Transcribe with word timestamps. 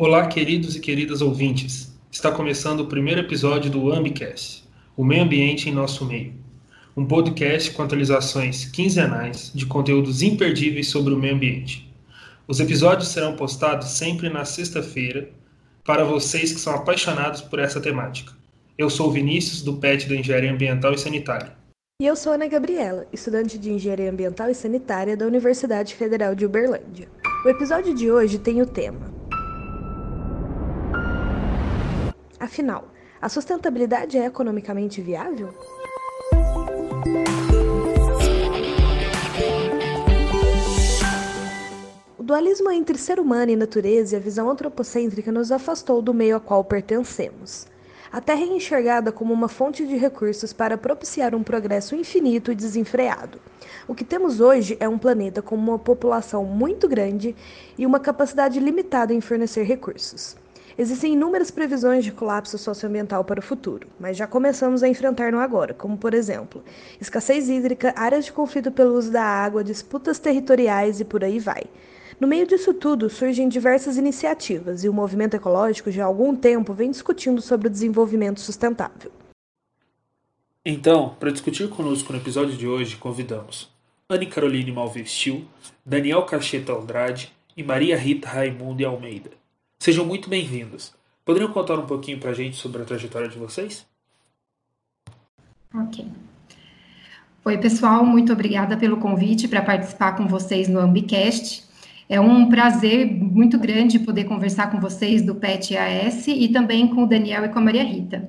Olá, 0.00 0.28
queridos 0.28 0.76
e 0.76 0.80
queridas 0.80 1.20
ouvintes. 1.20 1.92
Está 2.08 2.30
começando 2.30 2.78
o 2.78 2.86
primeiro 2.86 3.20
episódio 3.20 3.68
do 3.68 3.92
Ambicast, 3.92 4.62
o 4.96 5.04
meio 5.04 5.24
ambiente 5.24 5.68
em 5.68 5.72
nosso 5.72 6.04
meio. 6.04 6.34
Um 6.96 7.04
podcast 7.04 7.72
com 7.72 7.82
atualizações 7.82 8.64
quinzenais 8.66 9.50
de 9.52 9.66
conteúdos 9.66 10.22
imperdíveis 10.22 10.86
sobre 10.86 11.12
o 11.12 11.18
meio 11.18 11.34
ambiente. 11.34 11.92
Os 12.46 12.60
episódios 12.60 13.08
serão 13.08 13.34
postados 13.34 13.88
sempre 13.88 14.28
na 14.28 14.44
sexta-feira 14.44 15.30
para 15.84 16.04
vocês 16.04 16.52
que 16.52 16.60
são 16.60 16.76
apaixonados 16.76 17.40
por 17.40 17.58
essa 17.58 17.80
temática. 17.80 18.32
Eu 18.78 18.88
sou 18.88 19.10
Vinícius, 19.10 19.62
do 19.62 19.78
PET 19.78 20.08
da 20.08 20.14
Engenharia 20.14 20.52
Ambiental 20.52 20.92
e 20.92 20.98
Sanitária. 20.98 21.56
E 22.00 22.06
eu 22.06 22.14
sou 22.14 22.34
Ana 22.34 22.46
Gabriela, 22.46 23.04
estudante 23.12 23.58
de 23.58 23.72
Engenharia 23.72 24.12
Ambiental 24.12 24.48
e 24.48 24.54
Sanitária 24.54 25.16
da 25.16 25.26
Universidade 25.26 25.96
Federal 25.96 26.36
de 26.36 26.46
Uberlândia. 26.46 27.08
O 27.44 27.48
episódio 27.48 27.92
de 27.92 28.08
hoje 28.08 28.38
tem 28.38 28.62
o 28.62 28.66
tema 28.66 29.17
Afinal, 32.40 32.88
a 33.20 33.28
sustentabilidade 33.28 34.16
é 34.16 34.24
economicamente 34.24 35.02
viável? 35.02 35.52
O 42.16 42.22
dualismo 42.22 42.70
entre 42.70 42.96
ser 42.96 43.18
humano 43.18 43.50
e 43.50 43.56
natureza 43.56 44.14
e 44.14 44.18
a 44.18 44.20
visão 44.20 44.48
antropocêntrica 44.48 45.32
nos 45.32 45.50
afastou 45.50 46.00
do 46.00 46.14
meio 46.14 46.36
a 46.36 46.40
qual 46.40 46.62
pertencemos. 46.62 47.66
A 48.12 48.20
Terra 48.20 48.42
é 48.42 48.46
enxergada 48.46 49.10
como 49.10 49.34
uma 49.34 49.48
fonte 49.48 49.84
de 49.86 49.96
recursos 49.96 50.52
para 50.52 50.78
propiciar 50.78 51.34
um 51.34 51.42
progresso 51.42 51.96
infinito 51.96 52.52
e 52.52 52.54
desenfreado. 52.54 53.40
O 53.86 53.94
que 53.94 54.04
temos 54.04 54.40
hoje 54.40 54.76
é 54.78 54.88
um 54.88 54.96
planeta 54.96 55.42
com 55.42 55.56
uma 55.56 55.78
população 55.78 56.44
muito 56.44 56.88
grande 56.88 57.34
e 57.76 57.84
uma 57.84 57.98
capacidade 57.98 58.60
limitada 58.60 59.12
em 59.12 59.20
fornecer 59.20 59.64
recursos. 59.64 60.36
Existem 60.80 61.14
inúmeras 61.14 61.50
previsões 61.50 62.04
de 62.04 62.12
colapso 62.12 62.56
socioambiental 62.56 63.24
para 63.24 63.40
o 63.40 63.42
futuro, 63.42 63.88
mas 63.98 64.16
já 64.16 64.28
começamos 64.28 64.80
a 64.80 64.88
enfrentar 64.88 65.32
no 65.32 65.40
agora, 65.40 65.74
como 65.74 65.98
por 65.98 66.14
exemplo, 66.14 66.62
escassez 67.00 67.48
hídrica, 67.48 67.92
áreas 67.96 68.26
de 68.26 68.32
conflito 68.32 68.70
pelo 68.70 68.96
uso 68.96 69.10
da 69.10 69.24
água, 69.24 69.64
disputas 69.64 70.20
territoriais 70.20 71.00
e 71.00 71.04
por 71.04 71.24
aí 71.24 71.40
vai. 71.40 71.64
No 72.20 72.28
meio 72.28 72.46
disso 72.46 72.72
tudo, 72.72 73.10
surgem 73.10 73.48
diversas 73.48 73.96
iniciativas 73.96 74.84
e 74.84 74.88
o 74.88 74.92
movimento 74.92 75.34
ecológico 75.34 75.90
já 75.90 76.04
há 76.04 76.06
algum 76.06 76.36
tempo 76.36 76.72
vem 76.72 76.92
discutindo 76.92 77.42
sobre 77.42 77.66
o 77.66 77.70
desenvolvimento 77.70 78.38
sustentável. 78.38 79.10
Então, 80.64 81.16
para 81.18 81.32
discutir 81.32 81.68
conosco 81.70 82.12
no 82.12 82.20
episódio 82.20 82.56
de 82.56 82.68
hoje, 82.68 82.96
convidamos 82.96 83.68
Anne 84.08 84.26
Caroline 84.26 84.70
Malvestil, 84.70 85.44
Daniel 85.84 86.22
Cacheta 86.22 86.72
Andrade 86.72 87.32
e 87.56 87.64
Maria 87.64 87.96
Rita 87.96 88.28
Raimundo 88.28 88.86
Almeida. 88.86 89.38
Sejam 89.78 90.04
muito 90.04 90.28
bem-vindos. 90.28 90.92
Poderiam 91.24 91.52
contar 91.52 91.78
um 91.78 91.86
pouquinho 91.86 92.18
para 92.18 92.30
a 92.30 92.34
gente 92.34 92.56
sobre 92.56 92.82
a 92.82 92.84
trajetória 92.84 93.28
de 93.28 93.38
vocês? 93.38 93.86
Ok. 95.72 96.04
Oi, 97.44 97.58
pessoal, 97.58 98.04
muito 98.04 98.32
obrigada 98.32 98.76
pelo 98.76 98.96
convite 98.96 99.46
para 99.46 99.62
participar 99.62 100.16
com 100.16 100.26
vocês 100.26 100.68
no 100.68 100.80
Ambicast. 100.80 101.62
É 102.08 102.20
um 102.20 102.48
prazer 102.48 103.06
muito 103.06 103.56
grande 103.56 104.00
poder 104.00 104.24
conversar 104.24 104.68
com 104.68 104.80
vocês 104.80 105.22
do 105.22 105.36
PET 105.36 105.76
AS 105.76 106.26
e 106.26 106.48
também 106.48 106.88
com 106.88 107.04
o 107.04 107.06
Daniel 107.06 107.44
e 107.44 107.48
com 107.48 107.60
a 107.60 107.62
Maria 107.62 107.84
Rita. 107.84 108.28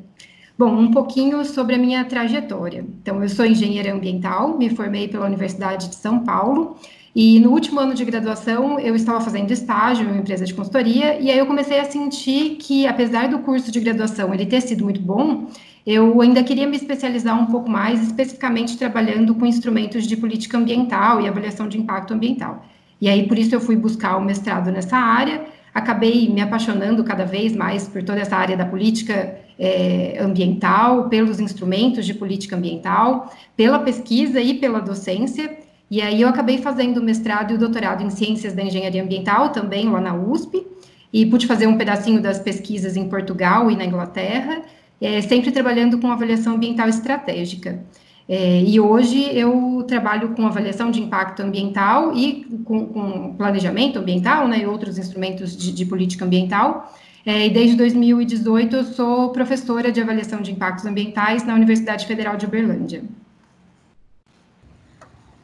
Bom, 0.55 0.75
um 0.75 0.91
pouquinho 0.91 1.43
sobre 1.45 1.75
a 1.75 1.79
minha 1.79 2.05
trajetória. 2.05 2.85
Então, 3.01 3.23
eu 3.23 3.29
sou 3.29 3.45
engenheira 3.45 3.91
ambiental, 3.91 4.55
me 4.55 4.69
formei 4.69 5.07
pela 5.07 5.25
Universidade 5.25 5.89
de 5.89 5.95
São 5.95 6.23
Paulo 6.23 6.77
e 7.21 7.37
no 7.37 7.51
último 7.51 7.81
ano 7.81 7.93
de 7.93 8.05
graduação, 8.05 8.79
eu 8.79 8.95
estava 8.95 9.19
fazendo 9.19 9.51
estágio 9.51 10.05
em 10.05 10.07
uma 10.07 10.21
empresa 10.21 10.45
de 10.45 10.53
consultoria, 10.53 11.19
e 11.19 11.29
aí 11.29 11.37
eu 11.37 11.45
comecei 11.45 11.77
a 11.77 11.83
sentir 11.83 12.51
que, 12.51 12.87
apesar 12.87 13.27
do 13.27 13.39
curso 13.39 13.69
de 13.73 13.81
graduação 13.81 14.33
ele 14.33 14.45
ter 14.45 14.61
sido 14.61 14.85
muito 14.85 15.01
bom, 15.01 15.47
eu 15.85 16.21
ainda 16.21 16.41
queria 16.41 16.65
me 16.65 16.77
especializar 16.77 17.37
um 17.37 17.47
pouco 17.47 17.69
mais, 17.69 18.01
especificamente 18.01 18.77
trabalhando 18.77 19.35
com 19.35 19.45
instrumentos 19.45 20.07
de 20.07 20.15
política 20.15 20.57
ambiental 20.57 21.19
e 21.19 21.27
avaliação 21.27 21.67
de 21.67 21.77
impacto 21.77 22.13
ambiental. 22.13 22.65
E 23.01 23.09
aí, 23.09 23.27
por 23.27 23.37
isso, 23.37 23.53
eu 23.53 23.59
fui 23.59 23.75
buscar 23.75 24.15
o 24.15 24.21
mestrado 24.21 24.71
nessa 24.71 24.95
área, 24.95 25.43
acabei 25.73 26.29
me 26.29 26.39
apaixonando 26.39 27.03
cada 27.03 27.25
vez 27.25 27.53
mais 27.53 27.85
por 27.85 28.01
toda 28.01 28.21
essa 28.21 28.37
área 28.37 28.55
da 28.55 28.65
política 28.65 29.37
é, 29.59 30.17
ambiental, 30.21 31.09
pelos 31.09 31.41
instrumentos 31.41 32.05
de 32.05 32.13
política 32.13 32.55
ambiental, 32.55 33.29
pela 33.57 33.79
pesquisa 33.79 34.39
e 34.39 34.53
pela 34.53 34.79
docência. 34.79 35.58
E 35.89 36.01
aí 36.01 36.21
eu 36.21 36.29
acabei 36.29 36.59
fazendo 36.59 37.01
mestrado 37.01 37.53
e 37.53 37.57
doutorado 37.57 38.03
em 38.03 38.09
Ciências 38.09 38.53
da 38.53 38.61
Engenharia 38.63 39.03
Ambiental, 39.03 39.49
também 39.49 39.89
lá 39.89 39.99
na 39.99 40.15
USP, 40.15 40.65
e 41.11 41.25
pude 41.25 41.47
fazer 41.47 41.65
um 41.65 41.77
pedacinho 41.77 42.21
das 42.21 42.39
pesquisas 42.39 42.95
em 42.95 43.09
Portugal 43.09 43.71
e 43.71 43.75
na 43.75 43.85
Inglaterra, 43.85 44.61
é, 45.01 45.21
sempre 45.21 45.51
trabalhando 45.51 45.97
com 45.97 46.11
avaliação 46.11 46.55
ambiental 46.55 46.87
estratégica. 46.87 47.83
É, 48.27 48.61
e 48.61 48.79
hoje 48.79 49.27
eu 49.35 49.83
trabalho 49.87 50.35
com 50.35 50.45
avaliação 50.45 50.91
de 50.91 51.01
impacto 51.01 51.41
ambiental 51.41 52.15
e 52.15 52.45
com, 52.63 52.85
com 52.85 53.33
planejamento 53.33 53.97
ambiental, 53.97 54.47
né, 54.47 54.59
e 54.59 54.65
outros 54.67 54.99
instrumentos 54.99 55.57
de, 55.57 55.71
de 55.71 55.83
política 55.83 56.25
ambiental. 56.25 56.93
É, 57.25 57.47
e 57.47 57.49
desde 57.49 57.75
2018 57.75 58.75
eu 58.75 58.83
sou 58.83 59.29
professora 59.31 59.91
de 59.91 59.99
avaliação 59.99 60.41
de 60.41 60.51
impactos 60.51 60.85
ambientais 60.85 61.43
na 61.43 61.55
Universidade 61.55 62.05
Federal 62.05 62.37
de 62.37 62.45
Uberlândia. 62.45 63.01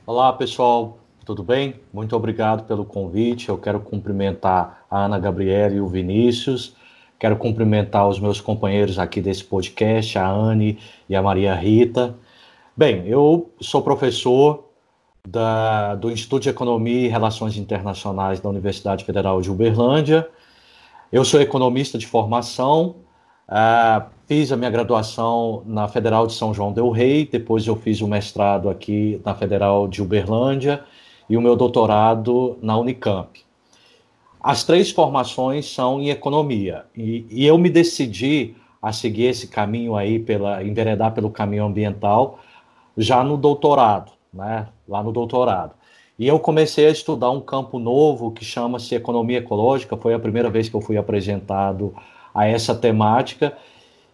Olá, 0.08 0.32
pessoal, 0.32 1.00
tudo 1.26 1.42
bem? 1.42 1.80
Muito 1.92 2.16
obrigado 2.16 2.68
pelo 2.68 2.86
convite. 2.86 3.50
Eu 3.50 3.58
quero 3.58 3.80
cumprimentar 3.80 4.86
a 4.88 5.06
Ana 5.06 5.18
Gabriela 5.18 5.74
e 5.74 5.82
o 5.82 5.88
Vinícius. 5.88 6.76
Quero 7.18 7.36
cumprimentar 7.38 8.08
os 8.08 8.20
meus 8.20 8.40
companheiros 8.40 9.00
aqui 9.00 9.20
desse 9.20 9.44
podcast, 9.44 10.16
a 10.20 10.30
Anne 10.30 10.78
e 11.10 11.16
a 11.16 11.24
Maria 11.24 11.56
Rita. 11.56 12.16
Bem, 12.78 13.08
eu 13.08 13.50
sou 13.60 13.82
professor 13.82 14.66
da, 15.28 15.96
do 15.96 16.12
Instituto 16.12 16.44
de 16.44 16.50
Economia 16.50 17.08
e 17.08 17.08
Relações 17.08 17.58
Internacionais 17.58 18.40
da 18.40 18.48
Universidade 18.48 19.04
Federal 19.06 19.42
de 19.42 19.50
Uberlândia. 19.50 20.30
Eu 21.12 21.26
sou 21.26 21.42
economista 21.42 21.98
de 21.98 22.06
formação, 22.06 22.98
uh, 23.50 24.16
Fiz 24.28 24.52
a 24.52 24.58
minha 24.58 24.72
graduação 24.72 25.62
na 25.68 25.88
Federal 25.88 26.26
de 26.26 26.34
São 26.34 26.52
João 26.52 26.74
del 26.74 26.90
Rei, 26.90 27.28
depois 27.32 27.68
eu 27.68 27.76
fiz 27.76 28.02
o 28.02 28.08
mestrado 28.08 28.68
aqui 28.72 29.22
na 29.24 29.36
Federal 29.36 29.88
de 29.88 30.02
Uberlândia 30.02 30.84
e 31.30 31.38
o 31.38 31.42
meu 31.42 31.56
doutorado 31.56 32.58
na 32.60 32.76
Unicamp. 32.76 33.40
As 34.42 34.64
três 34.64 34.90
formações 34.90 35.72
são 35.72 36.02
em 36.02 36.10
economia 36.10 36.86
e, 36.98 37.24
e 37.30 37.46
eu 37.46 37.56
me 37.60 37.70
decidi 37.70 38.56
a 38.82 38.92
seguir 38.92 39.26
esse 39.26 39.48
caminho 39.48 39.96
aí, 39.96 40.18
pela, 40.18 40.64
enveredar 40.64 41.14
pelo 41.14 41.30
caminho 41.30 41.66
ambiental, 41.66 42.40
já 42.98 43.24
no 43.24 43.38
doutorado, 43.38 44.12
né? 44.34 44.68
Lá 44.90 45.04
no 45.04 45.12
doutorado. 45.12 45.74
E 46.18 46.28
eu 46.28 46.40
comecei 46.40 46.88
a 46.88 46.92
estudar 46.92 47.30
um 47.30 47.42
campo 47.42 47.78
novo 47.78 48.32
que 48.32 48.44
chama-se 48.44 48.96
economia 48.96 49.38
ecológica. 49.38 49.96
Foi 49.96 50.16
a 50.16 50.20
primeira 50.20 50.50
vez 50.50 50.68
que 50.68 50.76
eu 50.76 50.82
fui 50.82 50.98
apresentado 50.98 51.94
a 52.36 52.46
essa 52.46 52.76
temática 52.76 53.58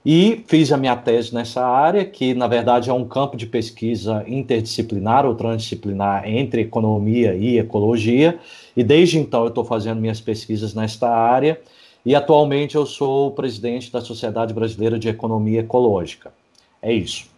e 0.06 0.44
fiz 0.48 0.72
a 0.72 0.78
minha 0.78 0.96
tese 0.96 1.34
nessa 1.34 1.64
área, 1.64 2.04
que 2.06 2.34
na 2.34 2.48
verdade 2.48 2.90
é 2.90 2.94
um 2.94 3.06
campo 3.06 3.38
de 3.38 3.46
pesquisa 3.46 4.24
interdisciplinar 4.28 5.26
ou 5.26 5.36
transdisciplinar 5.36 6.28
entre 6.28 6.62
economia 6.62 7.36
e 7.36 7.60
ecologia. 7.60 8.40
E 8.76 8.84
desde 8.84 9.20
então 9.20 9.42
eu 9.44 9.50
estou 9.50 9.64
fazendo 9.64 10.02
minhas 10.02 10.20
pesquisas 10.20 10.74
nesta 10.74 11.10
área. 11.10 11.60
E 12.04 12.16
atualmente 12.16 12.76
eu 12.76 12.86
sou 12.86 13.28
o 13.28 13.32
presidente 13.32 13.92
da 13.92 14.02
Sociedade 14.02 14.54
Brasileira 14.56 14.98
de 14.98 15.08
Economia 15.08 15.60
Ecológica. 15.60 16.34
É 16.82 16.92
isso. 16.92 17.31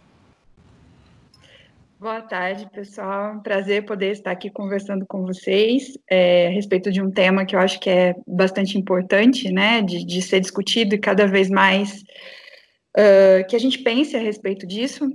Boa 2.04 2.22
tarde, 2.22 2.70
pessoal. 2.70 3.40
prazer 3.42 3.86
poder 3.86 4.12
estar 4.12 4.32
aqui 4.32 4.50
conversando 4.50 5.06
com 5.06 5.22
vocês 5.26 5.98
é, 6.12 6.48
a 6.48 6.50
respeito 6.50 6.92
de 6.92 7.02
um 7.02 7.10
tema 7.10 7.46
que 7.46 7.56
eu 7.56 7.60
acho 7.62 7.80
que 7.80 7.90
é 7.90 8.14
bastante 8.28 8.78
importante, 8.78 9.50
né, 9.50 9.82
de, 9.82 10.06
de 10.06 10.22
ser 10.22 10.42
discutido 10.42 10.96
e 10.96 10.98
cada 10.98 11.26
vez 11.26 11.50
mais 11.50 12.04
uh, 12.98 13.48
que 13.48 13.56
a 13.56 13.60
gente 13.60 13.78
pense 13.78 14.18
a 14.18 14.20
respeito 14.20 14.68
disso. 14.68 15.10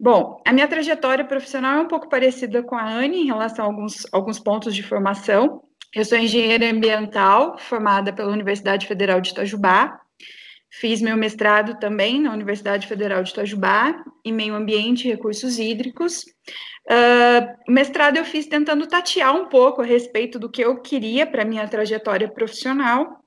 Bom, 0.00 0.42
a 0.44 0.52
minha 0.52 0.66
trajetória 0.66 1.24
profissional 1.24 1.78
é 1.78 1.82
um 1.82 1.88
pouco 1.88 2.08
parecida 2.08 2.60
com 2.60 2.74
a 2.74 2.92
Anne 2.92 3.22
em 3.22 3.26
relação 3.26 3.64
a 3.64 3.68
alguns, 3.68 4.04
alguns 4.12 4.40
pontos 4.40 4.74
de 4.74 4.82
formação. 4.82 5.62
Eu 5.94 6.04
sou 6.04 6.18
engenheira 6.18 6.68
ambiental, 6.68 7.56
formada 7.56 8.12
pela 8.12 8.32
Universidade 8.32 8.88
Federal 8.88 9.20
de 9.20 9.30
Itajubá. 9.30 10.00
Fiz 10.70 11.00
meu 11.00 11.16
mestrado 11.16 11.78
também 11.78 12.20
na 12.20 12.32
Universidade 12.32 12.86
Federal 12.86 13.22
de 13.22 13.30
Itajubá, 13.30 14.04
em 14.24 14.32
Meio 14.32 14.54
Ambiente 14.54 15.06
e 15.06 15.10
Recursos 15.10 15.58
Hídricos. 15.58 16.24
Uh, 16.88 17.72
mestrado 17.72 18.16
eu 18.16 18.24
fiz 18.24 18.46
tentando 18.46 18.86
tatear 18.86 19.34
um 19.34 19.46
pouco 19.46 19.80
a 19.80 19.84
respeito 19.84 20.38
do 20.38 20.50
que 20.50 20.62
eu 20.62 20.80
queria 20.80 21.26
para 21.26 21.44
minha 21.44 21.66
trajetória 21.66 22.28
profissional. 22.28 23.20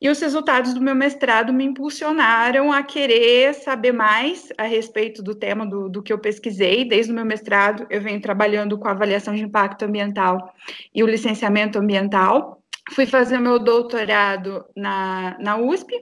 E 0.00 0.08
os 0.08 0.20
resultados 0.20 0.74
do 0.74 0.80
meu 0.80 0.94
mestrado 0.94 1.52
me 1.52 1.64
impulsionaram 1.64 2.72
a 2.72 2.82
querer 2.82 3.54
saber 3.54 3.92
mais 3.92 4.48
a 4.56 4.64
respeito 4.64 5.22
do 5.22 5.34
tema 5.34 5.66
do, 5.66 5.88
do 5.88 6.02
que 6.02 6.12
eu 6.12 6.18
pesquisei. 6.18 6.84
Desde 6.84 7.10
o 7.10 7.14
meu 7.14 7.24
mestrado, 7.24 7.86
eu 7.90 8.00
venho 8.00 8.20
trabalhando 8.20 8.78
com 8.78 8.88
avaliação 8.88 9.34
de 9.34 9.42
impacto 9.42 9.84
ambiental 9.84 10.52
e 10.94 11.02
o 11.02 11.06
licenciamento 11.06 11.78
ambiental. 11.78 12.62
fui 12.92 13.06
fazer 13.06 13.38
meu 13.38 13.58
doutorado 13.58 14.64
na, 14.76 15.36
na 15.40 15.56
USP, 15.56 15.92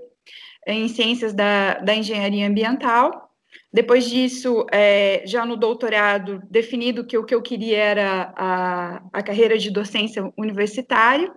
em 0.67 0.89
Ciências 0.89 1.33
da, 1.33 1.75
da 1.75 1.95
Engenharia 1.95 2.47
Ambiental. 2.47 3.31
Depois 3.73 4.09
disso, 4.09 4.67
é, 4.71 5.23
já 5.27 5.45
no 5.45 5.57
doutorado, 5.57 6.43
definido 6.51 7.05
que 7.05 7.19
o 7.19 7.25
que 7.25 7.35
eu 7.35 7.43
queria 7.43 7.79
era 7.79 8.33
a, 8.37 9.03
a 9.13 9.23
carreira 9.23 9.59
de 9.59 9.71
docência 9.71 10.33
universitária. 10.37 11.33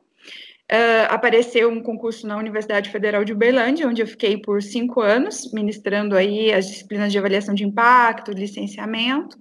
Uh, 0.70 1.08
apareceu 1.08 1.70
um 1.70 1.82
concurso 1.82 2.28
na 2.28 2.36
Universidade 2.36 2.90
Federal 2.90 3.24
de 3.24 3.32
Uberlândia, 3.32 3.88
onde 3.88 4.02
eu 4.02 4.08
fiquei 4.08 4.36
por 4.36 4.62
cinco 4.62 5.00
anos, 5.00 5.50
ministrando 5.54 6.14
aí 6.14 6.52
as 6.52 6.68
disciplinas 6.68 7.10
de 7.10 7.18
avaliação 7.18 7.56
de 7.56 7.64
impacto, 7.64 8.32
licenciamento. 8.32 9.38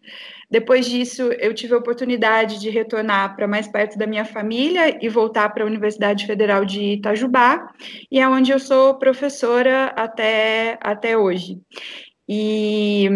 Depois 0.48 0.86
disso, 0.86 1.22
eu 1.40 1.52
tive 1.52 1.74
a 1.74 1.78
oportunidade 1.78 2.60
de 2.60 2.70
retornar 2.70 3.34
para 3.34 3.48
mais 3.48 3.66
perto 3.66 3.98
da 3.98 4.06
minha 4.06 4.24
família 4.24 5.04
e 5.04 5.08
voltar 5.08 5.48
para 5.48 5.64
a 5.64 5.66
Universidade 5.66 6.26
Federal 6.26 6.64
de 6.64 6.92
Itajubá, 6.92 7.72
e 8.08 8.20
é 8.20 8.28
onde 8.28 8.52
eu 8.52 8.60
sou 8.60 8.94
professora 8.94 9.86
até, 9.96 10.78
até 10.80 11.18
hoje. 11.18 11.60
E 12.28 13.10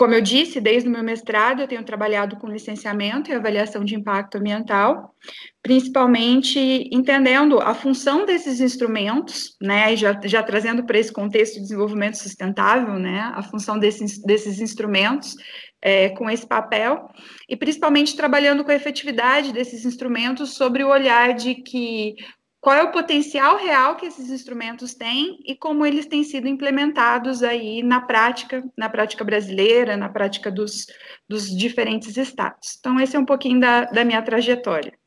como 0.00 0.14
eu 0.14 0.22
disse, 0.22 0.62
desde 0.62 0.88
o 0.88 0.90
meu 0.90 1.02
mestrado 1.02 1.60
eu 1.60 1.68
tenho 1.68 1.84
trabalhado 1.84 2.36
com 2.36 2.48
licenciamento 2.48 3.30
e 3.30 3.34
avaliação 3.34 3.84
de 3.84 3.94
impacto 3.94 4.38
ambiental, 4.38 5.14
principalmente 5.62 6.58
entendendo 6.90 7.60
a 7.60 7.74
função 7.74 8.24
desses 8.24 8.60
instrumentos, 8.60 9.58
né, 9.60 9.92
e 9.92 9.96
já, 9.98 10.18
já 10.24 10.42
trazendo 10.42 10.86
para 10.86 10.98
esse 10.98 11.12
contexto 11.12 11.56
de 11.56 11.60
desenvolvimento 11.60 12.16
sustentável, 12.16 12.98
né, 12.98 13.30
a 13.34 13.42
função 13.42 13.78
desses, 13.78 14.18
desses 14.22 14.58
instrumentos 14.58 15.34
é, 15.82 16.08
com 16.08 16.30
esse 16.30 16.46
papel, 16.46 17.06
e 17.46 17.54
principalmente 17.54 18.16
trabalhando 18.16 18.64
com 18.64 18.70
a 18.70 18.76
efetividade 18.76 19.52
desses 19.52 19.84
instrumentos 19.84 20.54
sobre 20.54 20.82
o 20.82 20.88
olhar 20.88 21.34
de 21.34 21.56
que 21.56 22.14
qual 22.60 22.76
é 22.76 22.82
o 22.82 22.92
potencial 22.92 23.56
real 23.56 23.96
que 23.96 24.06
esses 24.06 24.30
instrumentos 24.30 24.94
têm 24.94 25.40
e 25.46 25.56
como 25.56 25.86
eles 25.86 26.06
têm 26.06 26.22
sido 26.22 26.46
implementados 26.46 27.42
aí 27.42 27.82
na 27.82 28.02
prática, 28.02 28.62
na 28.76 28.88
prática 28.88 29.24
brasileira, 29.24 29.96
na 29.96 30.10
prática 30.10 30.50
dos, 30.50 30.86
dos 31.26 31.48
diferentes 31.48 32.16
estados. 32.18 32.76
Então, 32.78 33.00
esse 33.00 33.16
é 33.16 33.18
um 33.18 33.24
pouquinho 33.24 33.60
da, 33.60 33.86
da 33.86 34.04
minha 34.04 34.20
trajetória. 34.20 34.99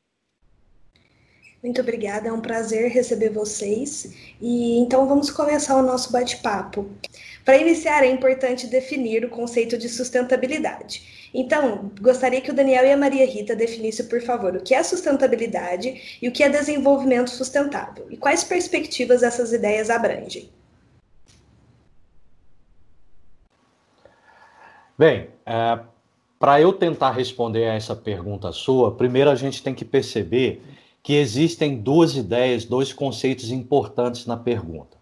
Muito 1.63 1.79
obrigada, 1.79 2.27
é 2.27 2.33
um 2.33 2.41
prazer 2.41 2.91
receber 2.91 3.29
vocês. 3.29 4.13
E 4.41 4.77
então 4.79 5.07
vamos 5.07 5.31
começar 5.31 5.77
o 5.77 5.81
nosso 5.81 6.11
bate-papo. 6.11 6.89
Para 7.45 7.55
iniciar, 7.55 8.03
é 8.03 8.07
importante 8.07 8.67
definir 8.67 9.23
o 9.23 9.29
conceito 9.29 9.77
de 9.77 9.87
sustentabilidade. 9.87 11.29
Então, 11.33 11.89
gostaria 12.01 12.41
que 12.41 12.51
o 12.51 12.53
Daniel 12.53 12.85
e 12.85 12.91
a 12.91 12.97
Maria 12.97 13.25
Rita 13.25 13.55
definissem, 13.55 14.07
por 14.07 14.21
favor, 14.21 14.53
o 14.55 14.61
que 14.61 14.75
é 14.75 14.83
sustentabilidade 14.83 16.19
e 16.21 16.27
o 16.27 16.33
que 16.33 16.43
é 16.43 16.49
desenvolvimento 16.49 17.29
sustentável, 17.29 18.07
e 18.09 18.17
quais 18.17 18.43
perspectivas 18.43 19.23
essas 19.23 19.53
ideias 19.53 19.89
abrangem. 19.89 20.49
Bem, 24.97 25.29
é, 25.45 25.79
para 26.37 26.59
eu 26.59 26.73
tentar 26.73 27.11
responder 27.11 27.69
a 27.69 27.73
essa 27.73 27.95
pergunta 27.95 28.51
sua, 28.51 28.95
primeiro 28.95 29.29
a 29.29 29.35
gente 29.35 29.63
tem 29.63 29.73
que 29.73 29.85
perceber 29.85 30.61
que 31.03 31.13
existem 31.13 31.75
duas 31.75 32.15
ideias, 32.15 32.63
dois 32.63 32.93
conceitos 32.93 33.51
importantes 33.51 34.25
na 34.25 34.37
pergunta. 34.37 34.97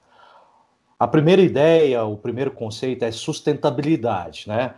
A 1.00 1.07
primeira 1.07 1.44
ideia, 1.44 2.03
o 2.03 2.18
primeiro 2.18 2.51
conceito 2.51 3.06
é 3.06 3.12
sustentabilidade, 3.12 4.45
né? 4.48 4.74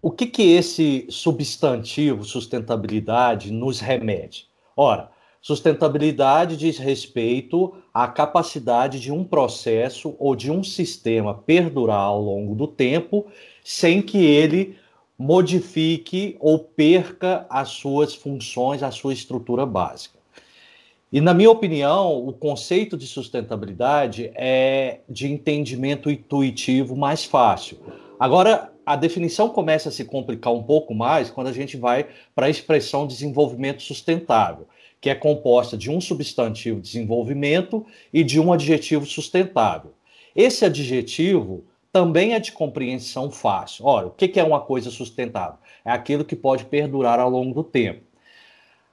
O 0.00 0.10
que, 0.10 0.26
que 0.26 0.42
esse 0.52 1.06
substantivo 1.08 2.24
sustentabilidade 2.24 3.50
nos 3.50 3.80
remete? 3.80 4.48
Ora, 4.76 5.10
sustentabilidade 5.40 6.56
diz 6.56 6.76
respeito 6.76 7.74
à 7.94 8.08
capacidade 8.08 9.00
de 9.00 9.12
um 9.12 9.24
processo 9.24 10.16
ou 10.18 10.34
de 10.34 10.50
um 10.50 10.62
sistema 10.62 11.34
perdurar 11.34 12.00
ao 12.00 12.20
longo 12.20 12.54
do 12.54 12.66
tempo 12.66 13.26
sem 13.62 14.02
que 14.02 14.18
ele 14.18 14.76
modifique 15.16 16.36
ou 16.40 16.58
perca 16.58 17.46
as 17.48 17.68
suas 17.68 18.14
funções, 18.14 18.82
a 18.82 18.90
sua 18.90 19.12
estrutura 19.12 19.64
básica. 19.64 20.21
E, 21.12 21.20
na 21.20 21.34
minha 21.34 21.50
opinião, 21.50 22.26
o 22.26 22.32
conceito 22.32 22.96
de 22.96 23.06
sustentabilidade 23.06 24.32
é 24.34 25.00
de 25.06 25.30
entendimento 25.30 26.10
intuitivo 26.10 26.96
mais 26.96 27.22
fácil. 27.22 27.76
Agora, 28.18 28.72
a 28.86 28.96
definição 28.96 29.50
começa 29.50 29.90
a 29.90 29.92
se 29.92 30.06
complicar 30.06 30.54
um 30.54 30.62
pouco 30.62 30.94
mais 30.94 31.28
quando 31.28 31.48
a 31.48 31.52
gente 31.52 31.76
vai 31.76 32.06
para 32.34 32.46
a 32.46 32.50
expressão 32.50 33.06
desenvolvimento 33.06 33.82
sustentável, 33.82 34.66
que 35.02 35.10
é 35.10 35.14
composta 35.14 35.76
de 35.76 35.90
um 35.90 36.00
substantivo 36.00 36.80
desenvolvimento 36.80 37.84
e 38.10 38.24
de 38.24 38.40
um 38.40 38.50
adjetivo 38.50 39.04
sustentável. 39.04 39.92
Esse 40.34 40.64
adjetivo 40.64 41.66
também 41.92 42.32
é 42.32 42.40
de 42.40 42.52
compreensão 42.52 43.30
fácil. 43.30 43.84
Ora, 43.84 44.06
o 44.06 44.10
que 44.10 44.40
é 44.40 44.42
uma 44.42 44.60
coisa 44.60 44.90
sustentável? 44.90 45.58
É 45.84 45.90
aquilo 45.90 46.24
que 46.24 46.34
pode 46.34 46.64
perdurar 46.64 47.20
ao 47.20 47.28
longo 47.28 47.52
do 47.52 47.62
tempo. 47.62 48.11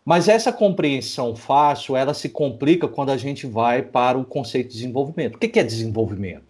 Mas 0.06 0.28
essa 0.28 0.51
compreensão 0.51 1.36
fácil, 1.36 1.96
ela 1.96 2.13
se 2.13 2.30
complica 2.30 2.88
quando 2.88 3.12
a 3.12 3.18
gente 3.18 3.46
vai 3.46 3.81
para 3.81 4.18
o 4.18 4.25
conceito 4.25 4.68
de 4.68 4.74
desenvolvimento. 4.74 5.36
O 5.36 5.38
que 5.38 5.60
é 5.60 5.63
desenvolvimento? 5.63 6.50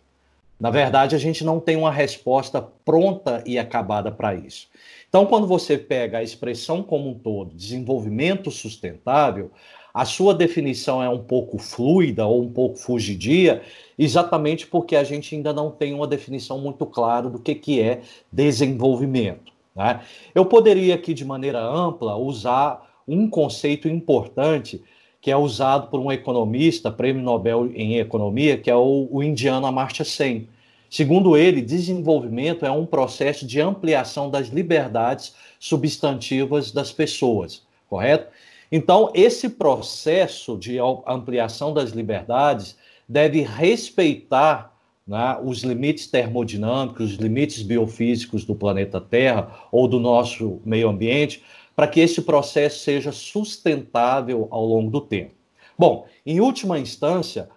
Na 0.60 0.70
verdade, 0.70 1.16
a 1.16 1.20
gente 1.20 1.44
não 1.44 1.60
tem 1.60 1.78
uma 1.78 1.92
resposta 1.92 2.62
pronta 2.84 3.42
e 3.46 3.58
acabada 3.58 4.12
para 4.12 4.36
isso. 4.36 4.68
Então, 5.08 5.26
quando 5.26 5.48
você 5.48 5.78
pega 5.78 6.18
a 6.18 6.24
expressão 6.24 6.84
como 6.84 7.10
um 7.10 7.14
todo, 7.14 7.56
desenvolvimento 7.56 8.52
sustentável, 8.52 9.52
a 9.94 10.06
sua 10.06 10.34
definição 10.34 11.02
é 11.02 11.10
um 11.10 11.24
pouco 11.24 11.58
fluida 11.58 12.26
ou 12.26 12.44
um 12.44 12.52
pouco 12.52 12.78
fugidia, 12.78 13.62
exatamente 13.98 14.68
porque 14.68 14.96
a 14.96 15.04
gente 15.04 15.34
ainda 15.34 15.54
não 15.54 15.72
tem 15.72 15.94
uma 15.94 16.06
definição 16.06 16.60
muito 16.60 16.86
clara 16.86 17.30
do 17.30 17.40
que, 17.40 17.56
que 17.56 17.82
é 17.82 18.02
desenvolvimento. 18.32 19.52
Né? 19.76 20.02
Eu 20.36 20.46
poderia 20.46 20.94
aqui, 20.94 21.14
de 21.14 21.26
maneira 21.26 21.62
ampla, 21.62 22.16
usar 22.18 22.89
um 23.10 23.30
conceito 23.30 23.88
importante 23.88 24.82
que 25.22 25.32
é 25.32 25.36
usado 25.36 25.88
por 25.88 26.00
um 26.00 26.12
economista, 26.12 26.92
prêmio 26.92 27.22
Nobel 27.22 27.70
em 27.76 27.98
economia, 27.98 28.58
que 28.58 28.70
é 28.70 28.76
o, 28.76 29.08
o 29.12 29.22
indiano 29.22 29.66
Amartya 29.66 30.06
Sen. 30.06 30.48
Segundo 30.90 31.38
ele, 31.38 31.62
desenvolvimento 31.62 32.66
é 32.66 32.72
um 32.72 32.86
processo 32.86 33.46
de 33.46 33.60
ampliação 33.60 34.30
das 34.30 34.48
liberdades 34.48 35.36
substantivas 35.60 36.72
das 36.72 36.92
pessoas, 36.92 37.64
correto? 37.88 38.28
Então, 38.72 39.12
esse 39.14 39.50
processo 39.50 40.58
de 40.58 40.78
ampliação 41.06 41.74
das 41.74 41.92
liberdades 41.92 42.78
deve 43.08 43.42
respeitar 43.42 44.74
né, 45.06 45.38
os 45.44 45.64
limites 45.64 46.08
termodinâmicos, 46.08 47.12
os 47.12 47.18
limites 47.18 47.64
biofísicos 47.64 48.46
do 48.46 48.54
planeta 48.54 49.02
Terra 49.02 49.52
ou 49.72 49.88
do 49.88 50.00
nosso 50.00 50.62
meio 50.64 50.88
ambiente, 50.88 51.44
para 51.80 51.88
que 51.88 52.02
esse 52.02 52.24
processo 52.24 52.80
seja 52.80 53.14
sustentável 53.14 54.50
ao 54.52 54.66
longo 54.66 54.92
do 54.92 55.00
tempo. 55.00 55.32
Bom, 55.78 56.06
em 56.26 56.42
última 56.42 56.78
instância, 56.78 57.48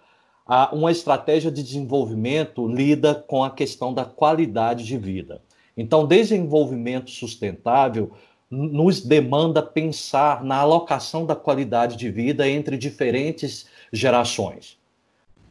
uma 0.71 0.93
estratégia 0.93 1.51
de 1.51 1.61
desenvolvimento 1.61 2.65
lida 2.65 3.13
com 3.15 3.43
a 3.43 3.51
questão 3.51 3.93
da 3.93 4.05
qualidade 4.05 4.85
de 4.85 4.97
vida. 4.97 5.41
Então, 5.75 6.07
desenvolvimento 6.07 7.11
sustentável 7.11 8.11
nos 8.49 9.01
demanda 9.01 9.61
pensar 9.61 10.41
na 10.41 10.55
alocação 10.55 11.25
da 11.25 11.35
qualidade 11.35 11.97
de 11.97 12.09
vida 12.09 12.47
entre 12.47 12.77
diferentes 12.77 13.65
gerações, 13.91 14.79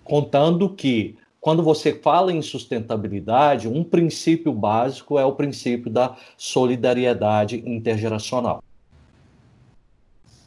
contando 0.02 0.70
que 0.70 1.18
quando 1.42 1.60
você 1.60 1.92
fala 1.92 2.32
em 2.32 2.40
sustentabilidade, 2.40 3.66
um 3.66 3.82
princípio 3.82 4.52
básico 4.52 5.18
é 5.18 5.24
o 5.24 5.32
princípio 5.32 5.90
da 5.90 6.16
solidariedade 6.36 7.60
intergeracional. 7.66 8.62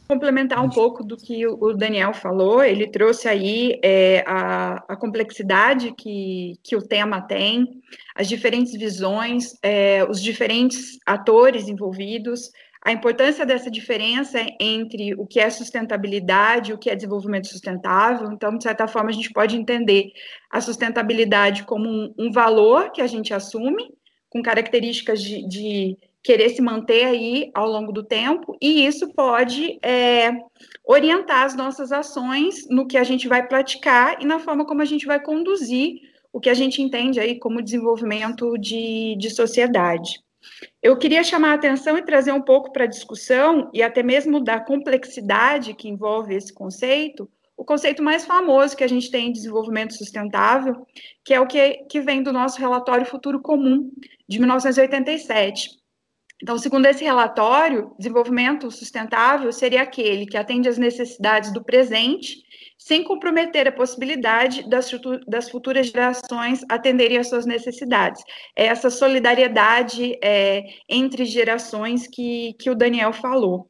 Complementar 0.08 0.64
um 0.64 0.70
pouco 0.70 1.04
do 1.04 1.16
que 1.18 1.46
o 1.46 1.74
Daniel 1.74 2.14
falou, 2.14 2.64
ele 2.64 2.86
trouxe 2.86 3.28
aí 3.28 3.78
é, 3.82 4.24
a, 4.26 4.84
a, 4.88 4.96
complexidade 4.96 5.92
que, 5.98 6.54
que 6.62 6.74
o 6.74 6.80
tema 6.80 7.20
tem, 7.20 7.82
as 8.14 8.26
diferentes 8.26 8.72
visões, 8.72 9.52
é, 9.62 10.02
os 10.08 10.22
diferentes 10.22 10.96
atores 11.04 11.68
envolvidos, 11.68 12.50
a 12.86 12.92
importância 12.92 13.44
dessa 13.44 13.68
diferença 13.68 14.38
entre 14.60 15.12
o 15.16 15.26
que 15.26 15.40
é 15.40 15.50
sustentabilidade 15.50 16.70
e 16.70 16.72
o 16.72 16.78
que 16.78 16.88
é 16.88 16.94
desenvolvimento 16.94 17.48
sustentável. 17.48 18.30
Então, 18.30 18.56
de 18.56 18.62
certa 18.62 18.86
forma, 18.86 19.10
a 19.10 19.12
gente 19.12 19.32
pode 19.32 19.56
entender 19.56 20.12
a 20.48 20.60
sustentabilidade 20.60 21.64
como 21.64 21.88
um, 21.88 22.14
um 22.16 22.30
valor 22.30 22.92
que 22.92 23.02
a 23.02 23.06
gente 23.08 23.34
assume, 23.34 23.92
com 24.30 24.40
características 24.40 25.20
de, 25.20 25.48
de, 25.48 25.98
querer 26.22 26.50
se 26.50 26.62
manter 26.62 27.06
aí 27.06 27.50
ao 27.54 27.68
longo 27.68 27.90
do 27.90 28.04
tempo, 28.04 28.56
e 28.62 28.86
isso 28.86 29.12
pode 29.14 29.80
é, 29.82 30.30
orientar 30.84 31.42
as 31.42 31.56
nossas 31.56 31.90
ações 31.90 32.68
no 32.70 32.86
que 32.86 32.96
a 32.96 33.04
gente 33.04 33.26
vai 33.26 33.48
praticar 33.48 34.22
e 34.22 34.24
na 34.24 34.38
forma 34.38 34.64
como 34.64 34.80
a 34.80 34.84
gente 34.84 35.06
vai 35.06 35.20
conduzir 35.20 35.96
o 36.32 36.38
que 36.38 36.50
a 36.50 36.54
gente 36.54 36.80
entende 36.80 37.18
aí 37.18 37.36
como 37.36 37.62
desenvolvimento 37.62 38.56
de, 38.58 39.16
de 39.18 39.30
sociedade. 39.30 40.20
Eu 40.86 40.96
queria 40.96 41.24
chamar 41.24 41.50
a 41.50 41.54
atenção 41.54 41.98
e 41.98 42.02
trazer 42.04 42.30
um 42.30 42.40
pouco 42.40 42.72
para 42.72 42.84
a 42.84 42.86
discussão, 42.86 43.68
e 43.74 43.82
até 43.82 44.04
mesmo 44.04 44.38
da 44.38 44.60
complexidade 44.60 45.74
que 45.74 45.88
envolve 45.88 46.32
esse 46.32 46.54
conceito, 46.54 47.28
o 47.56 47.64
conceito 47.64 48.04
mais 48.04 48.24
famoso 48.24 48.76
que 48.76 48.84
a 48.84 48.88
gente 48.88 49.10
tem 49.10 49.26
em 49.26 49.32
desenvolvimento 49.32 49.94
sustentável, 49.94 50.86
que 51.24 51.34
é 51.34 51.40
o 51.40 51.46
que, 51.48 51.78
que 51.90 52.00
vem 52.00 52.22
do 52.22 52.32
nosso 52.32 52.60
relatório 52.60 53.04
Futuro 53.04 53.40
Comum, 53.40 53.90
de 54.28 54.38
1987. 54.38 55.70
Então, 56.40 56.56
segundo 56.56 56.86
esse 56.86 57.02
relatório, 57.02 57.92
desenvolvimento 57.98 58.70
sustentável 58.70 59.52
seria 59.52 59.82
aquele 59.82 60.24
que 60.24 60.36
atende 60.36 60.68
às 60.68 60.78
necessidades 60.78 61.52
do 61.52 61.64
presente, 61.64 62.44
sem 62.86 63.02
comprometer 63.02 63.66
a 63.66 63.72
possibilidade 63.72 64.62
das, 64.70 64.88
das 65.26 65.50
futuras 65.50 65.88
gerações 65.88 66.60
atenderem 66.68 67.18
às 67.18 67.28
suas 67.28 67.44
necessidades. 67.44 68.22
É 68.54 68.66
essa 68.66 68.90
solidariedade 68.90 70.16
é, 70.22 70.62
entre 70.88 71.24
gerações 71.24 72.06
que, 72.06 72.54
que 72.60 72.70
o 72.70 72.76
Daniel 72.76 73.12
falou. 73.12 73.68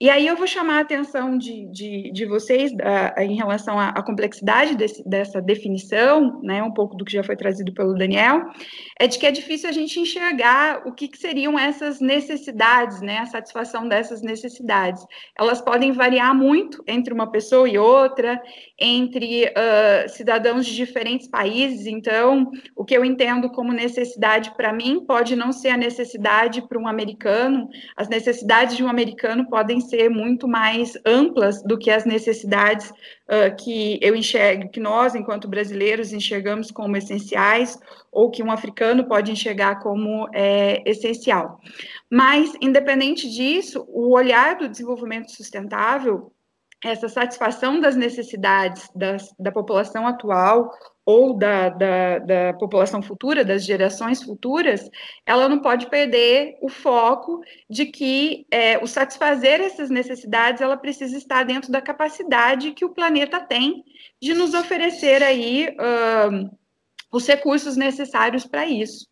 E 0.00 0.08
aí 0.08 0.28
eu 0.28 0.36
vou 0.36 0.46
chamar 0.46 0.78
a 0.78 0.80
atenção 0.82 1.36
de, 1.36 1.66
de, 1.72 2.12
de 2.12 2.24
vocês 2.24 2.70
em 3.18 3.34
relação 3.34 3.80
à, 3.80 3.88
à 3.88 4.00
complexidade 4.00 4.76
desse, 4.76 5.02
dessa 5.04 5.42
definição, 5.42 6.40
né, 6.40 6.62
um 6.62 6.70
pouco 6.70 6.96
do 6.96 7.04
que 7.04 7.10
já 7.10 7.24
foi 7.24 7.34
trazido 7.34 7.72
pelo 7.72 7.94
Daniel, 7.94 8.44
é 8.96 9.08
de 9.08 9.18
que 9.18 9.26
é 9.26 9.32
difícil 9.32 9.68
a 9.68 9.72
gente 9.72 9.98
enxergar 9.98 10.86
o 10.86 10.92
que, 10.92 11.08
que 11.08 11.18
seriam 11.18 11.58
essas 11.58 12.00
necessidades, 12.00 13.00
né, 13.00 13.18
a 13.18 13.26
satisfação 13.26 13.88
dessas 13.88 14.22
necessidades. 14.22 15.04
Elas 15.36 15.60
podem 15.60 15.90
variar 15.90 16.32
muito 16.32 16.80
entre 16.86 17.12
uma 17.12 17.28
pessoa 17.32 17.68
e 17.68 17.76
outra, 17.76 18.40
entre 18.78 19.46
uh, 19.46 20.08
cidadãos 20.08 20.64
de 20.64 20.76
diferentes 20.76 21.26
países, 21.26 21.86
então 21.86 22.48
o 22.76 22.84
que 22.84 22.96
eu 22.96 23.04
entendo 23.04 23.50
como 23.50 23.72
necessidade 23.72 24.52
para 24.56 24.72
mim 24.72 25.04
pode 25.04 25.34
não 25.34 25.50
ser 25.50 25.70
a 25.70 25.76
necessidade 25.76 26.62
para 26.68 26.78
um 26.78 26.86
americano, 26.86 27.68
as 27.96 28.08
necessidades 28.08 28.76
de 28.76 28.84
um 28.84 28.88
americano 28.88 29.48
podem 29.48 29.87
ser 29.88 30.08
muito 30.08 30.46
mais 30.46 30.94
amplas 31.04 31.62
do 31.62 31.78
que 31.78 31.90
as 31.90 32.04
necessidades 32.04 32.90
uh, 32.90 33.54
que 33.58 33.98
eu 34.02 34.14
enxergo, 34.14 34.70
que 34.70 34.80
nós, 34.80 35.14
enquanto 35.14 35.48
brasileiros, 35.48 36.12
enxergamos 36.12 36.70
como 36.70 36.96
essenciais, 36.96 37.78
ou 38.10 38.30
que 38.30 38.42
um 38.42 38.50
africano 38.50 39.04
pode 39.04 39.30
enxergar 39.30 39.80
como 39.80 40.28
é, 40.32 40.82
essencial. 40.84 41.60
Mas, 42.10 42.52
independente 42.60 43.28
disso, 43.28 43.84
o 43.88 44.14
olhar 44.14 44.56
do 44.56 44.68
desenvolvimento 44.68 45.30
sustentável 45.30 46.32
essa 46.84 47.08
satisfação 47.08 47.80
das 47.80 47.96
necessidades 47.96 48.88
das, 48.94 49.34
da 49.38 49.50
população 49.50 50.06
atual 50.06 50.70
ou 51.08 51.32
da, 51.32 51.70
da, 51.70 52.18
da, 52.18 52.52
população 52.52 53.00
futura, 53.00 53.42
das 53.42 53.64
gerações 53.64 54.22
futuras, 54.22 54.90
ela 55.24 55.48
não 55.48 55.58
pode 55.58 55.88
perder 55.88 56.58
o 56.60 56.68
foco 56.68 57.40
de 57.66 57.86
que 57.86 58.46
é, 58.50 58.76
o 58.76 58.86
satisfazer 58.86 59.58
essas 59.58 59.88
necessidades, 59.88 60.60
ela 60.60 60.76
precisa 60.76 61.16
estar 61.16 61.44
dentro 61.44 61.72
da 61.72 61.80
capacidade 61.80 62.72
que 62.72 62.84
o 62.84 62.90
planeta 62.90 63.40
tem 63.40 63.82
de 64.20 64.34
nos 64.34 64.52
oferecer 64.52 65.22
aí 65.22 65.74
uh, 65.80 66.54
os 67.10 67.26
recursos 67.26 67.74
necessários 67.74 68.44
para 68.44 68.66
isso. 68.66 69.06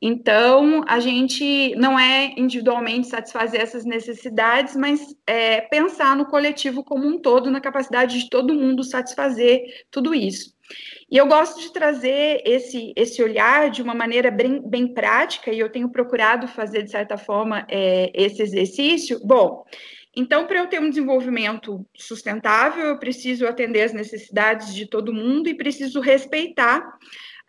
Então, 0.00 0.82
a 0.88 0.98
gente 0.98 1.74
não 1.76 1.98
é 1.98 2.32
individualmente 2.38 3.06
satisfazer 3.06 3.60
essas 3.60 3.84
necessidades, 3.84 4.74
mas 4.74 5.14
é, 5.26 5.60
pensar 5.60 6.16
no 6.16 6.24
coletivo 6.24 6.82
como 6.82 7.06
um 7.06 7.18
todo, 7.18 7.50
na 7.50 7.60
capacidade 7.60 8.18
de 8.18 8.30
todo 8.30 8.54
mundo 8.54 8.82
satisfazer 8.82 9.60
tudo 9.90 10.14
isso. 10.14 10.53
E 11.10 11.16
eu 11.16 11.26
gosto 11.26 11.60
de 11.60 11.72
trazer 11.72 12.42
esse, 12.44 12.92
esse 12.96 13.22
olhar 13.22 13.70
de 13.70 13.82
uma 13.82 13.94
maneira 13.94 14.30
bem, 14.30 14.60
bem 14.66 14.92
prática, 14.92 15.50
e 15.52 15.58
eu 15.58 15.70
tenho 15.70 15.88
procurado 15.88 16.48
fazer, 16.48 16.82
de 16.82 16.90
certa 16.90 17.16
forma, 17.16 17.66
é, 17.68 18.10
esse 18.14 18.42
exercício. 18.42 19.20
Bom, 19.24 19.64
então, 20.16 20.46
para 20.46 20.58
eu 20.58 20.66
ter 20.68 20.80
um 20.80 20.88
desenvolvimento 20.88 21.84
sustentável, 21.96 22.86
eu 22.86 22.98
preciso 22.98 23.46
atender 23.46 23.82
às 23.82 23.92
necessidades 23.92 24.72
de 24.72 24.86
todo 24.86 25.12
mundo 25.12 25.48
e 25.48 25.54
preciso 25.54 26.00
respeitar 26.00 26.98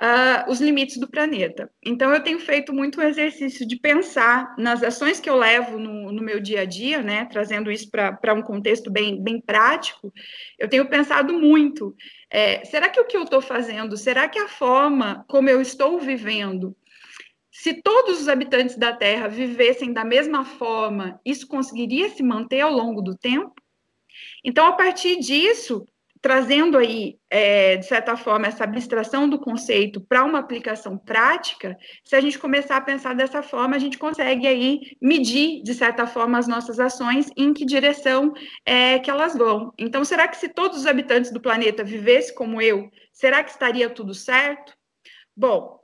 uh, 0.02 0.52
os 0.52 0.60
limites 0.60 0.98
do 0.98 1.08
planeta. 1.08 1.70
Então, 1.84 2.12
eu 2.12 2.22
tenho 2.22 2.40
feito 2.40 2.74
muito 2.74 3.00
o 3.00 3.04
exercício 3.04 3.68
de 3.68 3.76
pensar 3.76 4.56
nas 4.58 4.84
ações 4.84 5.20
que 5.20 5.30
eu 5.30 5.36
levo 5.36 5.78
no, 5.78 6.12
no 6.12 6.24
meu 6.24 6.40
dia 6.40 6.62
a 6.62 6.66
dia, 6.66 7.02
né, 7.02 7.26
trazendo 7.26 7.72
isso 7.72 7.90
para 7.92 8.34
um 8.34 8.42
contexto 8.42 8.92
bem, 8.92 9.22
bem 9.22 9.40
prático. 9.40 10.12
Eu 10.58 10.68
tenho 10.68 10.88
pensado 10.88 11.38
muito: 11.38 11.96
é, 12.30 12.66
será 12.66 12.90
que 12.90 13.00
o 13.00 13.06
que 13.06 13.18
eu 13.18 13.24
estou 13.24 13.42
fazendo, 13.42 13.98
será 13.98 14.28
que 14.28 14.40
a 14.40 14.48
forma 14.48 15.26
como 15.28 15.50
eu 15.50 15.62
estou 15.62 16.00
vivendo, 16.00 16.76
se 17.52 17.82
todos 17.82 18.20
os 18.20 18.28
habitantes 18.28 18.78
da 18.78 18.94
Terra 18.94 19.28
vivessem 19.28 19.94
da 19.94 20.04
mesma 20.04 20.44
forma, 20.44 21.20
isso 21.24 21.48
conseguiria 21.48 22.10
se 22.10 22.22
manter 22.22 22.62
ao 22.62 22.72
longo 22.72 23.02
do 23.02 23.16
tempo? 23.16 23.54
Então, 24.44 24.66
a 24.66 24.74
partir 24.74 25.20
disso, 25.20 25.88
trazendo 26.26 26.76
aí, 26.76 27.20
é, 27.30 27.78
de 27.78 27.86
certa 27.86 28.18
forma, 28.18 28.48
essa 28.48 28.64
abstração 28.64 29.30
do 29.30 29.38
conceito 29.38 30.02
para 30.02 30.24
uma 30.24 30.40
aplicação 30.40 30.98
prática, 30.98 31.78
se 32.04 32.16
a 32.16 32.20
gente 32.20 32.40
começar 32.40 32.78
a 32.78 32.82
pensar 32.82 33.14
dessa 33.14 33.44
forma, 33.44 33.76
a 33.76 33.80
gente 33.80 34.00
consegue 34.00 34.48
aí 34.48 34.98
medir, 35.00 35.62
de 35.62 35.72
certa 35.76 36.08
forma, 36.08 36.40
as 36.40 36.48
nossas 36.48 36.80
ações 36.80 37.30
em 37.38 37.54
que 37.54 37.64
direção 37.64 38.34
é, 38.66 38.98
que 38.98 39.12
elas 39.12 39.38
vão. 39.38 39.72
Então, 39.78 40.04
será 40.04 40.28
que 40.28 40.38
se 40.38 40.50
todos 40.50 40.80
os 40.80 40.88
habitantes 40.88 41.30
do 41.30 41.40
planeta 41.40 41.84
vivessem 41.84 42.34
como 42.34 42.60
eu, 42.60 42.90
será 43.14 43.44
que 43.44 43.52
estaria 43.52 43.88
tudo 43.88 44.16
certo? 44.16 44.74
Bom, 45.38 45.75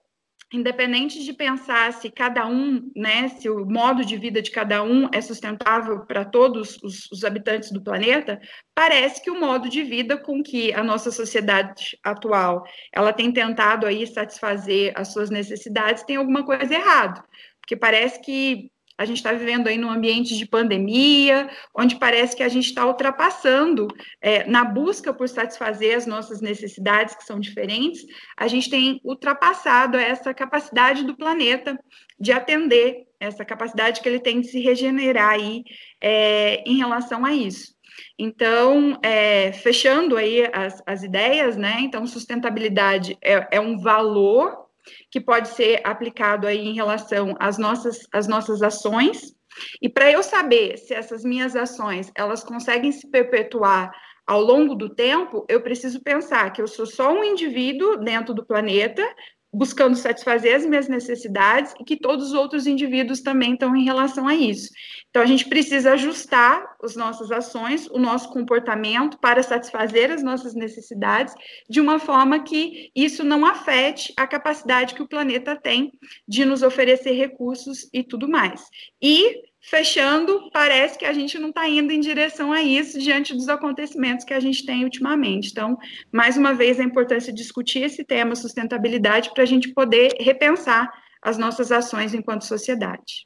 independente 0.51 1.23
de 1.23 1.31
pensar 1.31 1.93
se 1.93 2.09
cada 2.09 2.45
um, 2.45 2.91
né, 2.95 3.29
se 3.29 3.49
o 3.49 3.65
modo 3.65 4.03
de 4.03 4.17
vida 4.17 4.41
de 4.41 4.51
cada 4.51 4.83
um 4.83 5.07
é 5.13 5.21
sustentável 5.21 6.05
para 6.05 6.25
todos 6.25 6.77
os, 6.83 7.09
os, 7.09 7.23
habitantes 7.23 7.71
do 7.71 7.81
planeta, 7.81 8.39
parece 8.75 9.23
que 9.23 9.31
o 9.31 9.39
modo 9.39 9.69
de 9.69 9.81
vida 9.81 10.17
com 10.17 10.43
que 10.43 10.73
a 10.73 10.83
nossa 10.83 11.09
sociedade 11.09 11.97
atual 12.03 12.65
ela 12.93 13.13
tem 13.13 13.31
tentado 13.31 13.87
aí 13.87 14.05
satisfazer 14.05 14.91
as 14.95 15.13
suas 15.13 15.29
necessidades 15.29 16.03
tem 16.03 16.17
alguma 16.17 16.43
coisa 16.43 16.73
errado, 16.73 17.23
porque 17.61 17.77
parece 17.77 18.21
que 18.21 18.69
a 19.01 19.05
gente 19.05 19.17
está 19.17 19.33
vivendo 19.33 19.67
aí 19.67 19.79
num 19.79 19.89
ambiente 19.89 20.37
de 20.37 20.45
pandemia, 20.45 21.49
onde 21.75 21.95
parece 21.95 22.35
que 22.35 22.43
a 22.43 22.47
gente 22.47 22.67
está 22.67 22.85
ultrapassando, 22.85 23.87
é, 24.21 24.45
na 24.45 24.63
busca 24.63 25.11
por 25.11 25.27
satisfazer 25.27 25.97
as 25.97 26.05
nossas 26.05 26.39
necessidades, 26.39 27.15
que 27.15 27.23
são 27.23 27.39
diferentes, 27.39 28.05
a 28.37 28.47
gente 28.47 28.69
tem 28.69 29.01
ultrapassado 29.03 29.97
essa 29.97 30.35
capacidade 30.35 31.03
do 31.03 31.17
planeta 31.17 31.79
de 32.19 32.31
atender, 32.31 33.07
essa 33.19 33.43
capacidade 33.43 34.01
que 34.01 34.07
ele 34.07 34.19
tem 34.19 34.39
de 34.39 34.49
se 34.49 34.59
regenerar 34.59 35.31
aí 35.31 35.63
é, 35.99 36.63
em 36.63 36.77
relação 36.77 37.25
a 37.25 37.33
isso. 37.33 37.73
Então, 38.19 38.99
é, 39.01 39.51
fechando 39.51 40.15
aí 40.15 40.47
as, 40.53 40.81
as 40.85 41.01
ideias, 41.01 41.57
né? 41.57 41.77
Então, 41.79 42.05
sustentabilidade 42.05 43.17
é, 43.19 43.47
é 43.57 43.59
um 43.59 43.79
valor 43.79 44.60
que 45.09 45.19
pode 45.19 45.49
ser 45.49 45.81
aplicado 45.83 46.47
aí 46.47 46.67
em 46.67 46.73
relação 46.73 47.35
às 47.39 47.57
nossas, 47.57 47.99
às 48.11 48.27
nossas 48.27 48.61
ações. 48.61 49.33
E 49.81 49.89
para 49.89 50.11
eu 50.11 50.23
saber 50.23 50.77
se 50.77 50.93
essas 50.93 51.23
minhas 51.23 51.55
ações 51.55 52.11
elas 52.15 52.43
conseguem 52.43 52.91
se 52.91 53.09
perpetuar 53.09 53.91
ao 54.25 54.41
longo 54.41 54.75
do 54.75 54.93
tempo, 54.93 55.45
eu 55.49 55.61
preciso 55.61 56.01
pensar 56.01 56.51
que 56.51 56.61
eu 56.61 56.67
sou 56.67 56.85
só 56.85 57.11
um 57.11 57.23
indivíduo 57.23 57.97
dentro 57.97 58.33
do 58.33 58.45
planeta, 58.45 59.03
buscando 59.53 59.95
satisfazer 59.95 60.55
as 60.55 60.65
minhas 60.65 60.87
necessidades 60.87 61.73
e 61.79 61.83
que 61.83 61.97
todos 61.97 62.27
os 62.27 62.33
outros 62.33 62.65
indivíduos 62.65 63.21
também 63.21 63.53
estão 63.53 63.75
em 63.75 63.83
relação 63.83 64.27
a 64.27 64.33
isso. 64.33 64.69
Então, 65.09 65.21
a 65.21 65.25
gente 65.25 65.47
precisa 65.49 65.91
ajustar 65.91 66.75
as 66.81 66.95
nossas 66.95 67.31
ações, 67.31 67.87
o 67.87 67.99
nosso 67.99 68.29
comportamento 68.29 69.17
para 69.19 69.43
satisfazer 69.43 70.09
as 70.09 70.23
nossas 70.23 70.55
necessidades 70.55 71.33
de 71.69 71.81
uma 71.81 71.99
forma 71.99 72.43
que 72.43 72.91
isso 72.95 73.23
não 73.23 73.45
afete 73.45 74.13
a 74.15 74.25
capacidade 74.25 74.93
que 74.93 75.03
o 75.03 75.07
planeta 75.07 75.55
tem 75.55 75.91
de 76.25 76.45
nos 76.45 76.63
oferecer 76.63 77.11
recursos 77.11 77.89
e 77.93 78.03
tudo 78.03 78.29
mais. 78.29 78.63
E 79.01 79.50
fechando, 79.61 80.49
parece 80.51 80.97
que 80.97 81.05
a 81.05 81.13
gente 81.13 81.37
não 81.37 81.49
está 81.49 81.67
indo 81.69 81.91
em 81.91 81.99
direção 81.99 82.51
a 82.51 82.63
isso 82.63 82.99
diante 82.99 83.33
dos 83.33 83.47
acontecimentos 83.47 84.25
que 84.25 84.33
a 84.33 84.39
gente 84.39 84.65
tem 84.65 84.83
ultimamente. 84.83 85.51
Então, 85.51 85.77
mais 86.11 86.35
uma 86.35 86.53
vez, 86.53 86.79
a 86.79 86.83
importância 86.83 87.31
de 87.31 87.41
discutir 87.41 87.83
esse 87.83 88.03
tema 88.03 88.35
sustentabilidade 88.35 89.31
para 89.33 89.43
a 89.43 89.45
gente 89.45 89.69
poder 89.69 90.15
repensar 90.19 90.91
as 91.21 91.37
nossas 91.37 91.71
ações 91.71 92.13
enquanto 92.13 92.43
sociedade. 92.43 93.23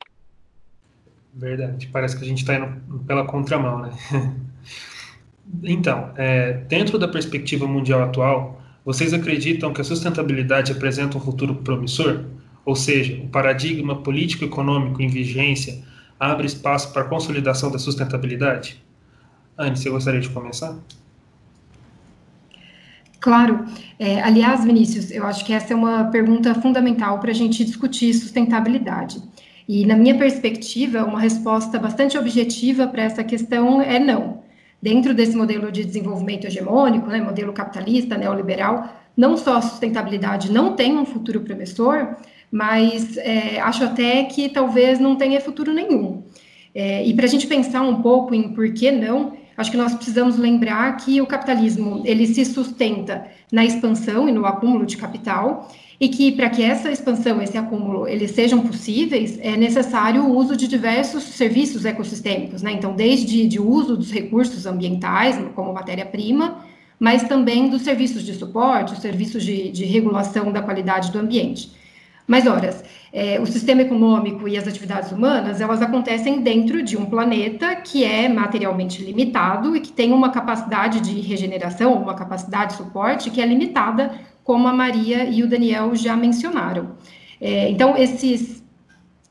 Verdade, 1.34 1.88
parece 1.88 2.18
que 2.18 2.24
a 2.24 2.28
gente 2.28 2.40
está 2.40 2.56
indo 2.56 3.00
pela 3.06 3.26
contramão, 3.26 3.80
né? 3.80 3.92
então, 5.64 6.14
é, 6.18 6.54
dentro 6.54 7.00
da 7.00 7.08
perspectiva 7.08 7.66
mundial 7.66 8.04
atual, 8.04 8.62
vocês 8.84 9.14
acreditam 9.14 9.74
que 9.74 9.82
a 9.82 9.84
sustentabilidade 9.84 10.72
apresenta 10.72 11.18
um 11.18 11.22
futuro 11.22 11.56
promissor? 11.56 12.26
Ou 12.66 12.76
seja, 12.76 13.22
o 13.22 13.28
paradigma 13.28 14.02
político-econômico 14.02 15.02
em 15.02 15.08
vigência 15.08 15.84
abre 16.20 16.46
espaço 16.46 16.92
para 16.92 17.04
a 17.04 17.06
consolidação 17.06 17.72
da 17.72 17.80
sustentabilidade? 17.80 18.84
Anne, 19.58 19.78
você 19.78 19.90
gostaria 19.90 20.20
de 20.20 20.30
começar? 20.30 20.76
Claro. 23.20 23.66
É, 23.98 24.22
aliás, 24.22 24.64
Vinícius, 24.64 25.10
eu 25.10 25.26
acho 25.26 25.44
que 25.46 25.54
essa 25.54 25.74
é 25.74 25.76
uma 25.76 26.06
pergunta 26.06 26.54
fundamental 26.56 27.20
para 27.20 27.32
a 27.32 27.34
gente 27.34 27.66
discutir 27.66 28.14
sustentabilidade. 28.14 29.22
E, 29.68 29.86
na 29.86 29.96
minha 29.96 30.16
perspectiva, 30.16 31.04
uma 31.04 31.20
resposta 31.20 31.80
bastante 31.80 32.18
objetiva 32.18 32.88
para 32.88 33.02
essa 33.02 33.24
questão 33.24 33.82
é 33.82 33.98
não. 33.98 34.44
Dentro 34.80 35.14
desse 35.14 35.36
modelo 35.36 35.72
de 35.72 35.84
desenvolvimento 35.84 36.46
hegemônico, 36.46 37.08
né, 37.08 37.20
modelo 37.20 37.52
capitalista, 37.52 38.16
neoliberal, 38.16 38.88
não 39.18 39.36
só 39.36 39.58
a 39.58 39.62
sustentabilidade 39.62 40.52
não 40.52 40.76
tem 40.76 40.96
um 40.96 41.06
futuro 41.06 41.42
promissor, 41.42 42.16
mas 42.56 43.18
é, 43.18 43.60
acho 43.60 43.84
até 43.84 44.24
que 44.24 44.48
talvez 44.48 44.98
não 44.98 45.18
tenha 45.18 45.42
futuro 45.42 45.74
nenhum. 45.74 46.24
É, 46.74 47.06
e 47.06 47.14
para 47.14 47.26
a 47.26 47.28
gente 47.28 47.48
pensar 47.48 47.82
um 47.82 48.02
pouco 48.02 48.34
em 48.34 48.54
por 48.54 48.74
que 48.74 48.90
não, 48.94 49.34
acho 49.58 49.70
que 49.70 49.76
nós 49.76 49.94
precisamos 49.94 50.38
lembrar 50.38 50.96
que 50.96 51.20
o 51.20 51.28
capitalismo 51.28 52.02
ele 52.06 52.26
se 52.26 52.46
sustenta 52.46 53.28
na 53.52 53.66
expansão 53.66 54.30
e 54.30 54.32
no 54.32 54.46
acúmulo 54.46 54.86
de 54.86 54.96
capital, 54.96 55.70
e 56.00 56.08
que 56.08 56.32
para 56.32 56.50
que 56.50 56.64
essa 56.64 56.90
expansão, 56.90 57.42
esse 57.42 57.58
acúmulo, 57.58 58.08
eles 58.08 58.32
sejam 58.32 58.62
possíveis, 58.62 59.38
é 59.42 59.58
necessário 59.58 60.24
o 60.24 60.34
uso 60.34 60.56
de 60.56 60.66
diversos 60.66 61.24
serviços 61.24 61.84
ecossistêmicos, 61.84 62.62
né? 62.62 62.72
Então, 62.72 62.96
desde 62.96 63.46
de 63.50 63.60
uso 63.60 63.98
dos 63.98 64.14
recursos 64.14 64.66
ambientais 64.66 65.38
como 65.54 65.74
matéria-prima, 65.74 66.64
mas 66.98 67.24
também 67.24 67.70
dos 67.70 67.82
serviços 67.82 68.24
de 68.24 68.34
suporte, 68.34 68.94
os 68.94 69.00
serviços 69.00 69.44
de, 69.44 69.70
de 69.72 69.84
regulação 69.84 70.54
da 70.54 70.62
qualidade 70.62 71.12
do 71.12 71.20
ambiente. 71.20 71.84
Mas, 72.28 72.48
ora, 72.48 72.76
é, 73.14 73.40
o 73.40 73.46
sistema 73.46 73.82
econômico 73.82 74.48
e 74.48 74.58
as 74.58 74.68
atividades 74.68 75.12
humanas, 75.12 75.62
elas 75.62 75.82
acontecem 75.82 76.42
dentro 76.42 76.82
de 76.82 76.98
um 76.98 77.06
planeta 77.06 77.76
que 77.76 78.04
é 78.04 78.28
materialmente 78.28 79.04
limitado 79.04 79.76
e 79.76 79.80
que 79.80 79.92
tem 79.92 80.12
uma 80.12 80.30
capacidade 80.30 81.00
de 81.00 81.22
regeneração, 81.22 81.94
uma 81.94 82.16
capacidade 82.16 82.72
de 82.72 82.78
suporte 82.78 83.30
que 83.30 83.40
é 83.40 83.46
limitada, 83.46 84.12
como 84.44 84.68
a 84.68 84.74
Maria 84.74 85.24
e 85.26 85.44
o 85.44 85.48
Daniel 85.48 85.96
já 85.96 86.16
mencionaram. 86.16 86.92
É, 87.40 87.70
então, 87.70 87.96
esses 87.96 88.64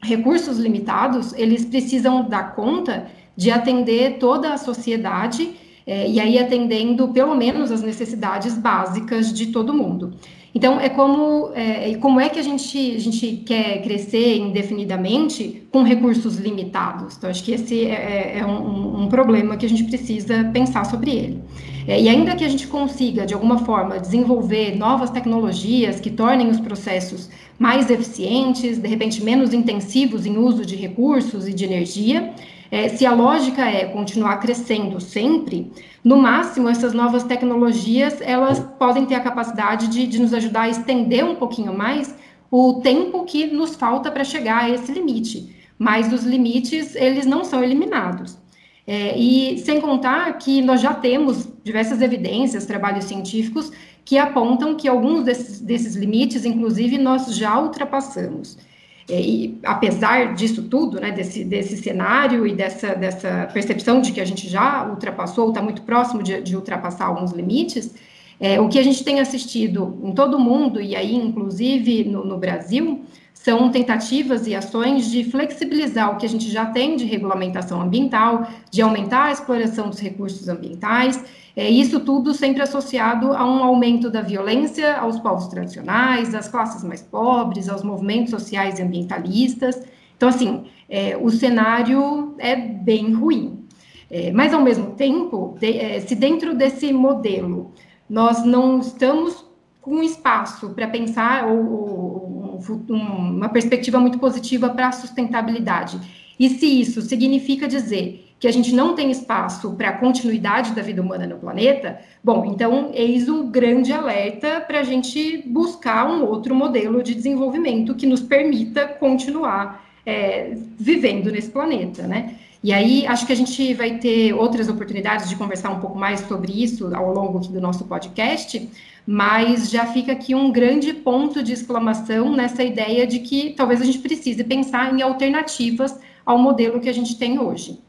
recursos 0.01 0.59
limitados, 0.59 1.33
eles 1.35 1.65
precisam 1.65 2.29
dar 2.29 2.55
conta 2.55 3.07
de 3.37 3.51
atender 3.51 4.19
toda 4.19 4.53
a 4.53 4.59
sociedade 4.59 5.57
é, 5.87 6.09
e 6.09 6.19
aí 6.21 6.39
atendendo 6.39 7.09
pelo 7.09 7.35
menos 7.35 7.71
as 7.71 7.83
necessidades 7.83 8.57
básicas 8.57 9.33
de 9.33 9.49
todo 9.49 9.75
mundo. 9.75 10.15
Então, 10.55 10.81
é 10.81 10.89
como, 10.89 11.51
é, 11.53 11.97
como 11.97 12.21
é 12.21 12.29
que 12.29 12.39
a 12.39 12.43
gente, 12.43 12.95
a 12.95 12.99
gente 13.01 13.43
quer 13.45 13.83
crescer 13.83 14.37
indefinidamente 14.37 15.67
com 15.73 15.83
recursos 15.83 16.37
limitados? 16.37 17.17
Então, 17.17 17.29
acho 17.29 17.43
que 17.43 17.53
esse 17.53 17.85
é, 17.87 18.37
é, 18.37 18.39
é 18.39 18.47
um, 18.47 19.03
um, 19.03 19.09
problema 19.09 19.57
que 19.57 19.67
a 19.67 19.69
gente 19.69 19.83
precisa 19.83 20.45
pensar 20.53 20.85
sobre 20.87 21.11
ele. 21.11 21.43
É, 21.89 22.01
e 22.01 22.09
ainda 22.09 22.37
que 22.37 22.45
a 22.45 22.49
gente 22.49 22.69
consiga, 22.69 23.27
de 23.27 23.35
alguma 23.35 23.59
forma, 23.59 23.99
desenvolver 23.99 24.77
novas 24.77 25.11
tecnologias 25.11 25.99
que 25.99 26.09
tornem 26.09 26.49
os 26.49 26.61
processos 26.61 27.29
mais 27.59 27.91
eficientes, 27.91 28.79
de 28.79 28.89
repente 28.89 29.25
menos 29.25 29.53
intensivos 29.53 30.25
em 30.25 30.39
uso 30.39 30.65
de 30.65 30.77
recursos 30.77 31.49
e 31.49 31.53
de 31.53 31.65
energia, 31.65 32.33
é, 32.71 32.89
se 32.89 33.05
a 33.05 33.13
lógica 33.13 33.63
é 33.63 33.85
continuar 33.87 34.39
crescendo 34.39 35.01
sempre, 35.01 35.71
no 36.03 36.17
máximo 36.17 36.69
essas 36.69 36.93
novas 36.93 37.25
tecnologias 37.25 38.21
elas 38.21 38.61
podem 38.79 39.07
ter 39.07 39.15
a 39.15 39.21
capacidade 39.21 39.89
de, 39.89 40.07
de 40.07 40.21
nos 40.21 40.33
ajudar 40.35 40.63
a 40.63 40.69
estender 40.69 41.25
um 41.25 41.37
pouquinho 41.37 41.77
mais 41.77 42.15
o 42.51 42.81
tempo 42.83 43.25
que 43.25 43.47
nos 43.47 43.75
falta 43.75 44.11
para 44.11 44.25
chegar 44.25 44.65
a 44.65 44.71
esse 44.71 44.93
limite. 44.93 45.55
Mas 45.79 46.13
os 46.13 46.23
limites 46.23 46.95
eles 46.95 47.27
não 47.27 47.45
são 47.45 47.63
eliminados. 47.63 48.39
É, 48.87 49.19
e 49.19 49.59
sem 49.59 49.81
contar 49.81 50.31
que 50.39 50.61
nós 50.61 50.81
já 50.81 50.93
temos 50.93 51.49
diversas 51.65 52.03
evidências, 52.03 52.67
trabalhos 52.67 53.07
científicos 53.07 53.73
que 54.05 54.19
apontam 54.19 54.77
que 54.77 54.87
alguns 54.87 55.25
desses, 55.25 55.61
desses 55.61 55.97
limites, 55.97 56.45
inclusive, 56.45 56.99
nós 56.99 57.35
já 57.35 57.59
ultrapassamos. 57.59 58.59
É, 59.09 59.21
e 59.21 59.59
apesar 59.63 60.35
disso 60.35 60.63
tudo, 60.63 60.99
né, 60.99 61.11
desse, 61.11 61.45
desse 61.45 61.77
cenário 61.77 62.47
e 62.47 62.55
dessa, 62.55 62.95
dessa 62.95 63.49
percepção 63.53 64.01
de 64.01 64.13
que 64.13 64.21
a 64.21 64.25
gente 64.25 64.49
já 64.49 64.89
ultrapassou, 64.89 65.49
está 65.51 65.61
muito 65.61 65.83
próximo 65.83 66.23
de, 66.23 66.41
de, 66.41 66.57
ultrapassar 66.57 67.07
alguns 67.07 67.33
limites, 67.33 67.95
é, 68.41 68.59
o 68.61 68.69
que 68.69 68.79
a 68.79 68.83
gente 68.83 69.05
tem 69.05 69.21
assistido 69.21 70.01
em 70.03 70.13
todo 70.13 70.37
o 70.37 70.41
mundo, 70.41 70.81
e 70.81 70.97
aí 70.97 71.15
inclusive 71.15 72.05
no, 72.05 72.25
no 72.25 72.39
Brasil, 72.39 73.05
são 73.35 73.71
tentativas 73.71 74.47
e 74.47 74.55
ações 74.55 75.11
de 75.11 75.23
flexibilizar 75.25 76.11
o 76.11 76.17
que 76.17 76.25
a 76.25 76.29
gente 76.29 76.51
já 76.51 76.65
tem 76.65 76.97
de 76.97 77.05
regulamentação 77.05 77.83
ambiental, 77.83 78.49
de 78.71 78.81
aumentar 78.81 79.25
a 79.25 79.33
exploração 79.33 79.91
dos 79.91 79.99
recursos 79.99 80.49
ambientais, 80.49 81.23
é, 81.57 81.71
isso 81.71 82.01
tudo 82.01 82.35
sempre 82.35 82.63
associado 82.63 83.33
a 83.33 83.45
um 83.45 83.63
aumento 83.63 84.11
da 84.11 84.21
violência 84.21 84.97
aos 84.97 85.21
povos 85.21 85.47
tradicionais, 85.47 86.35
às 86.35 86.49
classes 86.49 86.83
mais 86.83 87.03
pobres, 87.03 87.69
aos 87.69 87.83
movimentos 87.83 88.31
sociais 88.31 88.79
e 88.79 88.83
ambientalistas. 88.83 89.81
Então, 90.17 90.29
assim, 90.29 90.65
é, 90.89 91.17
o 91.17 91.31
cenário 91.31 92.35
é 92.39 92.57
bem 92.57 93.13
ruim. 93.13 93.65
É, 94.11 94.33
mas, 94.33 94.53
ao 94.53 94.63
mesmo 94.63 94.93
tempo, 94.93 95.57
de, 95.61 95.79
é, 95.79 96.01
se 96.01 96.15
dentro 96.15 96.55
desse 96.55 96.93
modelo 96.93 97.73
nós 98.09 98.45
não 98.45 98.81
estamos 98.81 99.45
com 99.81 100.03
espaço 100.03 100.71
para 100.71 100.89
pensar 100.89 101.47
ou, 101.47 102.61
um, 102.89 102.95
uma 102.95 103.49
perspectiva 103.49 103.99
muito 103.99 104.19
positiva 104.19 104.69
para 104.71 104.89
a 104.89 104.93
sustentabilidade. 104.93 106.01
E 106.39 106.49
se 106.49 106.81
isso 106.81 107.01
significa 107.03 107.69
dizer 107.69 108.34
que 108.45 108.49
a 108.49 108.53
gente 108.53 108.75
não 108.75 108.95
tem 108.95 109.11
espaço 109.11 109.71
para 109.71 109.89
a 109.89 109.93
continuidade 109.95 110.73
da 110.73 110.83
vida 110.83 111.01
humana 111.01 111.27
no 111.27 111.37
planeta, 111.37 111.99
bom, 112.23 112.45
então 112.45 112.91
eis 112.93 113.27
o 113.27 113.45
grande 113.45 113.91
alerta 113.91 114.61
para 114.61 114.81
a 114.81 114.83
gente 114.83 115.43
buscar 115.47 116.07
um 116.07 116.27
outro 116.27 116.55
modelo 116.55 117.03
de 117.03 117.15
desenvolvimento 117.15 117.95
que 117.95 118.07
nos 118.07 118.21
permita 118.21 118.87
continuar 118.87 119.83
é, 120.05 120.59
vivendo 120.79 121.33
nesse 121.33 121.51
planeta, 121.51 122.07
né? 122.07 122.35
E 122.63 122.71
aí, 122.71 123.07
acho 123.07 123.27
que 123.27 123.33
a 123.33 123.37
gente 123.37 123.73
vai 123.73 123.97
ter 123.97 124.35
outras 124.35 124.69
oportunidades 124.69 125.27
de 125.27 125.37
conversar 125.37 125.71
um 125.71 125.81
pouco 125.81 125.99
mais 125.99 126.21
sobre 126.21 126.53
isso 126.53 126.95
ao 126.95 127.15
longo 127.15 127.39
do 127.39 127.61
nosso 127.63 127.87
podcast, 127.87 128.69
mas 129.07 129.71
já 129.71 129.87
fica 129.87 130.13
aqui 130.13 130.35
um 130.35 130.53
grande 130.53 130.93
ponto 130.93 131.43
de 131.43 131.55
exclamação 131.55 132.31
nessa 132.31 132.63
ideia 132.63 133.07
de 133.07 133.21
que 133.21 133.55
talvez 133.57 133.81
a 133.81 133.87
gente 133.87 134.01
precise 134.01 134.45
pensar 134.45 134.93
em 134.93 135.01
alternativas 135.01 135.99
ao 136.27 136.37
modelo 136.37 136.79
que 136.79 136.91
a 136.91 136.93
gente 136.93 137.17
tem 137.17 137.39
hoje. 137.39 137.83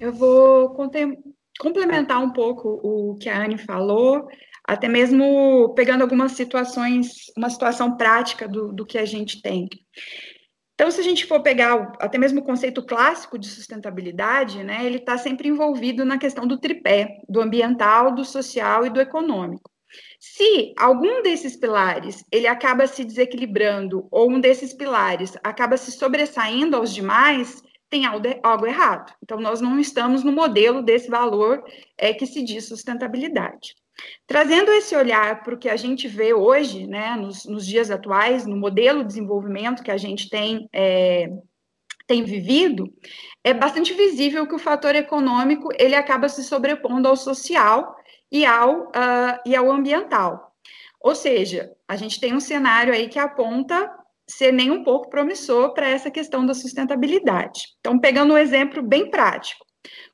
Eu 0.00 0.14
vou 0.14 0.74
complementar 1.58 2.22
um 2.22 2.32
pouco 2.32 2.80
o 2.82 3.16
que 3.16 3.28
a 3.28 3.44
Anne 3.44 3.58
falou, 3.58 4.26
até 4.64 4.88
mesmo 4.88 5.74
pegando 5.74 6.00
algumas 6.00 6.32
situações, 6.32 7.26
uma 7.36 7.50
situação 7.50 7.98
prática 7.98 8.48
do, 8.48 8.72
do 8.72 8.86
que 8.86 8.96
a 8.96 9.04
gente 9.04 9.42
tem. 9.42 9.68
Então, 10.74 10.90
se 10.90 10.98
a 10.98 11.04
gente 11.04 11.26
for 11.26 11.42
pegar 11.42 11.92
até 12.00 12.16
mesmo 12.16 12.40
o 12.40 12.44
conceito 12.44 12.82
clássico 12.82 13.38
de 13.38 13.46
sustentabilidade, 13.46 14.64
né, 14.64 14.86
ele 14.86 14.96
está 14.96 15.18
sempre 15.18 15.48
envolvido 15.48 16.02
na 16.06 16.16
questão 16.16 16.46
do 16.46 16.58
tripé, 16.58 17.18
do 17.28 17.38
ambiental, 17.38 18.14
do 18.14 18.24
social 18.24 18.86
e 18.86 18.90
do 18.90 18.98
econômico. 18.98 19.70
Se 20.18 20.72
algum 20.78 21.20
desses 21.20 21.56
pilares 21.56 22.24
ele 22.32 22.46
acaba 22.46 22.86
se 22.86 23.04
desequilibrando 23.04 24.08
ou 24.10 24.30
um 24.30 24.40
desses 24.40 24.72
pilares 24.72 25.36
acaba 25.42 25.76
se 25.76 25.92
sobressaindo 25.92 26.76
aos 26.76 26.94
demais, 26.94 27.62
tem 27.90 28.04
algo, 28.06 28.66
errado. 28.66 29.12
Então, 29.22 29.40
nós 29.40 29.60
não 29.60 29.78
estamos 29.80 30.22
no 30.22 30.30
modelo 30.30 30.80
desse 30.80 31.10
valor 31.10 31.62
é, 31.98 32.14
que 32.14 32.24
se 32.24 32.42
diz 32.42 32.68
sustentabilidade. 32.68 33.74
Trazendo 34.26 34.70
esse 34.70 34.94
olhar 34.96 35.42
para 35.42 35.54
o 35.54 35.58
que 35.58 35.68
a 35.68 35.76
gente 35.76 36.06
vê 36.06 36.32
hoje, 36.32 36.86
né, 36.86 37.16
nos, 37.16 37.44
nos, 37.44 37.66
dias 37.66 37.90
atuais, 37.90 38.46
no 38.46 38.56
modelo 38.56 39.00
de 39.00 39.08
desenvolvimento 39.08 39.82
que 39.82 39.90
a 39.90 39.96
gente 39.96 40.30
tem, 40.30 40.68
é, 40.72 41.28
tem 42.06 42.22
vivido, 42.22 42.90
é 43.42 43.52
bastante 43.52 43.92
visível 43.92 44.46
que 44.46 44.54
o 44.54 44.58
fator 44.58 44.94
econômico 44.94 45.68
ele 45.78 45.94
acaba 45.94 46.28
se 46.28 46.44
sobrepondo 46.44 47.08
ao 47.08 47.16
social 47.16 47.94
e 48.30 48.46
ao, 48.46 48.84
uh, 48.88 49.40
e 49.44 49.54
ao 49.54 49.70
ambiental. 49.70 50.54
Ou 51.00 51.14
seja, 51.14 51.72
a 51.88 51.96
gente 51.96 52.20
tem 52.20 52.34
um 52.34 52.40
cenário 52.40 52.92
aí 52.92 53.08
que 53.08 53.18
aponta 53.18 53.90
ser 54.30 54.52
nem 54.52 54.70
um 54.70 54.84
pouco 54.84 55.10
promissor 55.10 55.74
para 55.74 55.88
essa 55.88 56.10
questão 56.10 56.44
da 56.44 56.54
sustentabilidade. 56.54 57.68
Então, 57.80 57.98
pegando 57.98 58.34
um 58.34 58.38
exemplo 58.38 58.82
bem 58.82 59.10
prático, 59.10 59.64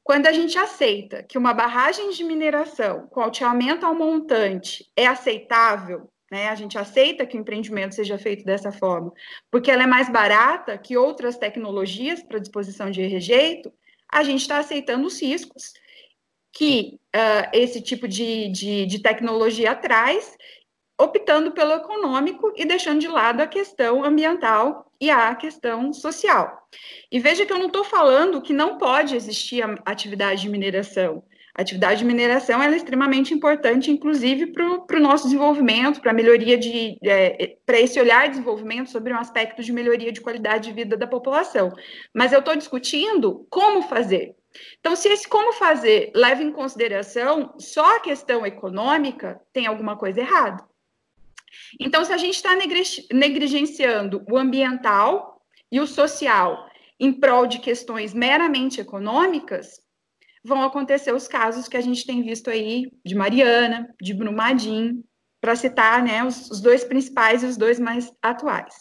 quando 0.02 0.26
a 0.26 0.32
gente 0.32 0.56
aceita 0.56 1.22
que 1.22 1.36
uma 1.36 1.52
barragem 1.52 2.10
de 2.10 2.24
mineração 2.24 3.06
com 3.08 3.20
alteamento 3.20 3.84
ao 3.84 3.94
montante 3.94 4.86
é 4.96 5.06
aceitável, 5.06 6.08
né, 6.30 6.48
a 6.48 6.54
gente 6.54 6.78
aceita 6.78 7.26
que 7.26 7.36
o 7.36 7.40
empreendimento 7.40 7.94
seja 7.94 8.18
feito 8.18 8.44
dessa 8.44 8.72
forma, 8.72 9.12
porque 9.50 9.70
ela 9.70 9.84
é 9.84 9.86
mais 9.86 10.08
barata 10.08 10.78
que 10.78 10.96
outras 10.96 11.36
tecnologias 11.36 12.22
para 12.22 12.38
disposição 12.38 12.90
de 12.90 13.02
rejeito, 13.06 13.72
a 14.12 14.22
gente 14.22 14.40
está 14.40 14.58
aceitando 14.58 15.06
os 15.06 15.20
riscos 15.20 15.72
que 16.52 16.98
uh, 17.14 17.50
esse 17.52 17.82
tipo 17.82 18.08
de, 18.08 18.48
de, 18.48 18.86
de 18.86 18.98
tecnologia 19.00 19.74
traz 19.74 20.36
optando 20.98 21.52
pelo 21.52 21.74
econômico 21.74 22.52
e 22.56 22.64
deixando 22.64 23.00
de 23.00 23.08
lado 23.08 23.40
a 23.40 23.46
questão 23.46 24.04
ambiental 24.04 24.90
e 25.00 25.10
a 25.10 25.34
questão 25.34 25.92
social. 25.92 26.66
E 27.10 27.20
veja 27.20 27.44
que 27.44 27.52
eu 27.52 27.58
não 27.58 27.66
estou 27.66 27.84
falando 27.84 28.40
que 28.40 28.52
não 28.52 28.78
pode 28.78 29.14
existir 29.14 29.62
atividade 29.84 30.42
de 30.42 30.48
mineração. 30.48 31.22
A 31.56 31.62
atividade 31.62 32.00
de 32.00 32.04
mineração 32.04 32.62
é 32.62 32.76
extremamente 32.76 33.32
importante, 33.32 33.90
inclusive 33.90 34.48
para 34.48 34.98
o 34.98 35.00
nosso 35.00 35.24
desenvolvimento, 35.24 36.02
para 36.02 36.10
a 36.10 36.14
melhoria 36.14 36.58
de. 36.58 36.98
É, 37.02 37.56
para 37.64 37.80
esse 37.80 37.98
olhar 37.98 38.24
de 38.24 38.32
desenvolvimento 38.32 38.90
sobre 38.90 39.10
um 39.10 39.18
aspecto 39.18 39.62
de 39.62 39.72
melhoria 39.72 40.12
de 40.12 40.20
qualidade 40.20 40.68
de 40.68 40.74
vida 40.74 40.98
da 40.98 41.06
população. 41.06 41.72
Mas 42.14 42.32
eu 42.32 42.40
estou 42.40 42.54
discutindo 42.54 43.46
como 43.48 43.80
fazer. 43.80 44.34
Então, 44.80 44.94
se 44.94 45.08
esse 45.08 45.26
como 45.26 45.54
fazer 45.54 46.12
leva 46.14 46.42
em 46.42 46.52
consideração 46.52 47.54
só 47.58 47.96
a 47.96 48.00
questão 48.00 48.44
econômica, 48.44 49.40
tem 49.50 49.66
alguma 49.66 49.96
coisa 49.96 50.20
errada. 50.20 50.62
Então, 51.80 52.04
se 52.04 52.12
a 52.12 52.16
gente 52.16 52.34
está 52.34 52.50
negligenciando 53.12 54.24
o 54.30 54.36
ambiental 54.36 55.42
e 55.70 55.80
o 55.80 55.86
social 55.86 56.66
em 56.98 57.12
prol 57.12 57.46
de 57.46 57.58
questões 57.58 58.14
meramente 58.14 58.80
econômicas, 58.80 59.80
vão 60.44 60.62
acontecer 60.62 61.12
os 61.12 61.28
casos 61.28 61.68
que 61.68 61.76
a 61.76 61.80
gente 61.80 62.06
tem 62.06 62.22
visto 62.22 62.48
aí 62.48 62.90
de 63.04 63.14
Mariana, 63.14 63.92
de 64.00 64.14
Brumadinho, 64.14 65.02
para 65.40 65.56
citar 65.56 66.02
né, 66.02 66.24
os, 66.24 66.50
os 66.50 66.60
dois 66.60 66.84
principais 66.84 67.42
e 67.42 67.46
os 67.46 67.56
dois 67.56 67.78
mais 67.78 68.10
atuais. 68.22 68.74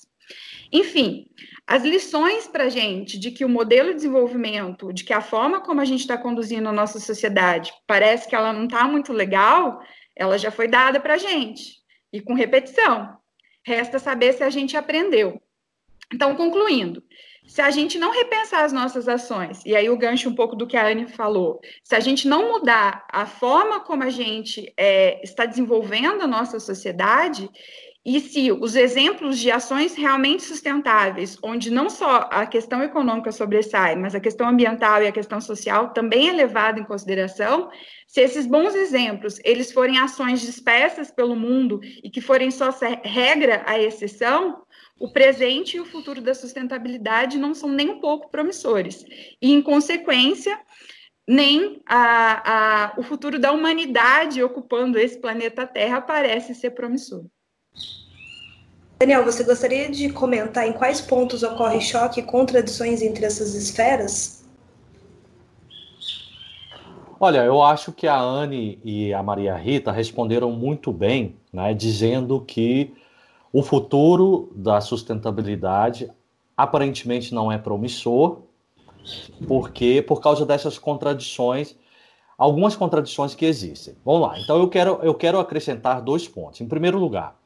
Enfim, 0.71 1.27
as 1.67 1.83
lições 1.83 2.47
para 2.47 2.65
a 2.65 2.69
gente 2.69 3.19
de 3.19 3.31
que 3.31 3.45
o 3.45 3.49
modelo 3.49 3.89
de 3.89 3.95
desenvolvimento, 3.95 4.93
de 4.93 5.03
que 5.03 5.13
a 5.13 5.21
forma 5.21 5.61
como 5.61 5.81
a 5.81 5.85
gente 5.85 6.01
está 6.01 6.17
conduzindo 6.17 6.69
a 6.69 6.73
nossa 6.73 6.99
sociedade 6.99 7.73
parece 7.88 8.27
que 8.27 8.35
ela 8.35 8.53
não 8.53 8.65
está 8.65 8.88
muito 8.88 9.13
legal, 9.13 9.79
ela 10.15 10.38
já 10.38 10.51
foi 10.51 10.67
dada 10.67 10.99
para 10.99 11.15
a 11.15 11.17
gente, 11.17 11.74
e 12.15 12.21
com 12.21 12.34
repetição. 12.34 13.17
Resta 13.65 13.99
saber 13.99 14.34
se 14.34 14.43
a 14.43 14.49
gente 14.49 14.78
aprendeu. 14.78 15.41
Então, 16.13 16.36
concluindo, 16.36 17.04
se 17.45 17.62
a 17.62 17.69
gente 17.69 17.97
não 17.97 18.12
repensar 18.12 18.63
as 18.63 18.71
nossas 18.71 19.08
ações, 19.08 19.62
e 19.65 19.75
aí 19.75 19.89
o 19.89 19.97
gancho 19.97 20.30
um 20.30 20.36
pouco 20.36 20.56
do 20.56 20.65
que 20.65 20.78
a 20.78 20.88
Anne 20.88 21.08
falou, 21.08 21.60
se 21.84 21.95
a 21.95 21.99
gente 21.99 22.28
não 22.28 22.54
mudar 22.54 23.06
a 23.12 23.25
forma 23.25 23.82
como 23.82 24.04
a 24.04 24.10
gente 24.10 24.71
é, 24.78 25.21
está 25.23 25.45
desenvolvendo 25.45 26.21
a 26.21 26.28
nossa 26.28 26.60
sociedade, 26.60 27.49
e 28.05 28.19
se 28.19 28.51
os 28.51 28.75
exemplos 28.75 29.39
de 29.39 29.49
ações 29.49 29.95
realmente 29.95 30.43
sustentáveis, 30.43 31.39
onde 31.41 31.71
não 31.71 31.89
só 31.89 32.29
a 32.31 32.45
questão 32.45 32.83
econômica 32.83 33.31
sobressai, 33.31 33.95
mas 33.95 34.13
a 34.13 34.19
questão 34.19 34.47
ambiental 34.47 35.01
e 35.01 35.07
a 35.07 35.11
questão 35.11 35.41
social 35.41 35.89
também 35.91 36.29
é 36.29 36.31
levada 36.31 36.79
em 36.79 36.83
consideração, 36.83 37.67
se 38.05 38.21
esses 38.21 38.45
bons 38.45 38.75
exemplos 38.75 39.39
eles 39.43 39.71
forem 39.71 39.97
ações 39.97 40.41
dispersas 40.41 41.09
pelo 41.09 41.35
mundo 41.35 41.79
e 42.03 42.09
que 42.11 42.21
forem 42.21 42.51
só 42.51 42.69
regra 43.03 43.63
a 43.65 43.79
exceção, 43.79 44.61
o 44.99 45.11
presente 45.11 45.77
e 45.77 45.79
o 45.79 45.85
futuro 45.85 46.21
da 46.21 46.35
sustentabilidade 46.35 47.39
não 47.39 47.55
são 47.55 47.69
nem 47.69 47.89
um 47.89 47.99
pouco 47.99 48.29
promissores. 48.29 49.03
E, 49.41 49.51
em 49.51 49.61
consequência, 49.63 50.57
nem 51.27 51.81
a, 51.87 52.91
a, 52.93 52.99
o 52.99 53.03
futuro 53.03 53.39
da 53.39 53.51
humanidade 53.51 54.43
ocupando 54.43 54.99
esse 54.99 55.19
planeta 55.19 55.65
Terra 55.65 56.01
parece 56.01 56.53
ser 56.53 56.69
promissor. 56.71 57.25
Daniel, 58.99 59.25
você 59.25 59.43
gostaria 59.43 59.89
de 59.89 60.09
comentar 60.09 60.67
em 60.67 60.73
quais 60.73 61.01
pontos 61.01 61.43
ocorre 61.43 61.81
choque 61.81 62.21
e 62.21 62.23
contradições 62.23 63.01
entre 63.01 63.25
essas 63.25 63.53
esferas? 63.53 64.45
Olha, 67.19 67.43
eu 67.43 67.61
acho 67.61 67.91
que 67.91 68.07
a 68.07 68.19
Anne 68.19 68.79
e 68.83 69.13
a 69.13 69.23
Maria 69.23 69.55
Rita 69.55 69.91
responderam 69.91 70.51
muito 70.51 70.91
bem, 70.91 71.35
né, 71.51 71.73
dizendo 71.73 72.41
que 72.41 72.93
o 73.53 73.63
futuro 73.63 74.51
da 74.55 74.81
sustentabilidade 74.81 76.11
aparentemente 76.57 77.33
não 77.33 77.51
é 77.51 77.57
promissor, 77.57 78.41
porque 79.47 80.01
por 80.01 80.21
causa 80.21 80.45
dessas 80.45 80.77
contradições, 80.77 81.75
algumas 82.38 82.75
contradições 82.75 83.35
que 83.35 83.45
existem. 83.45 83.95
Vamos 84.03 84.21
lá. 84.21 84.39
Então 84.39 84.57
eu 84.57 84.67
quero 84.67 84.99
eu 85.01 85.13
quero 85.13 85.39
acrescentar 85.39 86.01
dois 86.01 86.27
pontos. 86.27 86.59
Em 86.61 86.67
primeiro 86.67 86.97
lugar, 86.97 87.38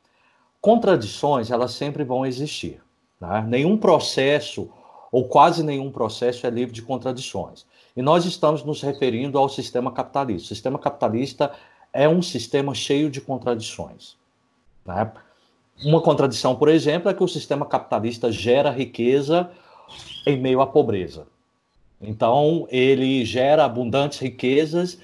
Contradições, 0.62 1.52
elas 1.52 1.72
sempre 1.72 2.04
vão 2.04 2.26
existir. 2.26 2.82
Né? 3.19 3.45
Nenhum 3.48 3.78
processo, 3.78 4.69
ou 5.12 5.26
quase 5.26 5.63
nenhum 5.63 5.91
processo, 5.91 6.45
é 6.45 6.50
livre 6.50 6.74
de 6.74 6.82
contradições. 6.82 7.65
E 7.95 8.02
nós 8.02 8.26
estamos 8.26 8.63
nos 8.63 8.82
referindo 8.82 9.38
ao 9.38 9.50
sistema 9.50 9.91
capitalista. 9.91 10.45
O 10.45 10.56
sistema 10.56 10.80
capitalista 10.80 11.52
é 11.91 12.08
um 12.08 12.22
sistema 12.22 12.74
cheio 12.74 13.10
de 13.10 13.19
contradições. 13.19 14.15
Né? 14.86 15.12
Uma 15.84 16.02
contradição, 16.02 16.56
por 16.56 16.67
exemplo, 16.67 17.10
é 17.10 17.13
que 17.13 17.24
o 17.24 17.28
sistema 17.28 17.65
capitalista 17.65 18.32
gera 18.32 18.69
riqueza 18.69 19.50
em 20.26 20.38
meio 20.38 20.62
à 20.62 20.67
pobreza. 20.67 21.26
Então, 22.02 22.67
ele 22.69 23.26
gera 23.26 23.65
abundantes 23.65 24.19
riquezas 24.19 25.00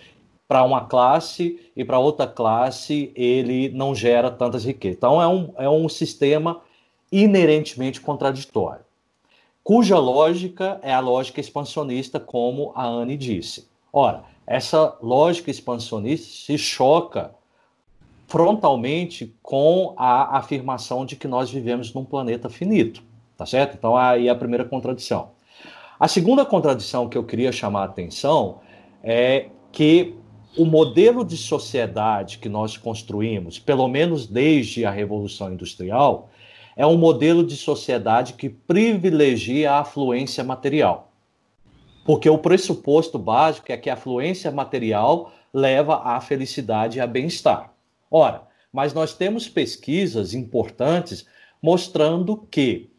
para 0.48 0.64
uma 0.64 0.86
classe 0.86 1.60
e 1.76 1.84
para 1.84 2.00
outra 2.00 2.28
classe 2.28 3.12
ele 3.16 3.70
não 3.70 3.96
gera 3.96 4.30
tantas 4.30 4.66
riquezas. 4.66 4.98
Então 4.98 5.22
é 5.22 5.28
um, 5.28 5.54
é 5.58 5.70
um 5.70 5.90
sistema 5.90 6.62
inerentemente 7.12 8.02
contraditório, 8.02 8.84
cuja 9.64 9.98
lógica 9.98 10.80
é 10.82 10.94
a 10.94 11.00
lógica 11.00 11.40
expansionista, 11.40 12.20
como 12.20 12.72
a 12.76 12.86
Anne 12.86 13.18
disse. 13.18 13.68
Ora, 13.92 14.24
essa 14.46 14.98
lógica 15.02 15.50
expansionista 15.50 16.28
se 16.28 16.58
choca 16.58 17.34
frontalmente 18.28 19.36
com 19.42 19.94
a 19.98 20.38
afirmação 20.38 21.06
de 21.06 21.16
que 21.16 21.28
nós 21.28 21.50
vivemos 21.50 21.94
num 21.94 22.04
planeta 22.04 22.50
finito, 22.50 23.04
tá 23.38 23.46
certo? 23.46 23.76
Então 23.78 23.96
aí 23.96 24.28
é 24.28 24.32
a 24.32 24.36
primeira 24.36 24.66
contradição. 24.66 25.32
A 26.00 26.08
segunda 26.08 26.46
contradição 26.46 27.08
que 27.08 27.18
eu 27.18 27.24
queria 27.24 27.52
chamar 27.52 27.82
a 27.82 27.86
atenção 27.86 28.60
é 29.04 29.50
que 29.72 30.16
o 30.58 30.66
modelo 30.66 31.26
de 31.26 31.36
sociedade 31.36 32.38
que 32.38 32.48
nós 32.48 32.78
construímos, 32.78 33.60
pelo 33.60 33.88
menos 33.88 34.26
desde 34.26 34.86
a 34.86 34.92
Revolução 34.92 35.52
Industrial, 35.52 36.30
é 36.78 36.86
um 36.86 36.98
modelo 36.98 37.46
de 37.46 37.58
sociedade 37.58 38.34
que 38.34 38.50
privilegia 38.50 39.74
a 39.74 39.80
afluência 39.80 40.44
material. 40.44 41.12
Porque 42.06 42.30
o 42.30 42.38
pressuposto 42.38 43.18
básico 43.18 43.72
é 43.72 43.78
que 43.78 43.90
a 43.90 43.94
afluência 43.94 44.52
material 44.52 45.32
leva 45.54 46.02
à 46.04 46.22
felicidade 46.22 46.98
e 46.98 47.02
a 47.02 47.08
bem-estar. 47.08 47.74
Ora, 48.10 48.44
mas 48.72 48.94
nós 48.94 49.14
temos 49.14 49.48
pesquisas 49.48 50.34
importantes 50.34 51.26
mostrando 51.62 52.38
que, 52.52 52.92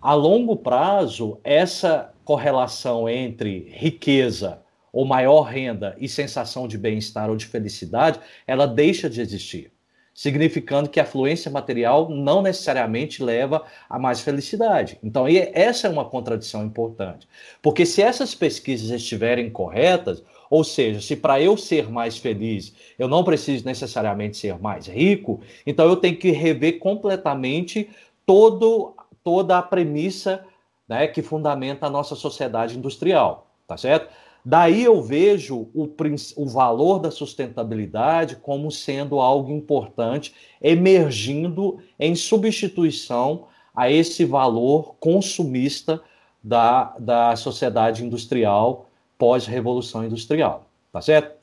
a 0.00 0.14
longo 0.14 0.56
prazo, 0.56 1.38
essa 1.42 2.12
correlação 2.24 3.08
entre 3.08 3.70
riqueza 3.70 4.62
ou 4.92 5.04
maior 5.04 5.42
renda 5.42 5.96
e 5.98 6.08
sensação 6.08 6.68
de 6.68 6.76
bem-estar 6.76 7.30
ou 7.30 7.36
de 7.36 7.46
felicidade, 7.46 8.20
ela 8.46 8.66
deixa 8.66 9.08
de 9.08 9.20
existir. 9.20 9.72
Significando 10.14 10.90
que 10.90 11.00
a 11.00 11.06
fluência 11.06 11.50
material 11.50 12.10
não 12.10 12.42
necessariamente 12.42 13.22
leva 13.22 13.64
a 13.88 13.98
mais 13.98 14.20
felicidade. 14.20 14.98
Então, 15.02 15.24
essa 15.54 15.86
é 15.86 15.90
uma 15.90 16.04
contradição 16.04 16.62
importante. 16.66 17.26
Porque 17.62 17.86
se 17.86 18.02
essas 18.02 18.34
pesquisas 18.34 18.90
estiverem 18.90 19.48
corretas, 19.48 20.22
ou 20.50 20.62
seja, 20.62 21.00
se 21.00 21.16
para 21.16 21.40
eu 21.40 21.56
ser 21.56 21.90
mais 21.90 22.18
feliz 22.18 22.74
eu 22.98 23.08
não 23.08 23.24
preciso 23.24 23.64
necessariamente 23.64 24.36
ser 24.36 24.58
mais 24.58 24.86
rico, 24.86 25.40
então 25.66 25.88
eu 25.88 25.96
tenho 25.96 26.18
que 26.18 26.30
rever 26.30 26.78
completamente 26.78 27.88
todo, 28.26 28.94
toda 29.24 29.56
a 29.56 29.62
premissa 29.62 30.44
né, 30.86 31.06
que 31.06 31.22
fundamenta 31.22 31.86
a 31.86 31.90
nossa 31.90 32.14
sociedade 32.14 32.76
industrial, 32.76 33.50
tá 33.66 33.78
certo? 33.78 34.12
Daí 34.44 34.82
eu 34.82 35.00
vejo 35.00 35.70
o, 35.72 35.88
o 36.36 36.46
valor 36.46 36.98
da 36.98 37.10
sustentabilidade 37.10 38.36
como 38.36 38.70
sendo 38.70 39.20
algo 39.20 39.52
importante, 39.52 40.34
emergindo 40.60 41.78
em 41.98 42.14
substituição 42.16 43.46
a 43.74 43.90
esse 43.90 44.24
valor 44.24 44.96
consumista 44.98 46.02
da, 46.42 46.96
da 46.98 47.36
sociedade 47.36 48.04
industrial 48.04 48.88
pós-revolução 49.16 50.04
industrial. 50.04 50.68
Tá 50.90 51.00
certo? 51.00 51.36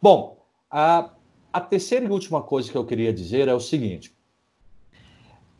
Bom, 0.00 0.38
a, 0.70 1.10
a 1.52 1.60
terceira 1.60 2.06
e 2.06 2.10
última 2.10 2.40
coisa 2.40 2.70
que 2.70 2.78
eu 2.78 2.86
queria 2.86 3.12
dizer 3.12 3.48
é 3.48 3.54
o 3.54 3.60
seguinte: 3.60 4.13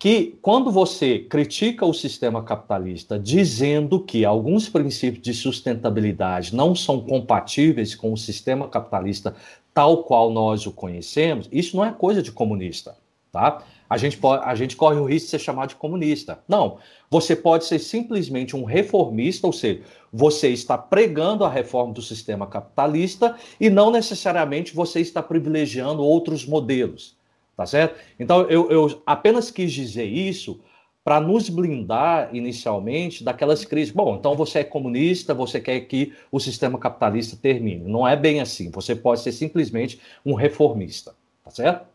que 0.05 0.37
quando 0.43 0.71
você 0.71 1.19
critica 1.19 1.87
o 1.87 1.95
sistema 1.95 2.43
capitalista 2.43 3.19
dizendo 3.19 3.99
que 3.99 4.23
alguns 4.23 4.69
princípios 4.69 5.23
de 5.23 5.33
sustentabilidade 5.33 6.55
não 6.55 6.75
são 6.75 7.01
compatíveis 7.01 7.95
com 7.95 8.13
o 8.13 8.17
sistema 8.19 8.69
capitalista 8.69 9.35
tal 9.73 10.05
qual 10.05 10.31
nós 10.31 10.67
o 10.67 10.73
conhecemos, 10.73 11.49
isso 11.51 11.75
não 11.75 11.83
é 11.83 11.91
coisa 11.91 12.23
de 12.23 12.31
comunista, 12.31 12.99
tá? 13.33 13.63
A 13.89 13.97
gente, 13.97 14.19
pode, 14.19 14.45
a 14.45 14.55
gente 14.55 14.77
corre 14.77 14.99
o 15.01 15.07
risco 15.07 15.25
de 15.25 15.31
ser 15.31 15.39
chamado 15.39 15.71
de 15.71 15.77
comunista. 15.77 16.39
Não, 16.47 16.77
você 17.11 17.35
pode 17.35 17.65
ser 17.65 17.79
simplesmente 17.79 18.55
um 18.55 18.65
reformista, 18.65 19.47
ou 19.47 19.55
seja, 19.55 19.81
você 20.13 20.51
está 20.51 20.77
pregando 20.77 21.47
a 21.47 21.49
reforma 21.49 21.95
do 21.95 22.03
sistema 22.03 22.47
capitalista 22.47 23.37
e 23.59 23.71
não 23.71 23.91
necessariamente 23.91 24.75
você 24.75 25.01
está 25.01 25.23
privilegiando 25.23 26.03
outros 26.03 26.45
modelos. 26.45 27.17
Tá 27.57 27.67
certo? 27.67 28.01
Então, 28.19 28.43
eu, 28.43 28.71
eu 28.71 29.03
apenas 29.07 29.51
quis 29.51 29.73
dizer 29.73 30.05
isso 30.05 30.61
para 31.05 31.21
nos 31.21 31.51
blindar 31.51 32.35
inicialmente 32.35 33.23
daquelas 33.23 33.65
crises. 33.65 33.93
Bom, 33.93 34.17
então 34.17 34.35
você 34.35 34.61
é 34.61 34.65
comunista, 34.65 35.35
você 35.35 35.61
quer 35.61 35.81
que 35.81 36.15
o 36.33 36.41
sistema 36.41 36.79
capitalista 36.79 37.37
termine. 37.37 37.85
Não 37.85 38.09
é 38.09 38.17
bem 38.17 38.41
assim. 38.41 38.71
Você 38.71 38.97
pode 38.97 39.21
ser 39.21 39.33
simplesmente 39.33 40.01
um 40.25 40.35
reformista, 40.35 41.15
tá 41.45 41.51
certo? 41.51 41.87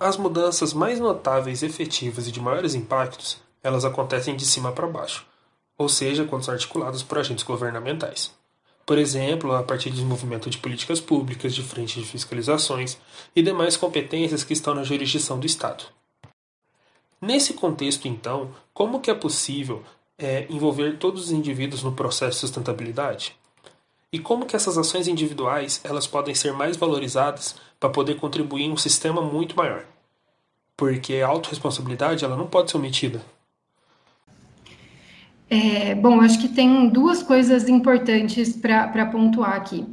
As 0.00 0.16
mudanças 0.16 0.72
mais 0.72 0.98
notáveis, 0.98 1.62
efetivas 1.62 2.26
e 2.26 2.32
de 2.32 2.40
maiores 2.40 2.74
impactos, 2.74 3.38
elas 3.62 3.84
acontecem 3.84 4.34
de 4.34 4.46
cima 4.46 4.72
para 4.72 4.86
baixo, 4.86 5.26
ou 5.80 5.88
seja, 5.88 6.26
quando 6.26 6.44
são 6.44 6.52
articuladas 6.52 7.02
por 7.02 7.16
agentes 7.16 7.42
governamentais. 7.42 8.30
Por 8.84 8.98
exemplo, 8.98 9.54
a 9.54 9.62
partir 9.62 9.88
de 9.88 9.96
desenvolvimento 9.96 10.50
de 10.50 10.58
políticas 10.58 11.00
públicas, 11.00 11.54
de 11.54 11.62
frente 11.62 11.98
de 11.98 12.04
fiscalizações 12.04 12.98
e 13.34 13.40
demais 13.40 13.78
competências 13.78 14.44
que 14.44 14.52
estão 14.52 14.74
na 14.74 14.84
jurisdição 14.84 15.40
do 15.40 15.46
Estado. 15.46 15.84
Nesse 17.18 17.54
contexto, 17.54 18.06
então, 18.06 18.54
como 18.74 19.00
que 19.00 19.10
é 19.10 19.14
possível 19.14 19.82
é, 20.18 20.46
envolver 20.50 20.98
todos 20.98 21.24
os 21.24 21.32
indivíduos 21.32 21.82
no 21.82 21.92
processo 21.92 22.32
de 22.32 22.40
sustentabilidade? 22.40 23.34
E 24.12 24.18
como 24.18 24.44
que 24.44 24.56
essas 24.56 24.76
ações 24.76 25.08
individuais 25.08 25.80
elas 25.82 26.06
podem 26.06 26.34
ser 26.34 26.52
mais 26.52 26.76
valorizadas 26.76 27.56
para 27.78 27.88
poder 27.88 28.16
contribuir 28.16 28.64
em 28.64 28.72
um 28.72 28.76
sistema 28.76 29.22
muito 29.22 29.56
maior? 29.56 29.86
Porque 30.76 31.22
a 31.22 31.28
autorresponsabilidade 31.28 32.22
ela 32.22 32.36
não 32.36 32.48
pode 32.48 32.70
ser 32.70 32.76
omitida. 32.76 33.24
É, 35.50 35.96
bom, 35.96 36.20
acho 36.20 36.38
que 36.38 36.48
tem 36.48 36.88
duas 36.88 37.24
coisas 37.24 37.68
importantes 37.68 38.56
para 38.56 39.04
pontuar 39.06 39.54
aqui. 39.54 39.84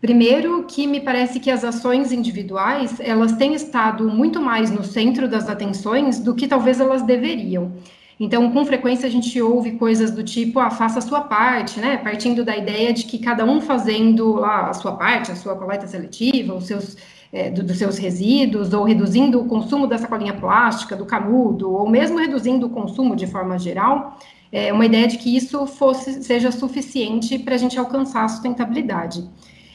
Primeiro, 0.00 0.64
que 0.64 0.86
me 0.86 1.00
parece 1.00 1.40
que 1.40 1.50
as 1.50 1.64
ações 1.64 2.12
individuais 2.12 2.98
elas 3.00 3.32
têm 3.32 3.52
estado 3.52 4.08
muito 4.08 4.40
mais 4.40 4.70
no 4.70 4.84
centro 4.84 5.28
das 5.28 5.48
atenções 5.48 6.20
do 6.20 6.34
que 6.34 6.46
talvez 6.46 6.80
elas 6.80 7.02
deveriam. 7.02 7.72
Então, 8.20 8.50
com 8.52 8.64
frequência 8.64 9.06
a 9.06 9.10
gente 9.10 9.40
ouve 9.42 9.72
coisas 9.72 10.10
do 10.12 10.22
tipo, 10.22 10.60
ah, 10.60 10.70
faça 10.70 11.00
a 11.00 11.02
sua 11.02 11.22
parte, 11.22 11.80
né? 11.80 11.96
Partindo 11.96 12.44
da 12.44 12.56
ideia 12.56 12.92
de 12.92 13.04
que 13.04 13.18
cada 13.18 13.44
um 13.44 13.60
fazendo 13.60 14.34
lá 14.34 14.70
a 14.70 14.74
sua 14.74 14.92
parte, 14.92 15.32
a 15.32 15.36
sua 15.36 15.56
coleta 15.56 15.86
seletiva, 15.86 16.54
os 16.54 16.66
seus 16.66 16.96
é, 17.32 17.50
do, 17.50 17.62
dos 17.62 17.78
seus 17.78 17.96
resíduos, 17.96 18.72
ou 18.72 18.84
reduzindo 18.84 19.40
o 19.40 19.46
consumo 19.46 19.86
da 19.86 19.98
sacolinha 19.98 20.34
plástica, 20.34 20.96
do 20.96 21.06
canudo, 21.06 21.72
ou 21.72 21.88
mesmo 21.88 22.18
reduzindo 22.18 22.66
o 22.66 22.70
consumo 22.70 23.14
de 23.14 23.26
forma 23.26 23.58
geral, 23.58 24.18
é, 24.52 24.72
uma 24.72 24.84
ideia 24.84 25.06
de 25.06 25.16
que 25.18 25.34
isso 25.36 25.66
fosse, 25.66 26.22
seja 26.24 26.50
suficiente 26.50 27.38
para 27.38 27.54
a 27.54 27.58
gente 27.58 27.78
alcançar 27.78 28.24
a 28.24 28.28
sustentabilidade. 28.28 29.28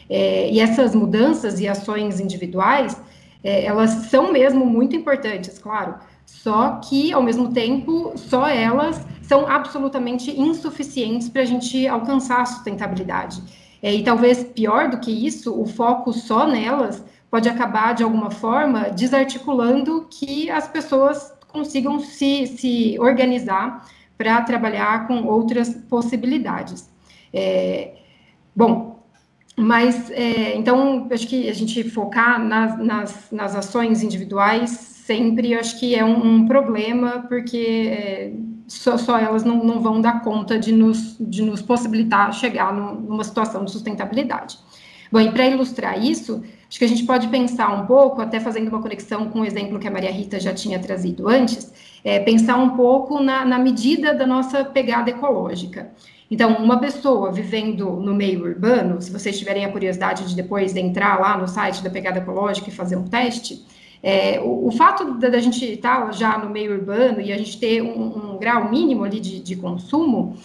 É, 0.10 0.52
e 0.52 0.60
essas 0.60 0.94
mudanças 0.94 1.60
e 1.60 1.68
ações 1.68 2.20
individuais, 2.20 3.02
é, 3.44 3.66
elas 3.66 3.90
são 4.10 4.32
mesmo 4.32 4.66
muito 4.66 4.96
importantes, 4.96 5.58
claro, 5.58 5.96
só 6.26 6.80
que, 6.84 7.14
ao 7.14 7.22
mesmo 7.22 7.52
tempo, 7.54 8.14
só 8.16 8.48
elas 8.48 9.06
são 9.22 9.48
absolutamente 9.48 10.32
insuficientes 10.40 11.30
para 11.30 11.42
a 11.42 11.46
gente 11.46 11.88
alcançar 11.88 12.42
a 12.42 12.46
sustentabilidade. 12.46 13.42
É, 13.82 13.94
e 13.94 14.04
talvez 14.04 14.44
pior 14.44 14.90
do 14.90 15.00
que 15.00 15.12
isso, 15.12 15.60
o 15.60 15.66
foco 15.66 16.12
só 16.12 16.48
nelas 16.48 17.04
pode 17.36 17.50
acabar, 17.50 17.94
de 17.94 18.02
alguma 18.02 18.32
forma, 18.32 18.84
desarticulando 18.92 20.08
que 20.10 20.50
as 20.50 20.70
pessoas 20.70 21.34
consigam 21.50 22.00
se, 22.00 22.48
se 22.48 22.98
organizar 22.98 23.86
para 24.18 24.42
trabalhar 24.44 25.06
com 25.06 25.26
outras 25.26 25.68
possibilidades. 25.90 26.90
É, 27.34 27.96
bom, 28.56 29.04
mas 29.58 30.10
é, 30.12 30.56
então 30.56 31.10
acho 31.12 31.28
que 31.28 31.50
a 31.50 31.54
gente 31.54 31.84
focar 31.90 32.42
nas, 32.42 32.80
nas, 32.80 33.32
nas 33.34 33.54
ações 33.54 34.02
individuais 34.02 34.70
sempre 34.70 35.56
acho 35.56 35.78
que 35.78 35.94
é 35.94 36.06
um, 36.06 36.36
um 36.36 36.46
problema, 36.48 37.26
porque 37.28 37.90
é, 37.92 38.32
só, 38.66 38.98
só, 38.98 39.20
elas 39.20 39.44
não, 39.44 39.62
não, 39.62 39.82
vão 39.82 40.00
dar 40.00 40.24
conta 40.24 40.58
de 40.58 40.72
nos, 40.72 41.18
de 41.20 41.42
nos 41.42 41.62
possibilitar 41.62 42.32
chegar 42.34 42.74
no, 42.74 42.96
numa 42.96 43.26
situação 43.26 43.66
de 43.66 43.72
sustentabilidade. 43.74 44.58
Bom, 45.12 45.20
e 45.20 45.30
para 45.30 45.46
ilustrar 45.48 46.02
isso, 46.02 46.42
acho 46.68 46.80
que 46.80 46.86
a 46.86 46.88
gente 46.88 47.04
pode 47.04 47.28
pensar 47.28 47.70
um 47.70 47.86
pouco, 47.86 48.22
até 48.22 48.40
fazendo 48.40 48.70
uma 48.70 48.82
conexão 48.82 49.30
com 49.30 49.42
o 49.42 49.46
exemplo 49.46 49.80
que 49.80 49.88
a 49.88 49.92
Maria 49.92 50.12
Rita 50.12 50.40
já 50.40 50.54
tinha 50.54 50.80
trazido 50.80 51.28
antes, 51.28 51.72
é, 52.04 52.20
pensar 52.20 52.58
um 52.58 52.72
pouco 52.72 53.20
na, 53.20 53.46
na 53.46 53.60
medida 53.60 54.14
da 54.14 54.26
nossa 54.26 54.64
pegada 54.64 55.10
ecológica. 55.10 55.92
Então, 56.30 56.56
uma 56.56 56.80
pessoa 56.80 57.32
vivendo 57.32 57.92
no 57.92 58.14
meio 58.14 58.44
urbano, 58.44 59.00
se 59.02 59.12
vocês 59.12 59.38
tiverem 59.38 59.64
a 59.64 59.72
curiosidade 59.72 60.28
de 60.28 60.36
depois 60.36 60.76
entrar 60.76 61.20
lá 61.20 61.38
no 61.38 61.48
site 61.48 61.84
da 61.84 61.90
Pegada 61.90 62.18
Ecológica 62.18 62.70
e 62.70 62.74
fazer 62.74 62.96
um 62.96 63.04
teste, 63.04 63.64
é, 64.02 64.40
o, 64.40 64.68
o, 64.68 64.72
fato 64.72 65.18
da, 65.18 65.40
gente 65.40 65.66
estar 65.66 66.12
já 66.14 66.38
no 66.38 66.50
meio 66.50 66.74
urbano 66.74 67.22
e 67.22 67.32
a 67.32 67.38
gente 67.38 67.60
ter 67.60 67.82
um, 67.82 68.34
um 68.34 68.38
grau 68.38 68.70
mínimo 68.70 69.04
ali 69.04 69.20
de, 69.20 69.40
de 69.40 69.56
consumo, 69.56 70.38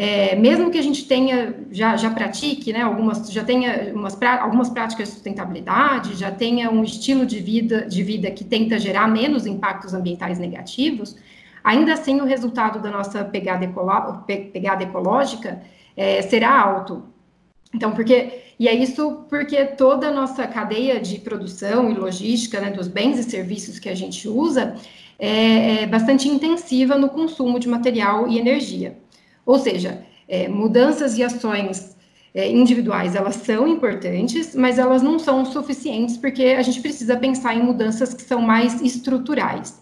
é, 0.00 0.36
mesmo 0.36 0.70
que 0.70 0.78
a 0.78 0.82
gente 0.82 1.08
tenha, 1.08 1.56
já, 1.72 1.96
já 1.96 2.08
pratique, 2.08 2.72
né, 2.72 2.82
algumas, 2.82 3.32
já 3.32 3.42
tenha 3.42 3.92
umas, 3.92 4.16
algumas 4.22 4.70
práticas 4.70 5.08
de 5.08 5.14
sustentabilidade, 5.14 6.14
já 6.14 6.30
tenha 6.30 6.70
um 6.70 6.84
estilo 6.84 7.26
de 7.26 7.40
vida, 7.40 7.84
de 7.84 8.04
vida 8.04 8.30
que 8.30 8.44
tenta 8.44 8.78
gerar 8.78 9.08
menos 9.08 9.44
impactos 9.44 9.92
ambientais 9.94 10.38
negativos, 10.38 11.16
ainda 11.64 11.94
assim 11.94 12.20
o 12.20 12.24
resultado 12.24 12.80
da 12.80 12.92
nossa 12.92 13.24
pegada, 13.24 13.68
pegada 14.52 14.84
ecológica 14.84 15.62
é, 15.96 16.22
será 16.22 16.60
alto. 16.60 17.02
Então, 17.74 17.90
porque, 17.90 18.42
e 18.56 18.68
é 18.68 18.74
isso 18.76 19.26
porque 19.28 19.64
toda 19.64 20.06
a 20.06 20.12
nossa 20.12 20.46
cadeia 20.46 21.00
de 21.00 21.18
produção 21.18 21.90
e 21.90 21.94
logística, 21.94 22.60
né, 22.60 22.70
dos 22.70 22.86
bens 22.86 23.18
e 23.18 23.24
serviços 23.24 23.80
que 23.80 23.88
a 23.88 23.96
gente 23.96 24.28
usa, 24.28 24.76
é, 25.18 25.82
é 25.82 25.86
bastante 25.88 26.28
intensiva 26.28 26.96
no 26.96 27.08
consumo 27.08 27.58
de 27.58 27.68
material 27.68 28.28
e 28.28 28.38
energia. 28.38 28.96
Ou 29.48 29.58
seja, 29.58 30.04
é, 30.28 30.46
mudanças 30.46 31.16
e 31.16 31.22
ações 31.22 31.96
é, 32.34 32.52
individuais, 32.52 33.14
elas 33.14 33.36
são 33.36 33.66
importantes, 33.66 34.54
mas 34.54 34.78
elas 34.78 35.02
não 35.02 35.18
são 35.18 35.42
suficientes, 35.46 36.18
porque 36.18 36.44
a 36.58 36.60
gente 36.60 36.82
precisa 36.82 37.16
pensar 37.16 37.54
em 37.54 37.62
mudanças 37.62 38.12
que 38.12 38.20
são 38.20 38.42
mais 38.42 38.82
estruturais. 38.82 39.80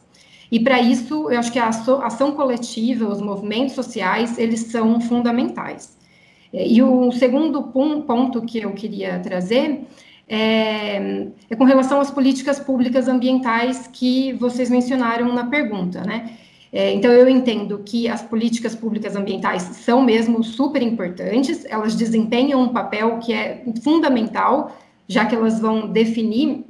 E 0.53 0.61
para 0.61 0.81
isso, 0.81 1.29
eu 1.29 1.41
acho 1.41 1.51
que 1.51 1.59
a 1.59 1.69
ação 1.69 2.31
coletiva, 2.31 3.09
os 3.09 3.21
movimentos 3.21 3.75
sociais, 3.75 4.39
eles 4.39 4.61
são 4.61 5.01
fundamentais. 5.01 5.97
É, 6.53 6.65
e 6.65 6.81
o 6.81 7.11
segundo 7.11 7.61
ponto 7.65 8.43
que 8.43 8.61
eu 8.61 8.71
queria 8.71 9.19
trazer 9.19 9.85
é, 10.29 11.27
é, 11.51 11.57
com 11.57 11.65
relação 11.65 12.01
às 12.01 12.13
políticas 12.13 12.61
públicas 12.61 13.09
ambientais 13.09 13.91
que 13.93 14.33
vocês 14.35 14.71
mencionaram 14.71 15.33
na 15.33 15.47
pergunta, 15.47 16.03
né? 16.03 16.37
É, 16.73 16.93
então, 16.93 17.11
eu 17.13 17.29
entendo 17.29 17.81
que 17.85 18.09
as 18.09 18.23
políticas 18.23 18.75
públicas 18.75 19.15
ambientais 19.17 19.63
são 19.63 20.03
mesmo 20.03 20.43
super 20.43 20.83
importantes, 20.83 21.65
elas 21.67 21.95
desempenham 21.95 22.61
um 22.61 22.69
papel 22.69 23.19
que 23.19 23.33
é 23.33 23.65
fundamental, 23.83 24.77
já 25.09 25.25
que 25.25 25.35
elas 25.35 25.61
vão 25.61 25.87
definir 25.89 26.65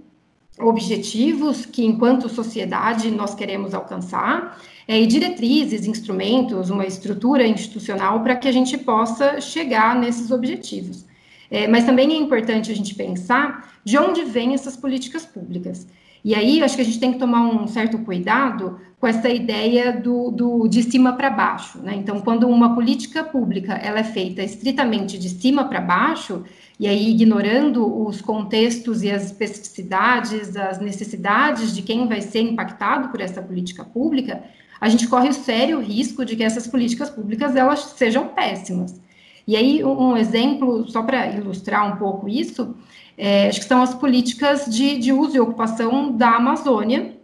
objetivos 0.58 1.66
que, 1.66 1.84
enquanto 1.84 2.28
sociedade, 2.28 3.10
nós 3.10 3.34
queremos 3.34 3.74
alcançar, 3.74 4.58
é, 4.88 5.00
e 5.00 5.06
diretrizes, 5.06 5.86
instrumentos, 5.86 6.70
uma 6.70 6.86
estrutura 6.86 7.46
institucional 7.46 8.22
para 8.22 8.36
que 8.36 8.48
a 8.48 8.52
gente 8.52 8.78
possa 8.78 9.40
chegar 9.40 9.98
nesses 9.98 10.30
objetivos. 10.30 11.04
É, 11.50 11.66
mas 11.68 11.84
também 11.84 12.12
é 12.12 12.16
importante 12.16 12.70
a 12.70 12.74
gente 12.74 12.94
pensar 12.94 13.78
de 13.84 13.98
onde 13.98 14.24
vêm 14.24 14.54
essas 14.54 14.76
políticas 14.76 15.24
públicas. 15.24 15.86
E 16.26 16.34
aí, 16.34 16.60
acho 16.60 16.74
que 16.74 16.82
a 16.82 16.84
gente 16.84 16.98
tem 16.98 17.12
que 17.12 17.20
tomar 17.20 17.42
um 17.42 17.68
certo 17.68 17.98
cuidado 17.98 18.80
com 18.98 19.06
essa 19.06 19.28
ideia 19.28 19.92
do, 19.92 20.32
do 20.32 20.66
de 20.66 20.82
cima 20.82 21.12
para 21.12 21.30
baixo. 21.30 21.78
Né? 21.78 21.94
Então, 21.94 22.20
quando 22.20 22.48
uma 22.48 22.74
política 22.74 23.22
pública 23.22 23.74
ela 23.74 24.00
é 24.00 24.02
feita 24.02 24.42
estritamente 24.42 25.18
de 25.18 25.28
cima 25.28 25.68
para 25.68 25.80
baixo, 25.80 26.42
e 26.80 26.88
aí 26.88 27.12
ignorando 27.12 28.04
os 28.04 28.20
contextos 28.20 29.04
e 29.04 29.10
as 29.12 29.26
especificidades, 29.26 30.56
as 30.56 30.80
necessidades 30.80 31.72
de 31.72 31.82
quem 31.82 32.08
vai 32.08 32.20
ser 32.20 32.40
impactado 32.40 33.10
por 33.10 33.20
essa 33.20 33.40
política 33.40 33.84
pública, 33.84 34.42
a 34.80 34.88
gente 34.88 35.06
corre 35.06 35.28
o 35.28 35.32
sério 35.32 35.78
risco 35.78 36.24
de 36.24 36.34
que 36.34 36.42
essas 36.42 36.66
políticas 36.66 37.08
públicas 37.08 37.54
elas 37.54 37.94
sejam 37.96 38.26
péssimas. 38.26 39.00
E 39.46 39.54
aí, 39.54 39.84
um 39.84 40.16
exemplo, 40.16 40.88
só 40.88 41.04
para 41.04 41.28
ilustrar 41.28 41.86
um 41.86 41.98
pouco 41.98 42.28
isso, 42.28 42.74
é, 43.16 43.48
acho 43.48 43.60
que 43.60 43.66
são 43.66 43.82
as 43.82 43.94
políticas 43.94 44.66
de, 44.66 44.98
de 44.98 45.12
uso 45.12 45.36
e 45.36 45.40
ocupação 45.40 46.12
da 46.12 46.36
Amazônia, 46.36 47.16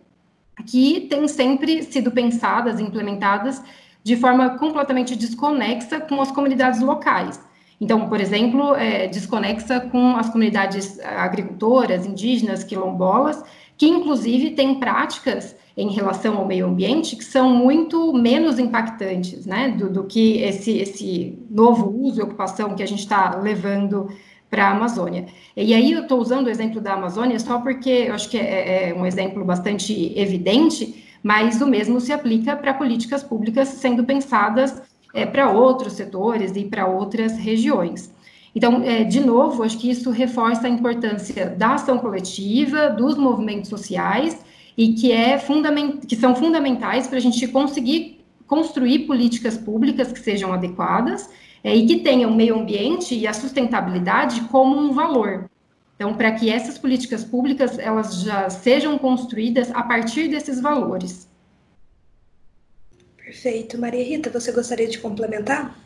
que 0.66 1.02
têm 1.02 1.26
sempre 1.28 1.82
sido 1.82 2.10
pensadas 2.10 2.80
implementadas 2.80 3.62
de 4.02 4.16
forma 4.16 4.58
completamente 4.58 5.14
desconexa 5.16 6.00
com 6.00 6.20
as 6.20 6.30
comunidades 6.30 6.80
locais. 6.80 7.40
Então, 7.80 8.08
por 8.08 8.20
exemplo, 8.20 8.74
é, 8.76 9.08
desconexa 9.08 9.80
com 9.80 10.16
as 10.16 10.28
comunidades 10.28 11.00
agricultoras, 11.00 12.06
indígenas, 12.06 12.62
quilombolas, 12.62 13.42
que 13.76 13.86
inclusive 13.88 14.50
têm 14.50 14.76
práticas 14.76 15.56
em 15.76 15.90
relação 15.90 16.36
ao 16.36 16.46
meio 16.46 16.66
ambiente 16.66 17.16
que 17.16 17.24
são 17.24 17.50
muito 17.50 18.12
menos 18.12 18.58
impactantes, 18.58 19.46
né, 19.46 19.70
do, 19.70 19.90
do 19.90 20.04
que 20.04 20.38
esse, 20.42 20.78
esse 20.78 21.38
novo 21.50 21.90
uso 21.90 22.20
e 22.20 22.22
ocupação 22.22 22.74
que 22.74 22.82
a 22.82 22.86
gente 22.86 23.00
está 23.00 23.36
levando 23.36 24.08
para 24.52 24.66
a 24.66 24.72
Amazônia. 24.72 25.24
E 25.56 25.72
aí 25.72 25.92
eu 25.92 26.02
estou 26.02 26.20
usando 26.20 26.46
o 26.46 26.50
exemplo 26.50 26.78
da 26.78 26.92
Amazônia 26.92 27.40
só 27.40 27.58
porque 27.58 27.88
eu 27.88 28.14
acho 28.14 28.28
que 28.28 28.36
é, 28.36 28.90
é 28.90 28.94
um 28.94 29.06
exemplo 29.06 29.42
bastante 29.42 30.12
evidente, 30.14 31.02
mas 31.22 31.62
o 31.62 31.66
mesmo 31.66 31.98
se 32.02 32.12
aplica 32.12 32.54
para 32.54 32.74
políticas 32.74 33.22
públicas 33.22 33.68
sendo 33.68 34.04
pensadas 34.04 34.82
é, 35.14 35.24
para 35.24 35.50
outros 35.50 35.94
setores 35.94 36.54
e 36.54 36.64
para 36.64 36.86
outras 36.86 37.38
regiões. 37.38 38.12
Então, 38.54 38.82
é, 38.84 39.04
de 39.04 39.20
novo, 39.20 39.62
acho 39.62 39.78
que 39.78 39.90
isso 39.90 40.10
reforça 40.10 40.66
a 40.66 40.70
importância 40.70 41.46
da 41.46 41.76
ação 41.76 41.96
coletiva, 41.96 42.90
dos 42.90 43.16
movimentos 43.16 43.70
sociais, 43.70 44.44
e 44.76 44.92
que, 44.92 45.12
é 45.12 45.38
que 46.06 46.16
são 46.16 46.34
fundamentais 46.34 47.06
para 47.06 47.16
a 47.16 47.20
gente 47.20 47.48
conseguir 47.48 48.22
construir 48.46 49.06
políticas 49.06 49.56
públicas 49.56 50.12
que 50.12 50.20
sejam 50.20 50.52
adequadas 50.52 51.30
é, 51.64 51.74
e 51.74 51.86
que 51.86 52.00
tenham 52.00 52.30
o 52.30 52.34
meio 52.34 52.58
ambiente 52.58 53.14
e 53.14 53.26
a 53.26 53.32
sustentabilidade 53.32 54.40
como 54.42 54.76
um 54.76 54.92
valor. 54.92 55.48
Então, 55.94 56.14
para 56.14 56.32
que 56.32 56.50
essas 56.50 56.76
políticas 56.76 57.22
públicas 57.24 57.78
elas 57.78 58.22
já 58.22 58.50
sejam 58.50 58.98
construídas 58.98 59.70
a 59.70 59.82
partir 59.82 60.28
desses 60.28 60.60
valores. 60.60 61.28
Perfeito. 63.16 63.78
Maria 63.78 64.04
Rita, 64.04 64.28
você 64.28 64.50
gostaria 64.50 64.88
de 64.88 64.98
complementar? 64.98 65.78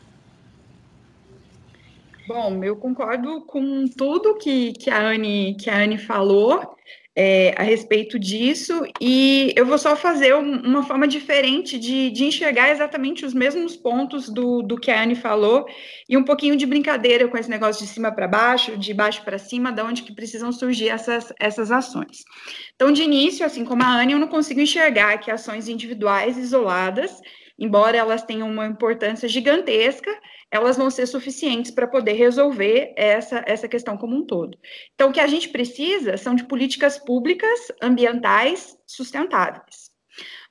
Bom, 2.27 2.61
eu 2.63 2.75
concordo 2.75 3.41
com 3.41 3.87
tudo 3.87 4.35
que, 4.35 4.73
que, 4.73 4.89
a, 4.89 5.11
Anne, 5.11 5.55
que 5.55 5.69
a 5.69 5.77
Anne 5.77 5.97
falou 5.97 6.75
é, 7.19 7.55
a 7.57 7.63
respeito 7.63 8.19
disso, 8.19 8.85
e 9.01 9.51
eu 9.55 9.65
vou 9.65 9.79
só 9.79 9.95
fazer 9.95 10.35
uma 10.35 10.83
forma 10.83 11.07
diferente 11.07 11.79
de, 11.79 12.11
de 12.11 12.25
enxergar 12.25 12.69
exatamente 12.69 13.25
os 13.25 13.33
mesmos 13.33 13.75
pontos 13.75 14.29
do, 14.29 14.61
do 14.61 14.79
que 14.79 14.91
a 14.91 15.01
Anne 15.01 15.15
falou, 15.15 15.65
e 16.07 16.15
um 16.15 16.21
pouquinho 16.23 16.55
de 16.55 16.67
brincadeira 16.67 17.27
com 17.27 17.35
esse 17.35 17.49
negócio 17.49 17.83
de 17.83 17.91
cima 17.91 18.11
para 18.11 18.27
baixo, 18.27 18.77
de 18.77 18.93
baixo 18.93 19.23
para 19.23 19.39
cima, 19.39 19.71
de 19.71 19.81
onde 19.81 20.03
que 20.03 20.13
precisam 20.13 20.51
surgir 20.51 20.89
essas, 20.89 21.33
essas 21.39 21.71
ações. 21.71 22.23
Então, 22.75 22.91
de 22.91 23.01
início, 23.01 23.43
assim 23.43 23.65
como 23.65 23.81
a 23.81 23.99
Anne, 23.99 24.13
eu 24.13 24.19
não 24.19 24.27
consigo 24.27 24.61
enxergar 24.61 25.17
que 25.17 25.31
ações 25.31 25.67
individuais 25.67 26.37
isoladas, 26.37 27.19
embora 27.57 27.97
elas 27.97 28.23
tenham 28.23 28.49
uma 28.49 28.67
importância 28.67 29.27
gigantesca, 29.27 30.11
elas 30.51 30.77
vão 30.77 30.89
ser 30.89 31.07
suficientes 31.07 31.71
para 31.71 31.87
poder 31.87 32.13
resolver 32.13 32.93
essa, 32.95 33.43
essa 33.45 33.67
questão 33.67 33.97
como 33.97 34.15
um 34.15 34.25
todo. 34.25 34.57
Então, 34.93 35.09
o 35.09 35.13
que 35.13 35.19
a 35.19 35.27
gente 35.27 35.49
precisa 35.49 36.17
são 36.17 36.35
de 36.35 36.45
políticas 36.45 36.97
públicas 36.97 37.71
ambientais 37.81 38.77
sustentáveis. 38.85 39.91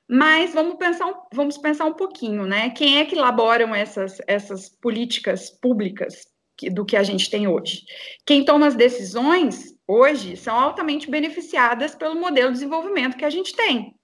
Mas 0.09 0.53
vamos 0.53 0.75
pensar, 0.75 1.13
vamos 1.33 1.57
pensar 1.57 1.85
um 1.85 1.93
pouquinho, 1.93 2.45
né? 2.45 2.69
Quem 2.69 2.99
é 2.99 3.05
que 3.05 3.15
elaboram 3.15 3.75
essas, 3.75 4.21
essas 4.25 4.69
políticas 4.69 5.49
públicas 5.49 6.27
que, 6.55 6.69
do 6.69 6.85
que 6.85 6.95
a 6.95 7.03
gente 7.03 7.29
tem 7.29 7.47
hoje? 7.47 7.83
Quem 8.25 8.45
toma 8.45 8.67
as 8.67 8.75
decisões 8.75 9.75
hoje 9.85 10.37
são 10.37 10.57
altamente 10.57 11.09
beneficiadas 11.09 11.93
pelo 11.93 12.15
modelo 12.15 12.49
de 12.49 12.59
desenvolvimento 12.59 13.17
que 13.17 13.25
a 13.25 13.29
gente 13.29 13.53
tem. 13.53 13.95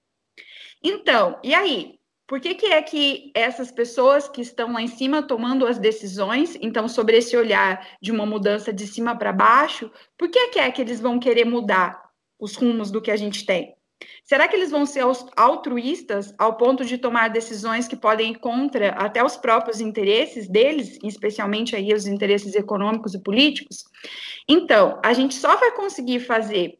Então, 0.82 1.40
e 1.42 1.54
aí? 1.54 1.98
Por 2.26 2.40
que, 2.40 2.54
que 2.54 2.66
é 2.66 2.80
que 2.80 3.30
essas 3.34 3.70
pessoas 3.70 4.28
que 4.28 4.40
estão 4.40 4.72
lá 4.72 4.80
em 4.80 4.88
cima 4.88 5.22
tomando 5.22 5.66
as 5.66 5.78
decisões, 5.78 6.56
então, 6.60 6.88
sobre 6.88 7.18
esse 7.18 7.36
olhar 7.36 7.86
de 8.00 8.10
uma 8.10 8.24
mudança 8.24 8.72
de 8.72 8.86
cima 8.86 9.16
para 9.16 9.32
baixo, 9.32 9.90
por 10.16 10.30
que, 10.30 10.48
que 10.48 10.58
é 10.58 10.70
que 10.70 10.80
eles 10.80 11.00
vão 11.00 11.18
querer 11.18 11.44
mudar 11.44 12.02
os 12.38 12.56
rumos 12.56 12.90
do 12.90 13.02
que 13.02 13.10
a 13.10 13.16
gente 13.16 13.44
tem? 13.44 13.74
Será 14.22 14.48
que 14.48 14.56
eles 14.56 14.70
vão 14.70 14.86
ser 14.86 15.04
altruístas 15.36 16.34
ao 16.38 16.56
ponto 16.56 16.84
de 16.84 16.96
tomar 16.96 17.28
decisões 17.28 17.86
que 17.86 17.96
podem 17.96 18.32
ir 18.32 18.38
contra 18.38 18.90
até 18.90 19.22
os 19.22 19.36
próprios 19.36 19.80
interesses 19.80 20.48
deles, 20.48 20.98
especialmente 21.02 21.76
aí 21.76 21.92
os 21.92 22.06
interesses 22.06 22.54
econômicos 22.54 23.14
e 23.14 23.22
políticos? 23.22 23.84
Então, 24.48 24.98
a 25.04 25.12
gente 25.12 25.34
só 25.34 25.56
vai 25.56 25.72
conseguir 25.72 26.20
fazer 26.20 26.78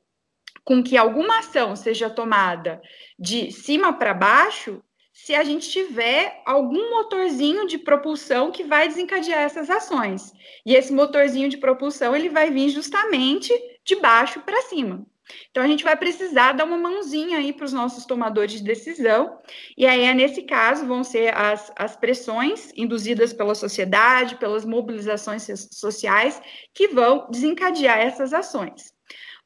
com 0.65 0.83
que 0.83 0.97
alguma 0.97 1.41
ação 1.41 1.77
seja 1.77 2.09
tomada 2.09 2.81
de 3.19 3.53
cima 3.53 3.93
para 3.93 4.15
baixo 4.15 4.83
se 5.15 5.33
a 5.33 5.45
gente 5.45 5.71
tiver 5.71 6.43
algum 6.45 6.91
motorzinho 6.91 7.69
de 7.69 7.79
propulsão 7.79 8.51
que 8.51 8.65
vai 8.65 8.89
desencadear 8.89 9.43
essas 9.43 9.71
ações. 9.71 10.35
E 10.67 10.75
esse 10.75 10.93
motorzinho 10.93 11.49
de 11.49 11.57
propulsão 11.57 12.15
ele 12.17 12.29
vai 12.29 12.51
vir 12.51 12.69
justamente 12.69 13.53
de 13.85 13.95
baixo 13.97 14.41
para 14.41 14.61
cima. 14.63 15.07
Então 15.51 15.63
a 15.63 15.67
gente 15.67 15.85
vai 15.85 15.97
precisar 15.97 16.53
dar 16.53 16.65
uma 16.65 16.77
mãozinha 16.77 17.39
aí 17.39 17.53
para 17.53 17.65
os 17.65 17.73
nossos 17.73 18.05
tomadores 18.05 18.53
de 18.53 18.65
decisão, 18.65 19.39
e 19.79 19.87
aí 19.87 20.03
é 20.03 20.13
nesse 20.13 20.43
caso 20.43 20.85
vão 20.85 21.03
ser 21.03 21.35
as, 21.35 21.73
as 21.77 21.97
pressões 21.97 22.73
induzidas 22.77 23.33
pela 23.33 23.55
sociedade, 23.55 24.37
pelas 24.37 24.65
mobilizações 24.65 25.47
sociais, 25.71 26.43
que 26.75 26.89
vão 26.89 27.29
desencadear 27.31 27.99
essas 27.99 28.35
ações. 28.35 28.94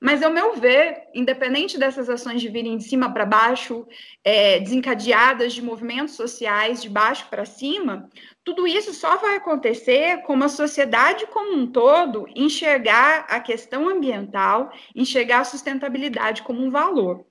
Mas, 0.01 0.23
ao 0.23 0.31
meu 0.31 0.55
ver, 0.55 1.09
independente 1.13 1.77
dessas 1.77 2.09
ações 2.09 2.41
de 2.41 2.49
virem 2.49 2.77
de 2.77 2.85
cima 2.85 3.13
para 3.13 3.27
baixo, 3.27 3.87
é, 4.23 4.61
desencadeadas 4.61 5.53
de 5.53 5.63
movimentos 5.63 6.15
sociais 6.15 6.81
de 6.81 6.89
baixo 6.89 7.27
para 7.29 7.45
cima, 7.45 8.09
tudo 8.45 8.67
isso 8.67 8.95
só 8.95 9.17
vai 9.17 9.37
acontecer 9.37 10.23
com 10.23 10.35
uma 10.35 10.49
sociedade 10.49 11.27
como 11.27 11.53
um 11.53 11.67
todo 11.67 12.29
enxergar 12.35 13.27
a 13.29 13.41
questão 13.41 13.89
ambiental, 13.89 14.73
enxergar 14.95 15.41
a 15.41 15.45
sustentabilidade 15.45 16.43
como 16.43 16.65
um 16.65 16.71
valor. 16.71 17.27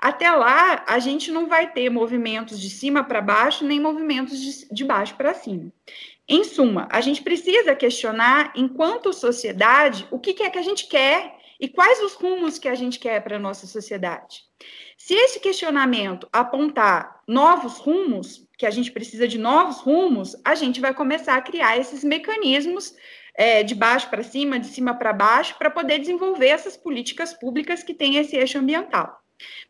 Até 0.00 0.30
lá, 0.30 0.84
a 0.88 0.98
gente 0.98 1.30
não 1.30 1.46
vai 1.46 1.72
ter 1.72 1.88
movimentos 1.88 2.60
de 2.60 2.70
cima 2.70 3.04
para 3.04 3.20
baixo, 3.20 3.64
nem 3.64 3.80
movimentos 3.80 4.40
de, 4.40 4.74
de 4.74 4.84
baixo 4.84 5.14
para 5.14 5.34
cima. 5.34 5.72
Em 6.28 6.44
suma, 6.44 6.88
a 6.90 7.00
gente 7.00 7.22
precisa 7.22 7.74
questionar, 7.74 8.52
enquanto 8.54 9.12
sociedade, 9.12 10.06
o 10.10 10.18
que, 10.18 10.34
que 10.34 10.42
é 10.42 10.50
que 10.50 10.58
a 10.58 10.62
gente 10.62 10.86
quer 10.86 11.37
e 11.58 11.68
quais 11.68 12.00
os 12.02 12.14
rumos 12.14 12.58
que 12.58 12.68
a 12.68 12.74
gente 12.74 12.98
quer 12.98 13.22
para 13.22 13.36
a 13.36 13.40
nossa 13.40 13.66
sociedade. 13.66 14.42
Se 14.96 15.14
esse 15.14 15.40
questionamento 15.40 16.28
apontar 16.32 17.20
novos 17.26 17.78
rumos, 17.78 18.46
que 18.56 18.66
a 18.66 18.70
gente 18.70 18.90
precisa 18.90 19.26
de 19.26 19.38
novos 19.38 19.78
rumos, 19.78 20.36
a 20.44 20.54
gente 20.54 20.80
vai 20.80 20.92
começar 20.92 21.36
a 21.36 21.42
criar 21.42 21.78
esses 21.78 22.02
mecanismos 22.02 22.94
é, 23.34 23.62
de 23.62 23.74
baixo 23.74 24.10
para 24.10 24.22
cima, 24.22 24.58
de 24.58 24.66
cima 24.66 24.94
para 24.94 25.12
baixo, 25.12 25.56
para 25.58 25.70
poder 25.70 25.98
desenvolver 25.98 26.48
essas 26.48 26.76
políticas 26.76 27.32
públicas 27.32 27.82
que 27.82 27.94
têm 27.94 28.16
esse 28.16 28.36
eixo 28.36 28.58
ambiental. 28.58 29.16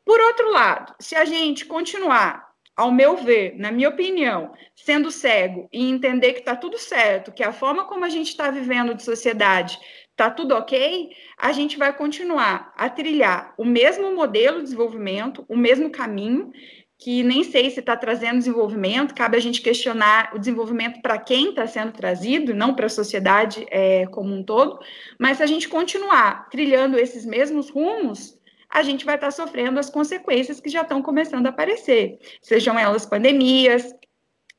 Por 0.04 0.18
outro 0.20 0.50
lado, 0.50 0.94
se 0.98 1.14
a 1.14 1.26
gente 1.26 1.66
continuar 1.66 2.48
ao 2.74 2.92
meu 2.92 3.16
ver, 3.16 3.58
na 3.58 3.72
minha 3.72 3.88
opinião, 3.88 4.54
sendo 4.74 5.10
cego 5.10 5.68
e 5.72 5.90
entender 5.90 6.32
que 6.32 6.38
está 6.38 6.54
tudo 6.54 6.78
certo, 6.78 7.32
que 7.32 7.42
a 7.42 7.52
forma 7.52 7.84
como 7.84 8.04
a 8.04 8.08
gente 8.08 8.28
está 8.28 8.50
vivendo 8.50 8.94
de 8.94 9.02
sociedade 9.02 9.78
tá 10.18 10.28
tudo 10.28 10.52
ok, 10.56 11.10
a 11.38 11.52
gente 11.52 11.78
vai 11.78 11.96
continuar 11.96 12.74
a 12.76 12.90
trilhar 12.90 13.54
o 13.56 13.64
mesmo 13.64 14.12
modelo 14.16 14.56
de 14.56 14.64
desenvolvimento, 14.64 15.44
o 15.48 15.56
mesmo 15.56 15.90
caminho, 15.90 16.50
que 16.98 17.22
nem 17.22 17.44
sei 17.44 17.70
se 17.70 17.78
está 17.78 17.96
trazendo 17.96 18.38
desenvolvimento, 18.38 19.14
cabe 19.14 19.36
a 19.36 19.40
gente 19.40 19.62
questionar 19.62 20.32
o 20.34 20.38
desenvolvimento 20.40 21.00
para 21.00 21.18
quem 21.18 21.50
está 21.50 21.68
sendo 21.68 21.92
trazido, 21.92 22.52
não 22.52 22.74
para 22.74 22.86
a 22.86 22.90
sociedade 22.90 23.64
é, 23.70 24.06
como 24.08 24.34
um 24.34 24.42
todo, 24.42 24.80
mas 25.20 25.36
se 25.36 25.44
a 25.44 25.46
gente 25.46 25.68
continuar 25.68 26.48
trilhando 26.50 26.98
esses 26.98 27.24
mesmos 27.24 27.70
rumos, 27.70 28.36
a 28.68 28.82
gente 28.82 29.04
vai 29.04 29.14
estar 29.14 29.28
tá 29.28 29.30
sofrendo 29.30 29.78
as 29.78 29.88
consequências 29.88 30.58
que 30.58 30.68
já 30.68 30.82
estão 30.82 31.00
começando 31.00 31.46
a 31.46 31.50
aparecer, 31.50 32.18
sejam 32.42 32.76
elas 32.76 33.06
pandemias, 33.06 33.94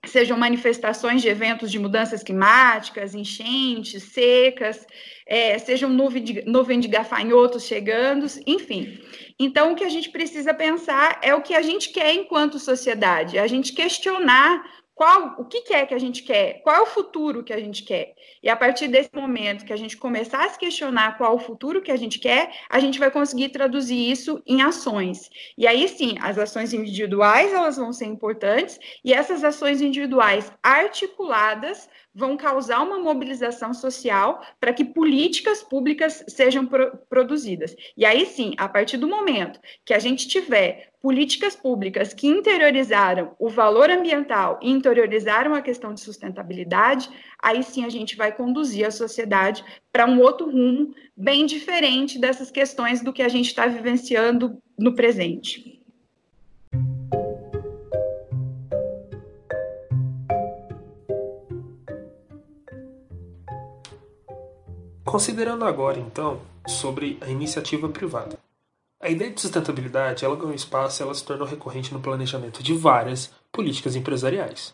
sejam 0.06 0.38
manifestações 0.38 1.22
de 1.22 1.28
eventos 1.28 1.70
de 1.70 1.78
mudanças 1.78 2.24
climáticas, 2.24 3.14
enchentes, 3.14 4.04
secas, 4.04 4.86
é, 5.30 5.58
sejam 5.60 5.90
nuvem 5.92 6.24
de, 6.24 6.44
nuvem 6.46 6.80
de 6.80 6.88
gafanhotos 6.88 7.64
chegando, 7.64 8.26
enfim. 8.48 9.00
Então, 9.40 9.72
o 9.72 9.76
que 9.76 9.84
a 9.84 9.90
gente 9.90 10.10
precisa 10.10 10.54
pensar 10.56 11.20
é 11.22 11.36
o 11.36 11.42
que 11.42 11.54
a 11.54 11.62
gente 11.62 11.92
quer 11.92 12.14
enquanto 12.16 12.58
sociedade, 12.58 13.38
a 13.38 13.46
gente 13.46 13.72
questionar 13.72 14.64
qual, 15.00 15.36
o 15.38 15.46
que, 15.46 15.74
é 15.74 15.86
que 15.86 15.94
a 15.94 15.98
gente 15.98 16.24
quer? 16.24 16.62
Qual 16.62 16.76
é 16.76 16.82
o 16.82 16.86
futuro 16.86 17.42
que 17.42 17.54
a 17.54 17.60
gente 17.60 17.84
quer? 17.84 18.14
E 18.44 18.50
a 18.50 18.56
partir 18.58 18.90
desse 18.90 19.10
momento 19.16 19.64
que 19.64 19.72
a 19.72 19.78
gente 19.78 19.96
começar 19.96 20.44
a 20.44 20.50
se 20.50 20.60
questionar 20.60 21.18
qual 21.18 21.32
é 21.32 21.36
o 21.36 21.40
futuro 21.40 21.82
que 21.82 21.90
a 21.90 21.96
gente 21.96 22.20
quer, 22.20 22.52
a 22.70 22.80
gente 22.80 23.00
vai 23.00 23.10
conseguir 23.10 23.48
traduzir 23.48 24.12
isso 24.12 24.44
em 24.46 24.62
ações. 24.62 25.30
E 25.58 25.66
aí 25.66 25.88
sim, 25.88 26.18
as 26.20 26.38
ações 26.38 26.74
individuais 26.74 27.54
elas 27.54 27.78
vão 27.78 27.94
ser 27.94 28.08
importantes 28.08 28.78
e 29.02 29.14
essas 29.14 29.42
ações 29.42 29.80
individuais 29.80 30.52
articuladas 30.62 31.90
vão 32.14 32.36
causar 32.36 32.82
uma 32.82 33.00
mobilização 33.00 33.74
social 33.74 34.42
para 34.60 34.74
que 34.74 34.84
políticas 34.84 35.62
públicas 35.62 36.24
sejam 36.28 36.66
pro 36.66 36.98
produzidas. 37.10 37.76
E 37.96 38.06
aí 38.06 38.26
sim, 38.26 38.54
a 38.58 38.68
partir 38.68 38.98
do 38.98 39.08
momento 39.08 39.60
que 39.86 39.94
a 39.94 40.00
gente 40.00 40.28
tiver 40.28 40.90
políticas 41.02 41.56
públicas 41.56 42.14
que 42.14 42.28
interiorizaram 42.28 43.34
o 43.40 43.50
valor 43.50 43.90
ambiental 43.90 44.60
e 44.62 44.70
interiorizaram 44.70 45.56
a 45.56 45.62
questão 45.62 45.94
de 45.94 46.02
sustentabilidade, 46.02 47.10
aí 47.42 47.64
sim 47.64 47.86
a 47.86 47.90
gente 47.90 48.18
vai 48.18 48.32
conduzir 48.32 48.86
a 48.86 48.92
sociedade 48.92 49.64
para 49.92 50.06
um 50.06 50.20
outro 50.20 50.50
rumo 50.50 50.94
bem 51.16 51.46
diferente 51.46 52.20
dessas 52.20 52.52
questões 52.52 53.02
do 53.02 53.14
que 53.14 53.22
a 53.22 53.30
gente 53.30 53.48
está 53.48 53.66
vivenciando 53.66 54.62
no 54.78 54.94
presente. 54.94 55.80
Considerando 65.10 65.66
agora, 65.66 66.00
então, 66.00 66.40
sobre 66.68 67.18
a 67.22 67.28
iniciativa 67.32 67.90
privada. 67.90 68.38
A 69.02 69.10
ideia 69.10 69.32
de 69.32 69.42
sustentabilidade 69.42 70.24
ela 70.24 70.36
ganhou 70.36 70.54
espaço 70.54 71.02
e 71.02 71.04
ela 71.04 71.16
se 71.16 71.26
tornou 71.26 71.48
recorrente 71.48 71.92
no 71.92 72.00
planejamento 72.00 72.62
de 72.62 72.76
várias 72.76 73.32
políticas 73.52 73.96
empresariais. 73.96 74.72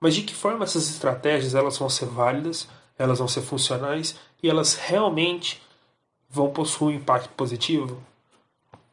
Mas 0.00 0.14
de 0.14 0.22
que 0.22 0.34
forma 0.34 0.64
essas 0.64 0.88
estratégias 0.88 1.54
elas 1.54 1.76
vão 1.76 1.90
ser 1.90 2.06
válidas, 2.06 2.66
elas 2.98 3.18
vão 3.18 3.28
ser 3.28 3.42
funcionais 3.42 4.16
e 4.42 4.48
elas 4.48 4.76
realmente 4.76 5.60
vão 6.30 6.48
possuir 6.48 6.94
um 6.94 6.98
impacto 6.98 7.28
positivo? 7.34 8.02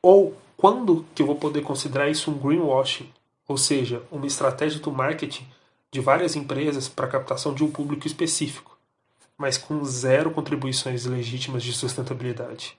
Ou 0.02 0.36
quando 0.58 1.06
que 1.16 1.22
eu 1.22 1.28
vou 1.28 1.38
poder 1.38 1.62
considerar 1.62 2.10
isso 2.10 2.30
um 2.30 2.38
greenwashing, 2.38 3.10
ou 3.48 3.56
seja, 3.56 4.04
uma 4.12 4.28
estratégia 4.28 4.82
do 4.82 4.92
marketing 4.92 5.48
de 5.90 6.02
várias 6.02 6.36
empresas 6.36 6.90
para 6.90 7.08
captação 7.08 7.54
de 7.54 7.64
um 7.64 7.72
público 7.72 8.06
específico, 8.06 8.71
mas 9.42 9.58
com 9.58 9.84
zero 9.84 10.30
contribuições 10.30 11.06
legítimas 11.06 11.64
de 11.64 11.74
sustentabilidade? 11.74 12.78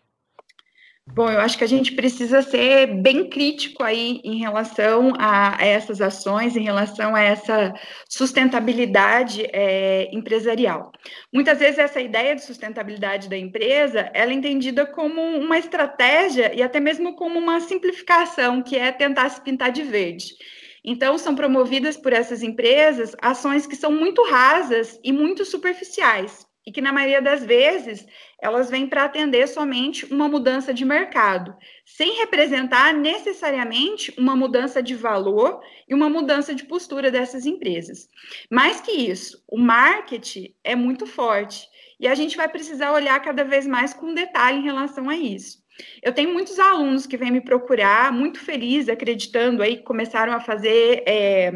Bom, 1.04 1.28
eu 1.28 1.40
acho 1.40 1.58
que 1.58 1.64
a 1.64 1.68
gente 1.68 1.96
precisa 1.96 2.40
ser 2.40 2.86
bem 3.02 3.28
crítico 3.28 3.82
aí 3.82 4.20
em 4.22 4.38
relação 4.38 5.12
a, 5.18 5.56
essas 5.60 6.00
ações, 6.00 6.56
em 6.56 6.62
relação 6.62 7.16
a 7.16 7.20
essa 7.20 7.74
sustentabilidade 8.08 9.44
é, 9.52 10.08
empresarial. 10.14 10.92
Muitas 11.32 11.58
vezes 11.58 11.80
essa 11.80 12.00
ideia 12.00 12.36
de 12.36 12.44
sustentabilidade 12.44 13.28
da 13.28 13.36
empresa, 13.36 14.08
ela 14.14 14.30
é 14.30 14.34
entendida 14.34 14.86
como 14.86 15.20
uma 15.20 15.58
estratégia 15.58 16.54
e 16.54 16.62
até 16.62 16.78
mesmo 16.78 17.16
como 17.16 17.36
uma 17.36 17.58
simplificação, 17.58 18.62
que 18.62 18.76
é 18.76 18.92
tentar 18.92 19.28
se 19.30 19.40
pintar 19.40 19.72
de 19.72 19.82
verde. 19.82 20.36
Então, 20.84 21.18
são 21.18 21.34
promovidas 21.34 21.96
por 21.96 22.12
essas 22.12 22.44
empresas 22.44 23.16
ações 23.20 23.66
que 23.66 23.74
são 23.74 23.90
muito 23.90 24.22
rasas 24.22 25.00
e 25.02 25.10
muito 25.12 25.44
superficiais 25.44 26.46
e 26.66 26.70
que, 26.70 26.80
na 26.80 26.92
maioria 26.92 27.20
das 27.20 27.44
vezes, 27.44 28.06
elas 28.40 28.70
vêm 28.70 28.86
para 28.86 29.04
atender 29.04 29.46
somente 29.48 30.04
uma 30.06 30.28
mudança 30.28 30.72
de 30.72 30.84
mercado, 30.84 31.56
sem 31.84 32.18
representar 32.18 32.94
necessariamente 32.94 34.14
uma 34.18 34.36
mudança 34.36 34.82
de 34.82 34.94
valor 34.94 35.60
e 35.88 35.94
uma 35.94 36.08
mudança 36.08 36.54
de 36.54 36.64
postura 36.64 37.10
dessas 37.10 37.46
empresas. 37.46 38.08
Mais 38.50 38.80
que 38.80 38.92
isso, 38.92 39.42
o 39.48 39.58
marketing 39.58 40.54
é 40.62 40.76
muito 40.76 41.06
forte 41.06 41.66
e 41.98 42.08
a 42.08 42.14
gente 42.14 42.36
vai 42.36 42.48
precisar 42.48 42.92
olhar 42.92 43.20
cada 43.20 43.44
vez 43.44 43.66
mais 43.66 43.94
com 43.94 44.14
detalhe 44.14 44.58
em 44.58 44.64
relação 44.64 45.08
a 45.08 45.16
isso. 45.16 45.62
Eu 46.02 46.12
tenho 46.12 46.32
muitos 46.32 46.58
alunos 46.58 47.06
que 47.06 47.16
vêm 47.16 47.30
me 47.30 47.40
procurar, 47.40 48.12
muito 48.12 48.38
felizes, 48.40 48.88
acreditando 48.88 49.62
aí 49.62 49.78
começaram 49.78 50.32
a 50.32 50.40
fazer 50.40 51.02
é, 51.06 51.52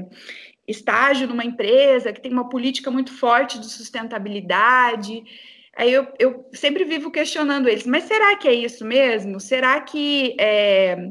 estágio 0.67 1.29
numa 1.29 1.45
empresa 1.45 2.13
que 2.13 2.21
tem 2.21 2.33
uma 2.33 2.49
política 2.49 2.91
muito 2.91 3.13
forte 3.13 3.59
de 3.59 3.67
sustentabilidade. 3.67 5.23
Aí 5.77 5.93
eu, 5.93 6.07
eu 6.19 6.49
sempre 6.53 6.85
vivo 6.85 7.11
questionando 7.11 7.69
eles, 7.69 7.87
mas 7.87 8.05
será 8.05 8.35
que 8.37 8.49
é 8.49 8.55
isso 8.55 8.85
mesmo? 8.85 9.39
Será 9.39 9.81
que 9.81 10.35
é, 10.41 11.11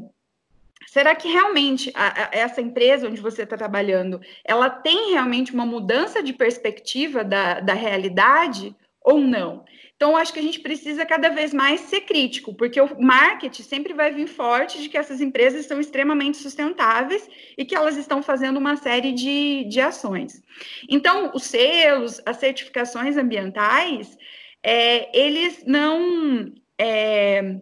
será 0.86 1.14
que 1.14 1.28
realmente 1.28 1.92
a, 1.94 2.24
a, 2.24 2.28
essa 2.32 2.60
empresa 2.60 3.06
onde 3.06 3.20
você 3.20 3.42
está 3.42 3.56
trabalhando, 3.56 4.20
ela 4.44 4.68
tem 4.68 5.12
realmente 5.12 5.52
uma 5.52 5.66
mudança 5.66 6.22
de 6.22 6.32
perspectiva 6.32 7.22
da, 7.22 7.60
da 7.60 7.74
realidade 7.74 8.74
ou 9.00 9.20
não? 9.20 9.64
Então, 9.96 10.14
acho 10.14 10.30
que 10.30 10.38
a 10.38 10.42
gente 10.42 10.60
precisa 10.60 11.06
cada 11.06 11.30
vez 11.30 11.54
mais 11.54 11.80
ser 11.80 12.02
crítico, 12.02 12.54
porque 12.54 12.78
o 12.78 13.00
marketing 13.00 13.62
sempre 13.62 13.94
vai 13.94 14.12
vir 14.12 14.28
forte 14.28 14.80
de 14.82 14.90
que 14.90 14.98
essas 14.98 15.22
empresas 15.22 15.64
são 15.64 15.80
extremamente 15.80 16.36
sustentáveis 16.36 17.26
e 17.56 17.64
que 17.64 17.74
elas 17.74 17.96
estão 17.96 18.22
fazendo 18.22 18.58
uma 18.58 18.76
série 18.76 19.12
de, 19.12 19.64
de 19.64 19.80
ações. 19.80 20.42
Então, 20.88 21.32
os 21.34 21.44
selos, 21.44 22.20
as 22.26 22.36
certificações 22.36 23.16
ambientais, 23.16 24.18
é, 24.62 25.18
eles 25.18 25.64
não. 25.66 26.52
É, 26.78 27.56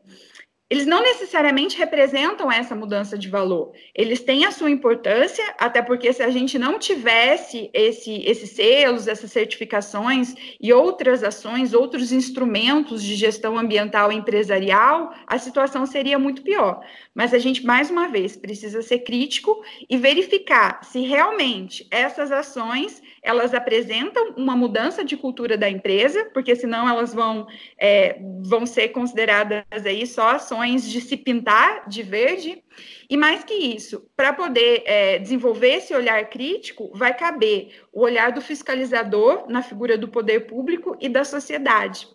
eles 0.74 0.86
não 0.86 1.00
necessariamente 1.00 1.78
representam 1.78 2.50
essa 2.50 2.74
mudança 2.74 3.16
de 3.16 3.28
valor. 3.28 3.70
Eles 3.94 4.20
têm 4.20 4.44
a 4.44 4.50
sua 4.50 4.68
importância, 4.68 5.44
até 5.56 5.80
porque 5.80 6.12
se 6.12 6.20
a 6.20 6.30
gente 6.30 6.58
não 6.58 6.80
tivesse 6.80 7.70
esse, 7.72 8.24
esses 8.26 8.50
selos, 8.50 9.06
essas 9.06 9.30
certificações 9.30 10.34
e 10.60 10.72
outras 10.72 11.22
ações, 11.22 11.72
outros 11.72 12.10
instrumentos 12.10 13.04
de 13.04 13.14
gestão 13.14 13.56
ambiental 13.56 14.10
empresarial, 14.10 15.14
a 15.28 15.38
situação 15.38 15.86
seria 15.86 16.18
muito 16.18 16.42
pior. 16.42 16.84
Mas 17.14 17.32
a 17.32 17.38
gente, 17.38 17.64
mais 17.64 17.88
uma 17.88 18.08
vez, 18.08 18.36
precisa 18.36 18.82
ser 18.82 18.98
crítico 19.00 19.62
e 19.88 19.96
verificar 19.96 20.82
se 20.82 21.02
realmente 21.02 21.86
essas 21.88 22.32
ações 22.32 23.00
elas 23.22 23.54
apresentam 23.54 24.34
uma 24.36 24.54
mudança 24.54 25.02
de 25.02 25.16
cultura 25.16 25.56
da 25.56 25.70
empresa, 25.70 26.28
porque 26.34 26.54
senão 26.54 26.86
elas 26.86 27.14
vão, 27.14 27.46
é, 27.78 28.18
vão 28.42 28.66
ser 28.66 28.88
consideradas 28.88 29.64
aí 29.86 30.06
só 30.06 30.28
ações 30.30 30.63
de 30.66 31.00
se 31.00 31.16
pintar 31.16 31.88
de 31.88 32.02
verde. 32.02 32.62
E 33.08 33.16
mais 33.16 33.44
que 33.44 33.54
isso, 33.54 34.08
para 34.16 34.32
poder 34.32 34.82
é, 34.86 35.18
desenvolver 35.18 35.74
esse 35.76 35.94
olhar 35.94 36.28
crítico, 36.28 36.90
vai 36.94 37.14
caber 37.14 37.82
o 37.92 38.02
olhar 38.02 38.32
do 38.32 38.40
fiscalizador 38.40 39.44
na 39.48 39.62
figura 39.62 39.98
do 39.98 40.08
poder 40.08 40.46
público 40.46 40.96
e 41.00 41.08
da 41.08 41.24
sociedade, 41.24 42.08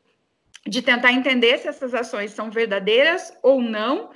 de 0.67 0.81
tentar 0.81 1.11
entender 1.13 1.57
se 1.59 1.67
essas 1.67 1.93
ações 1.93 2.31
são 2.31 2.49
verdadeiras 2.49 3.33
ou 3.43 3.61
não 3.61 4.09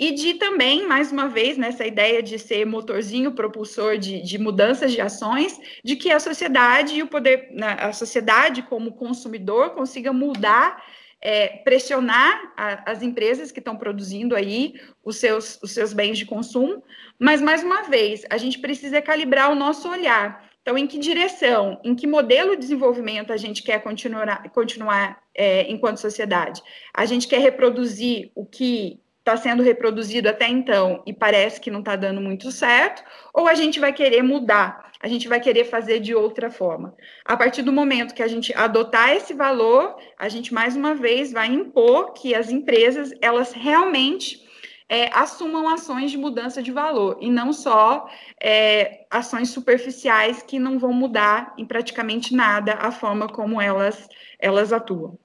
e 0.00 0.12
de 0.12 0.32
também, 0.34 0.86
mais 0.86 1.12
uma 1.12 1.28
vez, 1.28 1.58
nessa 1.58 1.86
ideia 1.86 2.22
de 2.22 2.38
ser 2.38 2.64
motorzinho 2.64 3.32
propulsor 3.32 3.98
de, 3.98 4.22
de 4.22 4.38
mudanças 4.38 4.92
de 4.92 5.00
ações, 5.02 5.60
de 5.84 5.94
que 5.94 6.10
a 6.10 6.18
sociedade 6.18 6.94
e 6.94 7.02
o 7.02 7.06
poder, 7.06 7.50
né, 7.52 7.76
a 7.78 7.92
sociedade 7.92 8.62
como 8.62 8.92
consumidor 8.92 9.74
consiga 9.74 10.10
mudar 10.10 10.82
é, 11.20 11.48
pressionar 11.48 12.52
a, 12.56 12.90
as 12.90 13.02
empresas 13.02 13.52
que 13.52 13.58
estão 13.58 13.76
produzindo 13.76 14.34
aí 14.34 14.74
os 15.04 15.16
seus, 15.16 15.58
os 15.62 15.72
seus 15.72 15.92
bens 15.92 16.18
de 16.18 16.24
consumo, 16.24 16.82
mas 17.18 17.40
mais 17.40 17.62
uma 17.62 17.82
vez 17.82 18.24
a 18.30 18.38
gente 18.38 18.58
precisa 18.58 19.02
calibrar 19.02 19.50
o 19.50 19.54
nosso 19.54 19.88
olhar. 19.88 20.48
Então, 20.62 20.76
em 20.76 20.86
que 20.86 20.98
direção, 20.98 21.80
em 21.82 21.94
que 21.94 22.06
modelo 22.06 22.54
de 22.54 22.60
desenvolvimento 22.60 23.32
a 23.32 23.36
gente 23.36 23.62
quer 23.62 23.82
continuar, 23.82 24.50
continuar 24.50 25.22
é, 25.34 25.70
enquanto 25.70 25.98
sociedade? 25.98 26.62
A 26.92 27.06
gente 27.06 27.26
quer 27.26 27.40
reproduzir 27.40 28.30
o 28.34 28.44
que 28.44 29.00
está 29.30 29.36
sendo 29.36 29.62
reproduzido 29.62 30.28
até 30.28 30.48
então 30.48 31.02
e 31.06 31.12
parece 31.12 31.60
que 31.60 31.70
não 31.70 31.80
está 31.80 31.94
dando 31.94 32.20
muito 32.20 32.50
certo, 32.50 33.02
ou 33.32 33.46
a 33.46 33.54
gente 33.54 33.78
vai 33.78 33.92
querer 33.92 34.22
mudar, 34.22 34.90
a 35.00 35.06
gente 35.06 35.28
vai 35.28 35.40
querer 35.40 35.64
fazer 35.64 36.00
de 36.00 36.14
outra 36.14 36.50
forma. 36.50 36.94
A 37.24 37.36
partir 37.36 37.62
do 37.62 37.72
momento 37.72 38.14
que 38.14 38.22
a 38.22 38.28
gente 38.28 38.52
adotar 38.54 39.10
esse 39.10 39.32
valor, 39.32 39.96
a 40.18 40.28
gente 40.28 40.52
mais 40.52 40.74
uma 40.74 40.94
vez 40.94 41.32
vai 41.32 41.46
impor 41.46 42.12
que 42.12 42.34
as 42.34 42.50
empresas 42.50 43.12
elas 43.20 43.52
realmente 43.52 44.44
é, 44.88 45.08
assumam 45.14 45.68
ações 45.68 46.10
de 46.10 46.18
mudança 46.18 46.60
de 46.60 46.72
valor 46.72 47.16
e 47.20 47.30
não 47.30 47.52
só 47.52 48.10
é, 48.42 49.06
ações 49.08 49.50
superficiais 49.50 50.42
que 50.42 50.58
não 50.58 50.80
vão 50.80 50.92
mudar 50.92 51.54
em 51.56 51.64
praticamente 51.64 52.34
nada 52.34 52.74
a 52.74 52.90
forma 52.90 53.28
como 53.28 53.60
elas 53.60 54.08
elas 54.40 54.72
atuam. 54.72 55.16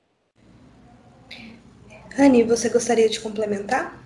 Anne, 2.18 2.44
você 2.44 2.70
gostaria 2.70 3.10
de 3.10 3.20
complementar? 3.20 4.02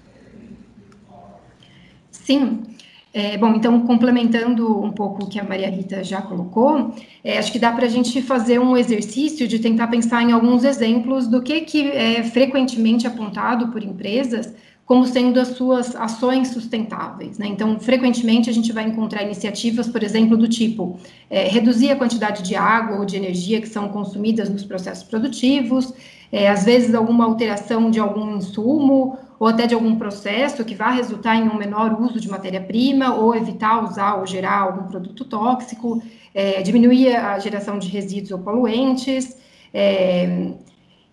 Sim. 2.11 2.63
É, 3.11 3.37
bom, 3.37 3.55
então, 3.55 3.87
complementando 3.87 4.83
um 4.83 4.91
pouco 4.91 5.23
o 5.23 5.27
que 5.27 5.39
a 5.39 5.43
Maria 5.43 5.69
Rita 5.69 6.03
já 6.03 6.21
colocou, 6.21 6.93
é, 7.23 7.39
acho 7.39 7.51
que 7.51 7.57
dá 7.57 7.71
para 7.71 7.85
a 7.85 7.89
gente 7.89 8.21
fazer 8.21 8.59
um 8.59 8.77
exercício 8.77 9.47
de 9.47 9.57
tentar 9.57 9.87
pensar 9.87 10.21
em 10.21 10.31
alguns 10.31 10.63
exemplos 10.63 11.27
do 11.27 11.41
que, 11.41 11.61
que 11.61 11.89
é 11.89 12.23
frequentemente 12.23 13.07
apontado 13.07 13.69
por 13.69 13.83
empresas 13.83 14.53
como 14.89 15.05
sendo 15.05 15.39
as 15.39 15.49
suas 15.49 15.95
ações 15.95 16.47
sustentáveis. 16.47 17.37
Né? 17.37 17.45
Então, 17.45 17.79
frequentemente 17.79 18.49
a 18.49 18.53
gente 18.53 18.71
vai 18.71 18.85
encontrar 18.85 19.21
iniciativas, 19.21 19.87
por 19.87 20.01
exemplo, 20.01 20.35
do 20.35 20.47
tipo 20.47 20.99
é, 21.29 21.47
reduzir 21.47 21.91
a 21.91 21.95
quantidade 21.95 22.41
de 22.41 22.55
água 22.55 22.97
ou 22.97 23.05
de 23.05 23.15
energia 23.15 23.61
que 23.61 23.69
são 23.69 23.89
consumidas 23.89 24.49
nos 24.49 24.63
processos 24.63 25.03
produtivos, 25.03 25.93
é, 26.31 26.49
às 26.49 26.63
vezes 26.63 26.93
alguma 26.93 27.25
alteração 27.25 27.89
de 27.89 27.99
algum 27.99 28.37
insumo 28.37 29.17
ou 29.39 29.47
até 29.47 29.65
de 29.65 29.73
algum 29.73 29.95
processo 29.95 30.65
que 30.65 30.75
vá 30.75 30.89
resultar 30.89 31.35
em 31.35 31.47
um 31.47 31.57
menor 31.57 31.99
uso 31.99 32.19
de 32.19 32.29
matéria-prima 32.29 33.15
ou 33.15 33.35
evitar 33.35 33.83
usar 33.83 34.15
ou 34.15 34.25
gerar 34.25 34.59
algum 34.59 34.83
produto 34.83 35.23
tóxico, 35.25 36.01
é, 36.33 36.61
diminuir 36.61 37.15
a 37.15 37.39
geração 37.39 37.79
de 37.79 37.87
resíduos 37.87 38.31
ou 38.31 38.39
poluentes, 38.39 39.37
é, 39.73 40.51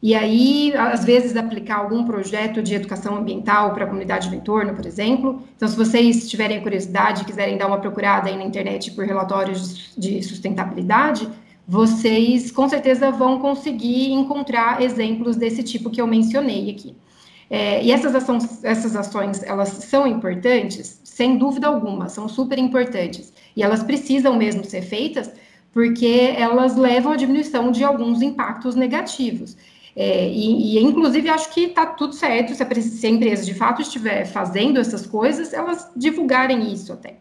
e 0.02 0.14
aí, 0.14 0.74
às 0.76 1.04
vezes, 1.04 1.36
aplicar 1.36 1.78
algum 1.78 2.04
projeto 2.04 2.62
de 2.62 2.74
educação 2.74 3.16
ambiental 3.16 3.72
para 3.72 3.84
a 3.84 3.86
comunidade 3.86 4.28
do 4.28 4.34
entorno, 4.34 4.74
por 4.74 4.84
exemplo. 4.84 5.42
Então, 5.56 5.66
se 5.66 5.76
vocês 5.76 6.28
tiverem 6.28 6.60
curiosidade 6.60 7.22
e 7.22 7.24
quiserem 7.24 7.56
dar 7.56 7.66
uma 7.66 7.78
procurada 7.78 8.28
aí 8.28 8.36
na 8.36 8.44
internet 8.44 8.90
por 8.90 9.04
relatórios 9.06 9.94
de 9.96 10.22
sustentabilidade, 10.22 11.28
vocês 11.66 12.50
com 12.50 12.68
certeza 12.68 13.10
vão 13.10 13.40
conseguir 13.40 14.12
encontrar 14.12 14.82
exemplos 14.82 15.36
desse 15.36 15.62
tipo 15.62 15.90
que 15.90 16.00
eu 16.00 16.06
mencionei 16.06 16.70
aqui. 16.70 16.94
É, 17.48 17.82
e 17.82 17.92
essas 17.92 18.14
ações, 18.14 18.64
essas 18.64 18.96
ações, 18.96 19.42
elas 19.42 19.68
são 19.68 20.06
importantes, 20.06 21.00
sem 21.04 21.38
dúvida 21.38 21.66
alguma, 21.66 22.08
são 22.08 22.28
super 22.28 22.58
importantes. 22.58 23.32
E 23.56 23.62
elas 23.62 23.82
precisam 23.82 24.36
mesmo 24.36 24.64
ser 24.64 24.82
feitas, 24.82 25.30
porque 25.72 26.34
elas 26.36 26.76
levam 26.76 27.12
à 27.12 27.16
diminuição 27.16 27.70
de 27.70 27.84
alguns 27.84 28.22
impactos 28.22 28.74
negativos. 28.74 29.56
É, 29.94 30.28
e, 30.28 30.76
e, 30.76 30.82
inclusive, 30.82 31.28
acho 31.28 31.52
que 31.52 31.60
está 31.64 31.86
tudo 31.86 32.14
certo 32.14 32.54
se 32.54 32.62
a, 32.62 32.82
se 32.82 33.06
a, 33.06 33.10
empresa 33.10 33.44
de 33.44 33.54
fato 33.54 33.80
estiver 33.80 34.26
fazendo 34.26 34.78
essas 34.78 35.06
coisas, 35.06 35.52
elas 35.52 35.90
divulgarem 35.96 36.72
isso 36.72 36.92
até. 36.92 37.16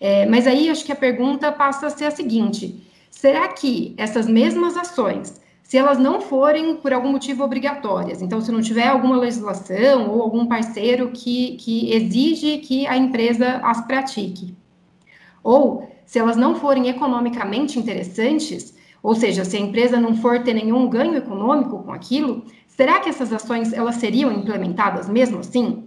É, 0.00 0.26
mas 0.26 0.46
aí 0.46 0.68
acho 0.68 0.84
que 0.84 0.92
a 0.92 0.96
pergunta 0.96 1.52
passa 1.52 1.86
a 1.86 1.90
ser 1.90 2.06
a 2.06 2.10
seguinte: 2.10 2.82
será 3.16 3.48
que 3.48 3.94
essas 3.96 4.28
mesmas 4.28 4.76
ações, 4.76 5.40
se 5.62 5.78
elas 5.78 5.98
não 5.98 6.20
forem 6.20 6.76
por 6.76 6.92
algum 6.92 7.10
motivo 7.10 7.42
obrigatórias, 7.42 8.20
então 8.20 8.42
se 8.42 8.52
não 8.52 8.60
tiver 8.60 8.88
alguma 8.88 9.16
legislação 9.16 10.10
ou 10.10 10.20
algum 10.20 10.46
parceiro 10.46 11.10
que, 11.10 11.56
que 11.56 11.94
exige 11.94 12.58
que 12.58 12.86
a 12.86 12.94
empresa 12.94 13.56
as 13.64 13.80
pratique, 13.86 14.54
ou 15.42 15.90
se 16.04 16.18
elas 16.18 16.36
não 16.36 16.56
forem 16.56 16.88
economicamente 16.88 17.78
interessantes, 17.78 18.76
ou 19.02 19.14
seja, 19.14 19.46
se 19.46 19.56
a 19.56 19.60
empresa 19.60 19.98
não 19.98 20.14
for 20.14 20.42
ter 20.42 20.52
nenhum 20.52 20.86
ganho 20.86 21.16
econômico 21.16 21.82
com 21.82 21.92
aquilo, 21.92 22.44
será 22.66 23.00
que 23.00 23.08
essas 23.08 23.32
ações 23.32 23.72
elas 23.72 23.94
seriam 23.94 24.30
implementadas 24.30 25.08
mesmo 25.08 25.38
assim? 25.38 25.85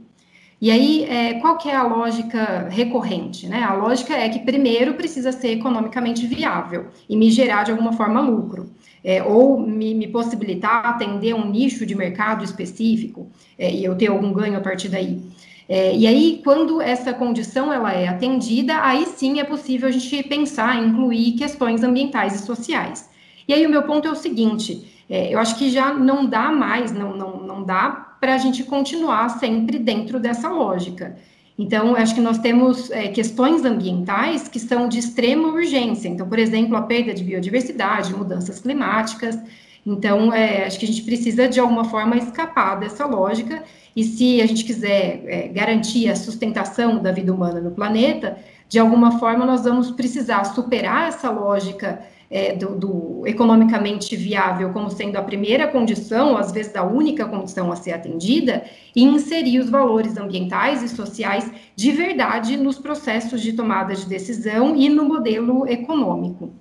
E 0.61 0.69
aí, 0.69 1.05
é, 1.05 1.35
qual 1.35 1.57
que 1.57 1.69
é 1.69 1.75
a 1.75 1.83
lógica 1.83 2.67
recorrente? 2.69 3.47
Né? 3.47 3.63
A 3.63 3.73
lógica 3.73 4.13
é 4.13 4.27
que 4.27 4.39
primeiro 4.39 4.93
precisa 4.95 5.31
ser 5.31 5.51
economicamente 5.51 6.27
viável 6.27 6.87
e 7.07 7.15
me 7.15 7.31
gerar 7.31 7.63
de 7.63 7.71
alguma 7.71 7.93
forma 7.93 8.19
lucro. 8.19 8.69
É, 9.01 9.23
ou 9.23 9.57
me, 9.57 9.93
me, 9.93 10.07
possibilitar 10.07 10.85
atender 10.85 11.33
um 11.33 11.49
nicho 11.49 11.85
de 11.85 11.95
mercado 11.95 12.43
específico 12.43 13.29
é, 13.57 13.71
e 13.71 13.85
eu 13.85 13.95
ter 13.95 14.07
algum 14.07 14.33
ganho 14.33 14.57
a 14.57 14.61
partir 14.61 14.89
daí. 14.89 15.21
É, 15.69 15.95
e 15.95 16.05
aí, 16.05 16.41
quando 16.43 16.81
essa 16.81 17.13
condição 17.13 17.71
ela 17.71 17.93
é 17.93 18.09
atendida, 18.09 18.81
aí 18.81 19.05
sim 19.05 19.39
é 19.39 19.45
possível 19.45 19.87
a 19.87 19.91
gente 19.91 20.23
pensar 20.23 20.75
em 20.75 20.89
incluir 20.89 21.33
questões 21.33 21.81
ambientais 21.81 22.35
e 22.35 22.45
sociais. 22.45 23.09
E 23.47 23.53
aí 23.53 23.65
o 23.65 23.69
meu 23.69 23.83
ponto 23.83 24.05
é 24.05 24.11
o 24.11 24.15
seguinte: 24.15 24.85
é, 25.09 25.33
eu 25.33 25.39
acho 25.39 25.57
que 25.57 25.69
já 25.69 25.93
não 25.93 26.25
dá 26.25 26.51
mais, 26.51 26.91
não, 26.91 27.15
não, 27.15 27.37
não 27.37 27.63
dá 27.63 28.08
para 28.19 28.35
a 28.35 28.37
gente 28.37 28.63
continuar 28.63 29.29
sempre 29.29 29.79
dentro 29.79 30.19
dessa 30.19 30.49
lógica. 30.49 31.15
Então, 31.57 31.95
acho 31.95 32.15
que 32.15 32.21
nós 32.21 32.37
temos 32.37 32.89
é, 32.89 33.09
questões 33.09 33.65
ambientais 33.65 34.47
que 34.47 34.59
são 34.59 34.87
de 34.87 34.97
extrema 34.97 35.49
urgência. 35.49 36.07
Então, 36.07 36.27
por 36.27 36.39
exemplo, 36.39 36.77
a 36.77 36.81
perda 36.83 37.13
de 37.13 37.23
biodiversidade, 37.23 38.15
mudanças 38.15 38.59
climáticas. 38.59 39.37
Então, 39.85 40.33
é, 40.33 40.65
acho 40.65 40.79
que 40.79 40.85
a 40.85 40.87
gente 40.87 41.01
precisa, 41.01 41.49
de 41.49 41.59
alguma 41.59 41.83
forma, 41.83 42.15
escapar 42.15 42.79
dessa 42.79 43.05
lógica 43.05 43.63
e 43.95 44.03
se 44.03 44.41
a 44.41 44.45
gente 44.45 44.63
quiser 44.63 45.23
é, 45.25 45.47
garantir 45.49 46.09
a 46.09 46.15
sustentação 46.15 47.01
da 47.01 47.11
vida 47.11 47.33
humana 47.33 47.59
no 47.59 47.71
planeta, 47.71 48.37
de 48.69 48.79
alguma 48.79 49.19
forma 49.19 49.45
nós 49.45 49.63
vamos 49.63 49.91
precisar 49.91 50.43
superar 50.45 51.09
essa 51.09 51.29
lógica 51.29 52.01
é, 52.29 52.55
do, 52.55 52.75
do, 52.75 53.23
economicamente 53.25 54.15
viável 54.15 54.71
como 54.71 54.89
sendo 54.89 55.17
a 55.17 55.21
primeira 55.21 55.67
condição, 55.67 56.37
às 56.37 56.51
vezes 56.51 56.75
a 56.75 56.83
única 56.83 57.25
condição 57.25 57.71
a 57.71 57.75
ser 57.75 57.91
atendida, 57.91 58.63
e 58.95 59.03
inserir 59.03 59.59
os 59.59 59.69
valores 59.69 60.17
ambientais 60.17 60.83
e 60.83 60.89
sociais 60.89 61.51
de 61.75 61.91
verdade 61.91 62.55
nos 62.55 62.77
processos 62.77 63.41
de 63.41 63.53
tomada 63.53 63.95
de 63.95 64.05
decisão 64.05 64.75
e 64.75 64.89
no 64.89 65.05
modelo 65.05 65.67
econômico. 65.67 66.53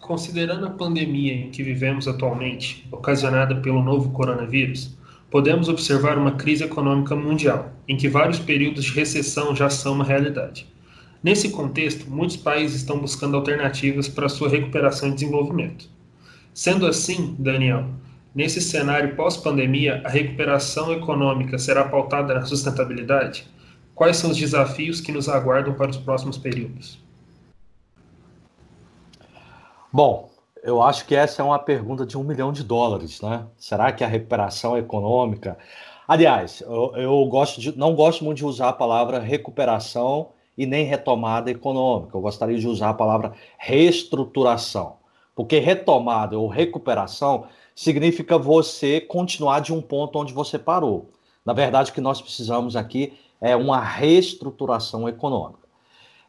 Considerando 0.00 0.66
a 0.66 0.70
pandemia 0.70 1.34
em 1.34 1.50
que 1.50 1.62
vivemos 1.62 2.08
atualmente, 2.08 2.84
ocasionada 2.90 3.54
pelo 3.60 3.80
novo 3.80 4.10
coronavírus, 4.10 4.98
podemos 5.30 5.68
observar 5.68 6.18
uma 6.18 6.32
crise 6.32 6.64
econômica 6.64 7.14
mundial, 7.14 7.72
em 7.86 7.96
que 7.96 8.08
vários 8.08 8.38
períodos 8.38 8.84
de 8.84 8.92
recessão 8.92 9.54
já 9.54 9.70
são 9.70 9.94
uma 9.94 10.04
realidade. 10.04 10.66
Nesse 11.22 11.50
contexto, 11.50 12.10
muitos 12.10 12.36
países 12.36 12.78
estão 12.78 12.98
buscando 12.98 13.36
alternativas 13.36 14.08
para 14.08 14.28
sua 14.28 14.48
recuperação 14.48 15.10
e 15.10 15.14
desenvolvimento. 15.14 15.88
Sendo 16.52 16.86
assim, 16.86 17.36
Daniel, 17.38 17.86
nesse 18.34 18.60
cenário 18.60 19.14
pós-pandemia, 19.14 20.02
a 20.04 20.08
recuperação 20.08 20.92
econômica 20.92 21.58
será 21.58 21.84
pautada 21.84 22.34
na 22.34 22.44
sustentabilidade? 22.44 23.46
Quais 23.94 24.16
são 24.16 24.30
os 24.30 24.36
desafios 24.36 25.00
que 25.00 25.12
nos 25.12 25.28
aguardam 25.28 25.74
para 25.74 25.90
os 25.90 25.98
próximos 25.98 26.38
períodos? 26.38 26.98
Bom, 29.92 30.29
eu 30.62 30.82
acho 30.82 31.06
que 31.06 31.14
essa 31.14 31.42
é 31.42 31.44
uma 31.44 31.58
pergunta 31.58 32.04
de 32.04 32.18
um 32.18 32.22
milhão 32.22 32.52
de 32.52 32.62
dólares, 32.62 33.20
né? 33.20 33.46
Será 33.56 33.92
que 33.92 34.04
a 34.04 34.06
recuperação 34.06 34.76
econômica. 34.76 35.58
Aliás, 36.06 36.60
eu, 36.60 36.92
eu 36.96 37.24
gosto 37.26 37.60
de, 37.60 37.76
não 37.78 37.94
gosto 37.94 38.24
muito 38.24 38.38
de 38.38 38.44
usar 38.44 38.70
a 38.70 38.72
palavra 38.72 39.18
recuperação 39.18 40.30
e 40.56 40.66
nem 40.66 40.84
retomada 40.84 41.50
econômica. 41.50 42.16
Eu 42.16 42.20
gostaria 42.20 42.58
de 42.58 42.68
usar 42.68 42.90
a 42.90 42.94
palavra 42.94 43.32
reestruturação. 43.58 44.96
Porque 45.34 45.58
retomada 45.58 46.38
ou 46.38 46.48
recuperação 46.48 47.46
significa 47.74 48.36
você 48.36 49.00
continuar 49.00 49.60
de 49.60 49.72
um 49.72 49.80
ponto 49.80 50.18
onde 50.18 50.34
você 50.34 50.58
parou. 50.58 51.10
Na 51.44 51.52
verdade, 51.52 51.90
o 51.90 51.94
que 51.94 52.00
nós 52.00 52.20
precisamos 52.20 52.76
aqui 52.76 53.14
é 53.40 53.56
uma 53.56 53.80
reestruturação 53.80 55.08
econômica. 55.08 55.60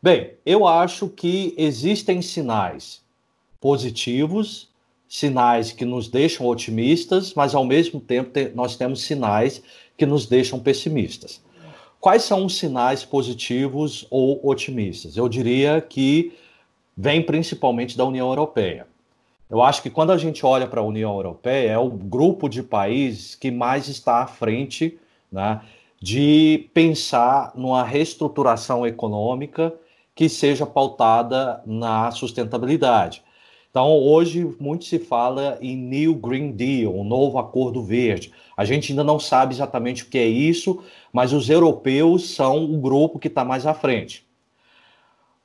Bem, 0.01 0.35
eu 0.45 0.65
acho 0.65 1.09
que 1.09 1.53
existem 1.57 2.21
sinais 2.21 3.01
positivos, 3.61 4.67
sinais 5.07 5.71
que 5.71 5.85
nos 5.85 6.07
deixam 6.07 6.47
otimistas, 6.47 7.33
mas 7.35 7.53
ao 7.53 7.63
mesmo 7.63 8.01
tempo 8.01 8.31
te 8.31 8.49
nós 8.55 8.75
temos 8.75 9.03
sinais 9.03 9.61
que 9.95 10.05
nos 10.05 10.25
deixam 10.25 10.59
pessimistas. 10.59 11.41
Quais 11.99 12.23
são 12.23 12.45
os 12.45 12.57
sinais 12.57 13.05
positivos 13.05 14.07
ou 14.09 14.39
otimistas? 14.43 15.15
Eu 15.15 15.29
diria 15.29 15.79
que 15.79 16.33
vem 16.97 17.21
principalmente 17.21 17.95
da 17.95 18.03
União 18.03 18.27
Europeia. 18.29 18.87
Eu 19.47 19.61
acho 19.61 19.83
que 19.83 19.89
quando 19.89 20.11
a 20.11 20.17
gente 20.17 20.45
olha 20.45 20.65
para 20.65 20.81
a 20.81 20.83
União 20.83 21.13
Europeia, 21.13 21.71
é 21.71 21.77
o 21.77 21.89
grupo 21.89 22.49
de 22.49 22.63
países 22.63 23.35
que 23.35 23.51
mais 23.51 23.87
está 23.87 24.23
à 24.23 24.27
frente 24.27 24.97
né, 25.31 25.61
de 26.01 26.69
pensar 26.73 27.51
numa 27.53 27.83
reestruturação 27.83 28.87
econômica 28.87 29.73
que 30.15 30.27
seja 30.27 30.65
pautada 30.65 31.61
na 31.65 32.09
sustentabilidade. 32.11 33.21
Então, 33.71 33.97
hoje, 33.97 34.53
muito 34.59 34.83
se 34.83 34.99
fala 34.99 35.57
em 35.61 35.77
New 35.77 36.15
Green 36.15 36.51
Deal, 36.51 36.93
um 36.93 37.05
novo 37.05 37.37
acordo 37.37 37.81
verde. 37.81 38.33
A 38.57 38.65
gente 38.65 38.91
ainda 38.91 39.01
não 39.01 39.17
sabe 39.17 39.53
exatamente 39.53 40.03
o 40.03 40.07
que 40.07 40.17
é 40.17 40.27
isso, 40.27 40.83
mas 41.13 41.31
os 41.31 41.49
europeus 41.49 42.31
são 42.31 42.65
o 42.65 42.81
grupo 42.81 43.17
que 43.17 43.29
está 43.29 43.45
mais 43.45 43.65
à 43.65 43.73
frente. 43.73 44.27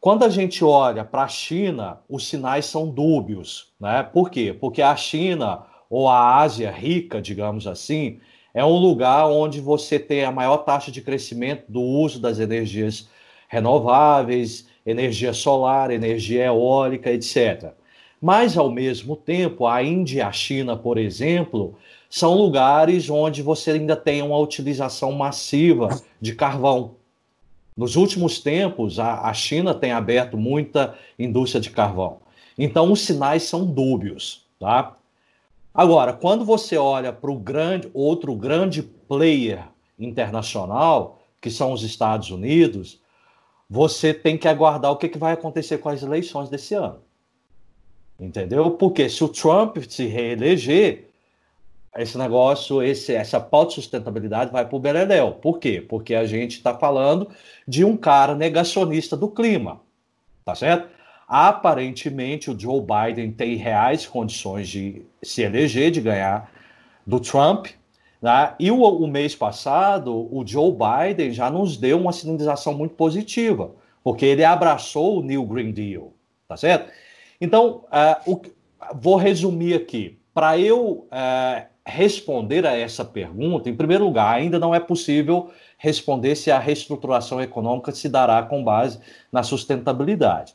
Quando 0.00 0.24
a 0.24 0.28
gente 0.28 0.64
olha 0.64 1.04
para 1.04 1.22
a 1.22 1.28
China, 1.28 2.00
os 2.08 2.26
sinais 2.26 2.66
são 2.66 2.90
dúbios. 2.90 3.72
Né? 3.78 4.02
Por 4.02 4.28
quê? 4.28 4.52
Porque 4.52 4.82
a 4.82 4.96
China, 4.96 5.62
ou 5.88 6.08
a 6.08 6.38
Ásia 6.38 6.72
rica, 6.72 7.22
digamos 7.22 7.64
assim, 7.64 8.18
é 8.52 8.64
um 8.64 8.76
lugar 8.76 9.28
onde 9.28 9.60
você 9.60 10.00
tem 10.00 10.24
a 10.24 10.32
maior 10.32 10.58
taxa 10.58 10.90
de 10.90 11.00
crescimento 11.00 11.64
do 11.68 11.80
uso 11.80 12.20
das 12.20 12.40
energias 12.40 13.08
renováveis, 13.46 14.66
energia 14.84 15.32
solar, 15.32 15.92
energia 15.92 16.46
eólica, 16.46 17.12
etc. 17.12 17.72
Mas, 18.20 18.56
ao 18.56 18.70
mesmo 18.70 19.14
tempo, 19.14 19.66
a 19.66 19.82
Índia 19.82 20.18
e 20.18 20.22
a 20.22 20.32
China, 20.32 20.76
por 20.76 20.98
exemplo, 20.98 21.74
são 22.08 22.34
lugares 22.34 23.10
onde 23.10 23.42
você 23.42 23.72
ainda 23.72 23.94
tem 23.94 24.22
uma 24.22 24.38
utilização 24.38 25.12
massiva 25.12 26.00
de 26.20 26.34
carvão. 26.34 26.94
Nos 27.76 27.94
últimos 27.94 28.40
tempos, 28.40 28.98
a, 28.98 29.28
a 29.28 29.34
China 29.34 29.74
tem 29.74 29.92
aberto 29.92 30.38
muita 30.38 30.96
indústria 31.18 31.60
de 31.60 31.70
carvão. 31.70 32.18
Então, 32.58 32.90
os 32.90 33.02
sinais 33.02 33.42
são 33.42 33.66
dúbios. 33.66 34.46
Tá? 34.58 34.96
Agora, 35.74 36.14
quando 36.14 36.42
você 36.42 36.78
olha 36.78 37.12
para 37.12 37.30
o 37.30 37.38
grande, 37.38 37.90
outro 37.92 38.34
grande 38.34 38.82
player 38.82 39.64
internacional, 39.98 41.20
que 41.38 41.50
são 41.50 41.72
os 41.72 41.82
Estados 41.82 42.30
Unidos, 42.30 42.98
você 43.68 44.14
tem 44.14 44.38
que 44.38 44.48
aguardar 44.48 44.90
o 44.90 44.96
que, 44.96 45.08
que 45.08 45.18
vai 45.18 45.34
acontecer 45.34 45.78
com 45.78 45.90
as 45.90 46.02
eleições 46.02 46.48
desse 46.48 46.74
ano. 46.74 47.05
Entendeu? 48.18 48.70
Porque 48.72 49.08
se 49.08 49.22
o 49.22 49.28
Trump 49.28 49.76
se 49.88 50.06
reeleger, 50.06 51.06
esse 51.96 52.16
negócio, 52.18 52.82
esse, 52.82 53.14
essa 53.14 53.40
pauta 53.40 53.70
de 53.70 53.74
sustentabilidade 53.76 54.52
vai 54.52 54.66
para 54.66 54.76
o 54.76 54.80
Beredel. 54.80 55.32
Por 55.32 55.58
quê? 55.58 55.80
Porque 55.80 56.14
a 56.14 56.26
gente 56.26 56.52
está 56.52 56.74
falando 56.74 57.28
de 57.66 57.84
um 57.84 57.96
cara 57.96 58.34
negacionista 58.34 59.16
do 59.16 59.28
clima. 59.28 59.80
Tá 60.44 60.54
certo? 60.54 60.88
Aparentemente, 61.26 62.50
o 62.50 62.58
Joe 62.58 62.80
Biden 62.80 63.32
tem 63.32 63.56
reais 63.56 64.06
condições 64.06 64.68
de 64.68 65.02
se 65.22 65.42
eleger, 65.42 65.90
de 65.90 66.00
ganhar 66.00 66.50
do 67.06 67.18
Trump. 67.18 67.68
Né? 68.22 68.54
E 68.60 68.70
o, 68.70 68.82
o 68.82 69.06
mês 69.08 69.34
passado, 69.34 70.12
o 70.14 70.46
Joe 70.46 70.72
Biden 70.72 71.32
já 71.32 71.50
nos 71.50 71.76
deu 71.76 71.98
uma 71.98 72.12
sinalização 72.12 72.74
muito 72.74 72.94
positiva, 72.94 73.70
porque 74.04 74.24
ele 74.24 74.44
abraçou 74.44 75.18
o 75.18 75.22
New 75.22 75.44
Green 75.44 75.72
Deal. 75.72 76.12
Tá 76.46 76.56
certo? 76.56 76.92
Então, 77.40 77.84
uh, 77.86 78.32
o, 78.32 78.40
vou 78.94 79.16
resumir 79.16 79.74
aqui. 79.74 80.18
para 80.34 80.58
eu 80.58 81.06
é, 81.10 81.66
responder 81.86 82.66
a 82.66 82.76
essa 82.76 83.04
pergunta, 83.04 83.70
em 83.70 83.76
primeiro 83.76 84.04
lugar, 84.04 84.36
ainda 84.36 84.58
não 84.58 84.74
é 84.74 84.80
possível 84.80 85.50
responder 85.78 86.34
se 86.34 86.50
a 86.50 86.58
reestruturação 86.58 87.40
econômica 87.40 87.92
se 87.92 88.08
dará 88.08 88.42
com 88.42 88.62
base 88.62 88.98
na 89.30 89.42
sustentabilidade. 89.42 90.54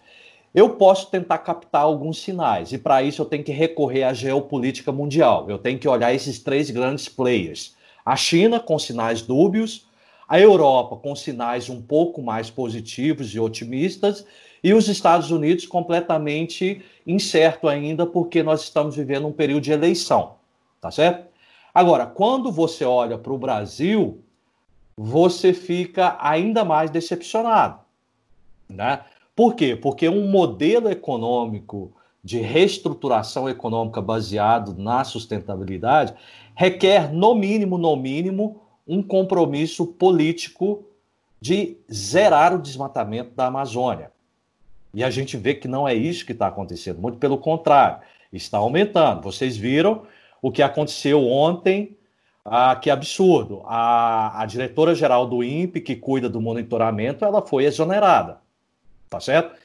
Eu 0.54 0.72
posso 0.72 1.10
tentar 1.10 1.38
captar 1.38 1.84
alguns 1.84 2.22
sinais, 2.22 2.74
e 2.74 2.78
para 2.78 3.02
isso 3.02 3.22
eu 3.22 3.26
tenho 3.26 3.44
que 3.44 3.54
recorrer 3.54 4.04
à 4.04 4.14
geopolítica 4.14 4.92
mundial. 4.92 5.50
Eu 5.50 5.58
tenho 5.58 5.80
que 5.80 5.88
olhar 5.88 6.14
esses 6.14 6.40
três 6.40 6.70
grandes 6.70 7.08
players: 7.08 7.76
a 8.06 8.18
China, 8.18 8.60
com 8.60 8.78
sinais 8.78 9.22
dúbios, 9.22 9.88
a 10.28 10.40
Europa, 10.40 10.98
com 10.98 11.16
sinais 11.16 11.70
um 11.70 11.82
pouco 11.82 12.22
mais 12.22 12.50
positivos 12.50 13.34
e 13.34 13.40
otimistas, 13.40 14.26
e 14.64 14.74
os 14.74 14.88
Estados 14.88 15.32
Unidos, 15.32 15.66
completamente 15.66 16.84
incerto 17.06 17.68
ainda, 17.68 18.06
porque 18.06 18.44
nós 18.44 18.62
estamos 18.64 18.96
vivendo 18.96 19.28
um 19.28 19.32
período 19.32 19.64
de 19.64 19.72
eleição. 19.72 20.36
Tá 20.80 20.92
certo? 20.92 21.28
Agora, 21.74 22.06
quando 22.06 22.52
você 22.52 22.84
olha 22.84 23.18
para 23.18 23.32
o 23.32 23.38
Brasil, 23.38 24.22
você 24.98 25.54
fica 25.54 26.18
ainda 26.20 26.66
mais 26.66 26.92
decepcionado. 26.92 27.80
Né? 28.70 29.02
Por 29.36 29.56
quê? 29.56 29.76
Porque 29.76 30.08
um 30.08 30.28
modelo 30.28 30.90
econômico 30.90 31.94
de 32.24 32.40
reestruturação 32.40 33.50
econômica 33.50 34.02
baseado 34.02 34.76
na 34.78 35.04
sustentabilidade 35.04 36.14
requer, 36.54 37.12
no 37.12 37.34
mínimo, 37.34 37.78
no 37.78 37.96
mínimo, 37.96 38.62
um 38.88 39.02
compromisso 39.02 39.88
político 39.88 40.84
de 41.40 41.78
zerar 41.92 42.54
o 42.54 42.62
desmatamento 42.62 43.32
da 43.36 43.48
Amazônia. 43.48 44.11
E 44.94 45.04
a 45.04 45.10
gente 45.10 45.38
vê 45.38 45.54
que 45.54 45.68
não 45.68 45.88
é 45.88 45.94
isso 45.94 46.26
que 46.26 46.34
está 46.34 46.48
acontecendo, 46.48 47.00
muito 47.00 47.18
pelo 47.18 47.38
contrário, 47.38 48.02
está 48.32 48.58
aumentando. 48.58 49.22
Vocês 49.22 49.56
viram 49.56 50.04
o 50.42 50.52
que 50.52 50.62
aconteceu 50.62 51.26
ontem, 51.28 51.96
ah, 52.44 52.76
que 52.76 52.90
absurdo. 52.90 53.62
A, 53.66 54.42
a 54.42 54.46
diretora-geral 54.46 55.28
do 55.28 55.44
INPE, 55.44 55.82
que 55.82 55.96
cuida 55.96 56.28
do 56.30 56.42
monitoramento, 56.42 57.24
ela 57.24 57.42
foi 57.42 57.66
exonerada. 57.66 58.40
Tá 59.10 59.20
certo? 59.20 59.56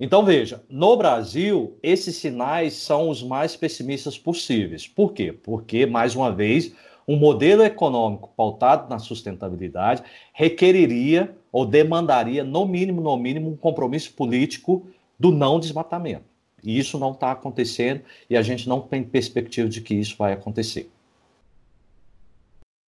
Então, 0.00 0.24
veja, 0.24 0.62
no 0.68 0.96
Brasil, 0.96 1.78
esses 1.82 2.16
sinais 2.16 2.74
são 2.74 3.08
os 3.08 3.22
mais 3.22 3.54
pessimistas 3.54 4.18
possíveis. 4.18 4.88
Por 4.88 5.12
quê? 5.12 5.32
Porque, 5.32 5.86
mais 5.86 6.16
uma 6.16 6.32
vez, 6.32 6.74
um 7.06 7.16
modelo 7.16 7.62
econômico 7.62 8.32
pautado 8.36 8.88
na 8.88 8.98
sustentabilidade 8.98 10.02
requeriria 10.32 11.36
ou 11.52 11.66
demandaria, 11.66 12.42
no 12.42 12.66
mínimo, 12.66 13.02
no 13.02 13.16
mínimo, 13.16 13.50
um 13.50 13.56
compromisso 13.56 14.14
político 14.14 14.86
do 15.18 15.30
não 15.30 15.60
desmatamento. 15.60 16.24
E 16.64 16.78
isso 16.78 16.98
não 16.98 17.12
está 17.12 17.32
acontecendo 17.32 18.00
e 18.30 18.36
a 18.36 18.42
gente 18.42 18.68
não 18.68 18.80
tem 18.80 19.04
perspectiva 19.04 19.68
de 19.68 19.80
que 19.80 19.94
isso 19.94 20.16
vai 20.16 20.32
acontecer. 20.32 20.90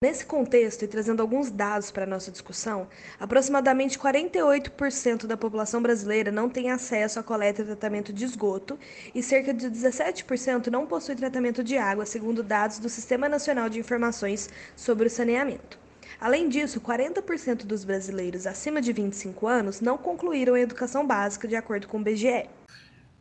Nesse 0.05 0.27
contexto, 0.27 0.85
e 0.85 0.87
trazendo 0.87 1.23
alguns 1.23 1.51
dados 1.51 1.91
para 1.91 2.05
a 2.05 2.07
nossa 2.07 2.31
discussão, 2.31 2.87
aproximadamente 3.19 3.99
48% 3.99 5.27
da 5.27 5.35
população 5.35 5.81
brasileira 5.81 6.31
não 6.31 6.51
tem 6.51 6.71
acesso 6.71 7.19
à 7.19 7.23
coleta 7.23 7.63
e 7.63 7.65
tratamento 7.65 8.13
de 8.13 8.23
esgoto 8.23 8.79
e 9.15 9.23
cerca 9.23 9.55
de 9.55 9.67
17% 9.67 10.67
não 10.67 10.85
possui 10.85 11.15
tratamento 11.15 11.65
de 11.65 11.79
água, 11.79 12.05
segundo 12.05 12.43
dados 12.43 12.79
do 12.79 12.91
Sistema 12.91 13.31
Nacional 13.31 13.71
de 13.71 13.81
Informações 13.81 14.51
sobre 14.77 15.07
o 15.07 15.11
Saneamento. 15.11 15.84
Além 16.25 16.49
disso, 16.49 16.81
40% 16.81 17.67
dos 17.67 17.85
brasileiros 17.85 18.47
acima 18.47 18.81
de 18.81 18.95
25 18.95 19.47
anos 19.47 19.83
não 19.83 19.99
concluíram 19.99 20.55
a 20.55 20.61
educação 20.61 21.07
básica, 21.07 21.47
de 21.47 21.55
acordo 21.55 21.87
com 21.87 21.99
o 21.99 22.03
BGE. 22.03 22.47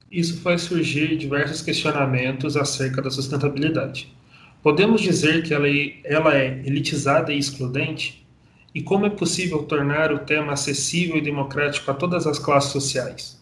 Isso 0.10 0.40
faz 0.40 0.62
surgir 0.62 1.18
diversos 1.18 1.62
questionamentos 1.62 2.56
acerca 2.56 3.02
da 3.02 3.12
sustentabilidade. 3.12 4.16
Podemos 4.62 5.02
dizer 5.02 5.44
que 5.44 5.54
ela 5.54 5.68
é, 5.68 6.00
ela 6.06 6.34
é 6.34 6.64
elitizada 6.66 7.34
e 7.34 7.38
excludente? 7.38 8.26
E 8.74 8.82
como 8.82 9.06
é 9.06 9.10
possível 9.10 9.64
tornar 9.64 10.14
o 10.14 10.20
tema 10.20 10.54
acessível 10.54 11.18
e 11.18 11.22
democrático 11.22 11.92
a 11.92 11.94
todas 11.94 12.26
as 12.26 12.40
classes 12.40 12.72
sociais? 12.72 13.38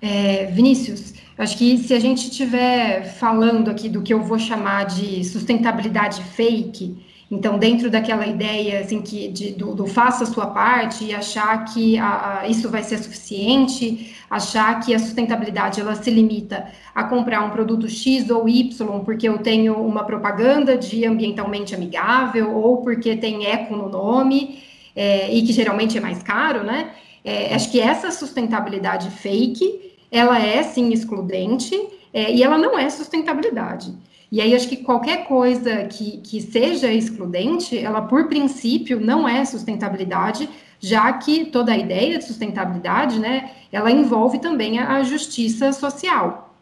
É, 0.00 0.46
Vinícius, 0.46 1.12
acho 1.36 1.58
que 1.58 1.76
se 1.76 1.92
a 1.92 2.00
gente 2.00 2.30
estiver 2.30 3.04
falando 3.18 3.68
aqui 3.68 3.86
do 3.86 4.00
que 4.00 4.14
eu 4.14 4.22
vou 4.22 4.38
chamar 4.38 4.86
de 4.86 5.22
sustentabilidade 5.24 6.24
fake, 6.24 7.06
então, 7.30 7.58
dentro 7.58 7.90
daquela 7.90 8.26
ideia 8.26 8.80
assim, 8.80 9.02
que 9.02 9.28
de, 9.28 9.50
do, 9.52 9.74
do, 9.74 9.86
faça 9.86 10.24
a 10.24 10.26
sua 10.26 10.46
parte 10.46 11.04
e 11.04 11.14
achar 11.14 11.62
que 11.66 11.98
a, 11.98 12.40
a, 12.40 12.48
isso 12.48 12.70
vai 12.70 12.82
ser 12.82 12.96
suficiente, 12.98 14.16
achar 14.30 14.80
que 14.80 14.94
a 14.94 14.98
sustentabilidade 14.98 15.78
ela 15.78 15.94
se 15.94 16.10
limita 16.10 16.68
a 16.94 17.04
comprar 17.04 17.42
um 17.42 17.50
produto 17.50 17.86
X 17.86 18.30
ou 18.30 18.48
Y 18.48 19.00
porque 19.04 19.28
eu 19.28 19.38
tenho 19.38 19.74
uma 19.74 20.04
propaganda 20.04 20.76
de 20.78 21.04
ambientalmente 21.04 21.74
amigável 21.74 22.56
ou 22.56 22.78
porque 22.78 23.14
tem 23.14 23.46
eco 23.46 23.76
no 23.76 23.90
nome 23.90 24.62
é, 24.96 25.32
e 25.32 25.42
que 25.42 25.52
geralmente 25.52 25.98
é 25.98 26.00
mais 26.00 26.22
caro, 26.22 26.64
né? 26.64 26.92
É, 27.22 27.54
acho 27.54 27.70
que 27.70 27.78
essa 27.78 28.10
sustentabilidade 28.10 29.10
fake, 29.10 29.92
ela 30.10 30.40
é 30.40 30.62
sim 30.62 30.90
excludente 30.94 31.78
é, 32.10 32.32
e 32.32 32.42
ela 32.42 32.56
não 32.56 32.78
é 32.78 32.88
sustentabilidade. 32.88 33.92
E 34.30 34.40
aí, 34.40 34.54
acho 34.54 34.68
que 34.68 34.76
qualquer 34.76 35.26
coisa 35.26 35.84
que, 35.84 36.18
que 36.18 36.40
seja 36.40 36.92
excludente, 36.92 37.78
ela, 37.78 38.02
por 38.02 38.28
princípio, 38.28 39.00
não 39.00 39.26
é 39.26 39.44
sustentabilidade, 39.44 40.48
já 40.78 41.12
que 41.14 41.46
toda 41.46 41.72
a 41.72 41.78
ideia 41.78 42.18
de 42.18 42.24
sustentabilidade, 42.24 43.18
né, 43.18 43.52
ela 43.72 43.90
envolve 43.90 44.38
também 44.38 44.78
a, 44.78 44.96
a 44.96 45.02
justiça 45.02 45.72
social. 45.72 46.54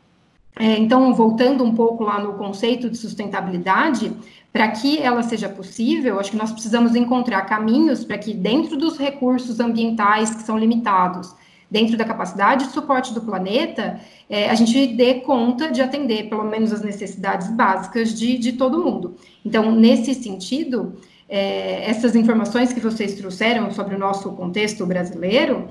É, 0.59 0.79
então, 0.79 1.13
voltando 1.13 1.63
um 1.63 1.75
pouco 1.75 2.05
lá 2.05 2.19
no 2.19 2.35
conceito 2.35 2.89
de 2.89 2.97
sustentabilidade, 2.97 4.11
para 4.53 4.69
que 4.69 4.99
ela 4.99 5.23
seja 5.23 5.51
possível, 5.51 6.19
acho 6.19 6.31
que 6.31 6.37
nós 6.37 6.51
precisamos 6.51 6.95
encontrar 6.95 7.43
caminhos 7.43 8.05
para 8.05 8.17
que, 8.17 8.33
dentro 8.33 8.75
dos 8.77 8.97
recursos 8.97 9.61
ambientais 9.61 10.35
que 10.35 10.43
são 10.43 10.57
limitados, 10.57 11.35
dentro 11.71 11.97
da 11.97 12.05
capacidade 12.05 12.67
de 12.67 12.73
suporte 12.73 13.13
do 13.13 13.21
planeta, 13.21 14.01
é, 14.31 14.49
a 14.49 14.55
gente 14.55 14.87
dê 14.95 15.15
conta 15.15 15.71
de 15.71 15.83
atender 15.83 16.29
pelo 16.29 16.45
menos 16.45 16.73
as 16.73 16.83
necessidades 16.83 17.49
básicas 17.49 18.17
de, 18.17 18.39
de 18.39 18.53
todo 18.53 18.85
mundo. 18.85 19.17
Então, 19.45 19.73
nesse 19.73 20.15
sentido, 20.15 20.97
é, 21.29 21.89
essas 21.91 22.15
informações 22.15 22.73
que 22.73 22.81
vocês 22.81 23.15
trouxeram 23.15 23.71
sobre 23.71 23.95
o 23.95 23.99
nosso 23.99 24.31
contexto 24.33 24.87
brasileiro 24.87 25.69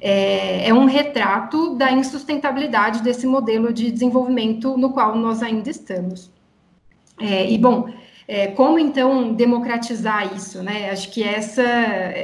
é, 0.00 0.68
é 0.68 0.74
um 0.74 0.84
retrato 0.84 1.74
da 1.74 1.90
insustentabilidade 1.90 3.02
desse 3.02 3.26
modelo 3.26 3.72
de 3.72 3.90
desenvolvimento 3.90 4.76
no 4.76 4.90
qual 4.90 5.16
nós 5.16 5.42
ainda 5.42 5.70
estamos. 5.70 6.30
É, 7.20 7.50
e, 7.50 7.58
bom, 7.58 7.88
é, 8.28 8.48
como 8.48 8.78
então 8.78 9.32
democratizar 9.32 10.36
isso, 10.36 10.62
né? 10.62 10.90
Acho 10.90 11.10
que 11.10 11.24
essa, 11.24 11.64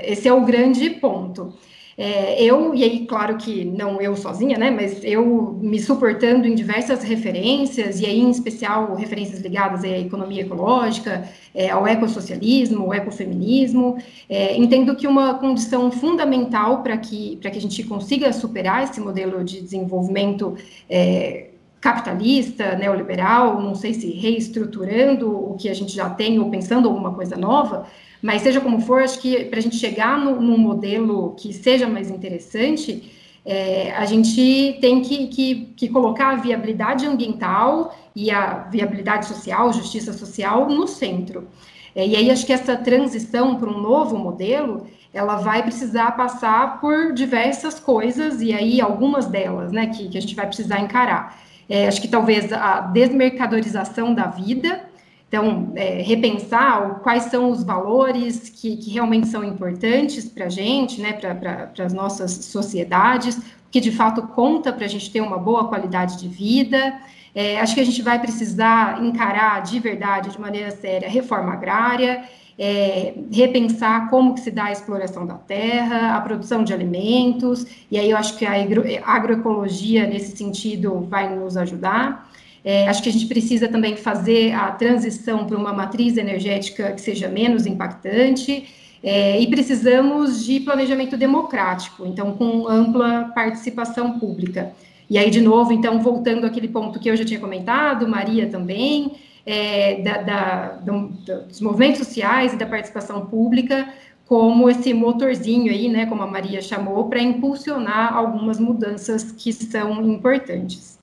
esse 0.05 0.29
é 0.29 0.33
o 0.33 0.43
grande 0.43 0.91
ponto. 0.91 1.55
É, 1.97 2.43
eu, 2.43 2.75
e 2.75 2.83
aí, 2.83 3.07
claro 3.07 3.37
que 3.37 3.65
não 3.65 4.01
eu 4.01 4.17
sozinha, 4.17 4.59
né, 4.59 4.71
mas 4.71 5.03
eu 5.05 5.57
me 5.61 5.79
suportando 5.79 6.47
em 6.47 6.55
diversas 6.55 7.03
referências, 7.03 8.01
e 8.01 8.07
aí, 8.07 8.21
em 8.21 8.31
especial, 8.31 8.95
referências 8.95 9.41
ligadas 9.41 9.85
à 9.85 9.89
economia 9.89 10.43
ecológica, 10.43 11.29
é, 11.55 11.71
ao 11.71 11.87
ecossocialismo, 11.87 12.85
ao 12.85 12.95
ecofeminismo, 12.95 13.97
é, 14.29 14.57
entendo 14.57 14.97
que 14.97 15.07
uma 15.07 15.35
condição 15.35 15.91
fundamental 15.91 16.83
para 16.83 16.97
que, 16.97 17.37
que 17.37 17.49
a 17.49 17.61
gente 17.61 17.83
consiga 17.85 18.33
superar 18.33 18.85
esse 18.85 19.01
modelo 19.01 19.45
de 19.45 19.61
desenvolvimento 19.61 20.57
é, 20.91 21.51
capitalista, 21.85 22.75
neoliberal, 22.77 23.61
não 23.61 23.75
sei 23.75 23.93
se 23.93 24.11
reestruturando 24.11 25.31
o 25.31 25.55
que 25.55 25.69
a 25.69 25.75
gente 25.75 25.95
já 25.95 26.09
tem 26.09 26.39
ou 26.39 26.49
pensando 26.51 26.89
alguma 26.89 27.13
coisa 27.13 27.37
nova, 27.37 27.87
mas 28.25 28.41
seja 28.41 28.59
como 28.59 28.81
for, 28.81 29.03
acho 29.03 29.19
que 29.19 29.45
para 29.45 29.59
a 29.59 29.63
gente 29.63 29.77
chegar 29.77 30.19
no, 30.19 30.41
num 30.41 30.57
modelo 30.57 31.35
que 31.37 31.53
seja 31.53 31.87
mais 31.87 32.11
interessante, 32.11 33.13
é, 33.45 33.93
a 33.93 34.07
gente 34.07 34.79
tem 34.81 35.03
que, 35.03 35.27
que, 35.27 35.55
que, 35.77 35.89
colocar 35.91 36.31
a 36.31 36.37
viabilidade 36.37 37.05
ambiental 37.05 37.95
e 38.17 38.31
a 38.31 38.67
viabilidade 38.71 39.27
social, 39.27 39.71
justiça 39.75 40.15
social 40.15 40.71
no 40.71 40.89
centro. 40.89 41.49
É, 41.95 42.07
e 42.07 42.17
aí 42.17 42.31
acho 42.31 42.47
que 42.47 42.53
essa 42.55 42.75
transição 42.75 43.57
para 43.57 43.69
um 43.69 43.79
novo 43.79 44.17
modelo, 44.17 44.87
ela 45.13 45.37
vai 45.37 45.63
precisar 45.63 46.13
passar 46.13 46.81
por 46.81 47.13
diversas 47.13 47.79
coisas, 47.79 48.41
e 48.41 48.55
aí 48.55 48.81
algumas 48.81 49.27
delas, 49.27 49.71
né, 49.71 49.89
que, 49.89 50.09
que 50.09 50.17
a 50.17 50.21
gente 50.23 50.35
vai 50.35 50.47
precisar 50.47 50.81
encarar. 50.81 51.39
É, 51.69 51.87
acho 51.87 52.01
que 52.01 52.09
talvez 52.09 52.51
a 52.55 52.81
desmercadorização 52.81 54.15
da 54.15 54.29
vida, 54.29 54.94
então, 55.35 55.73
é, 55.75 56.01
repensar 56.01 57.01
quais 57.03 57.25
são 57.25 57.51
os 57.51 57.65
valores 57.65 58.49
que, 58.49 58.77
que 58.77 58.93
realmente 58.93 59.27
são 59.27 59.43
importantes 59.43 60.29
para 60.29 60.47
a 60.47 60.49
gente, 60.49 61.01
né, 61.01 61.13
para 61.13 61.73
as 61.85 61.93
nossas 61.93 62.31
sociedades, 62.31 63.43
que 63.69 63.81
de 63.81 63.91
fato 63.91 64.23
conta 64.29 64.73
para 64.73 64.85
a 64.85 64.89
gente 64.89 65.11
ter 65.11 65.21
uma 65.21 65.37
boa 65.37 65.67
qualidade 65.67 66.21
de 66.21 66.29
vida. 66.29 67.01
É, 67.35 67.59
acho 67.59 67.75
que 67.75 67.81
a 67.81 67.85
gente 67.85 68.01
vai 68.01 68.21
precisar 68.21 69.03
encarar 69.05 69.61
de 69.63 69.81
verdade, 69.81 70.31
de 70.31 70.41
maneira 70.41 70.71
séria, 70.71 71.09
a 71.09 71.11
reforma 71.11 71.53
agrária, 71.53 72.23
é, 72.57 73.15
repensar 73.33 74.09
como 74.11 74.35
que 74.35 74.41
se 74.41 74.53
dá 74.53 74.67
a 74.67 74.73
exploração 74.73 75.27
da 75.27 75.35
terra, 75.35 76.17
a 76.17 76.21
produção 76.21 76.63
de 76.63 76.73
alimentos, 76.73 77.67
e 77.91 77.99
aí 77.99 78.09
eu 78.09 78.17
acho 78.17 78.39
que 78.39 78.47
a 78.47 78.53
agro, 78.53 78.85
agroecologia, 79.05 80.07
nesse 80.07 80.37
sentido, 80.37 81.01
vai 81.11 81.35
nos 81.35 81.57
ajudar. 81.57 82.33
É, 82.65 82.89
acho 82.89 83.03
que 83.03 83.11
a 83.11 83.13
gente 83.13 83.27
precisa 83.27 83.69
também 83.69 83.95
fazer 83.95 84.53
a 84.53 84.71
transição 84.71 85.45
para 85.45 85.59
uma 85.59 85.73
matriz 85.73 86.17
energética 86.17 86.93
que 86.93 87.01
seja 87.01 87.29
menos 87.29 87.67
impactante. 87.67 88.67
É, 89.03 89.39
e 89.39 89.47
precisamos 89.49 90.47
de 90.47 90.61
planejamento 90.61 91.15
democrático, 91.15 92.07
então, 92.07 92.33
com 92.33 92.67
ampla 92.67 93.31
participação 93.35 94.19
pública. 94.19 94.73
E 95.11 95.19
aí, 95.19 95.29
de 95.29 95.43
novo, 95.43 95.75
então, 95.75 96.01
voltando 96.01 96.47
àquele 96.47 96.69
ponto 96.69 96.99
que 96.99 97.11
eu 97.11 97.17
já 97.17 97.23
tinha 97.23 97.39
comentado, 97.39 98.09
Maria 98.09 98.49
também, 98.49 99.13
é, 99.45 100.01
da, 100.01 100.23
da, 100.23 100.69
do, 100.77 101.09
dos 101.47 101.61
movimentos 101.61 101.99
sociais 101.99 102.55
e 102.55 102.57
da 102.57 102.65
participação 102.65 103.27
pública, 103.27 103.93
como 104.25 104.71
esse 104.71 104.95
motorzinho 104.95 105.71
aí, 105.71 105.91
né, 105.91 106.07
como 106.07 106.23
a 106.23 106.27
Maria 106.27 106.63
chamou, 106.63 107.07
para 107.09 107.21
impulsionar 107.21 108.17
algumas 108.17 108.59
mudanças 108.59 109.31
que 109.33 109.53
são 109.53 110.01
importantes. 110.03 110.94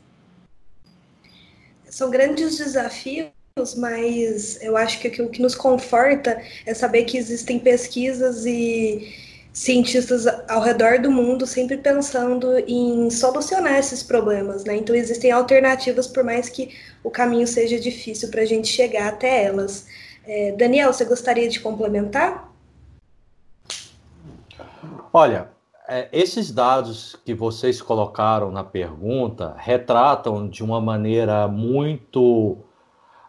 São 1.92 2.10
grandes 2.10 2.58
desafios, 2.58 3.30
mas 3.78 4.58
eu 4.64 4.78
acho 4.78 4.98
que 5.02 5.22
o 5.22 5.30
que 5.30 5.42
nos 5.42 5.54
conforta 5.54 6.42
é 6.66 6.74
saber 6.74 7.04
que 7.04 7.18
existem 7.18 7.60
pesquisas 7.60 8.46
e 8.46 9.14
cientistas 9.52 10.26
ao 10.50 10.62
redor 10.62 11.00
do 11.00 11.12
mundo 11.12 11.46
sempre 11.46 11.76
pensando 11.76 12.58
em 12.60 13.10
solucionar 13.10 13.78
esses 13.78 14.02
problemas, 14.02 14.64
né? 14.64 14.78
Então 14.78 14.96
existem 14.96 15.32
alternativas, 15.32 16.08
por 16.08 16.24
mais 16.24 16.48
que 16.48 16.74
o 17.04 17.12
caminho 17.12 17.46
seja 17.46 17.78
difícil 17.78 18.30
para 18.30 18.44
a 18.44 18.46
gente 18.46 18.70
chegar 18.70 19.10
até 19.10 19.44
elas. 19.44 19.86
É, 20.26 20.54
Daniel, 20.54 20.94
você 20.94 21.04
gostaria 21.04 21.50
de 21.50 21.60
complementar? 21.60 22.50
Olha, 25.12 25.50
é, 25.92 26.08
esses 26.14 26.50
dados 26.50 27.18
que 27.26 27.34
vocês 27.34 27.82
colocaram 27.82 28.50
na 28.50 28.64
pergunta 28.64 29.54
retratam 29.58 30.48
de 30.48 30.64
uma 30.64 30.80
maneira 30.80 31.50
muito 31.50 32.60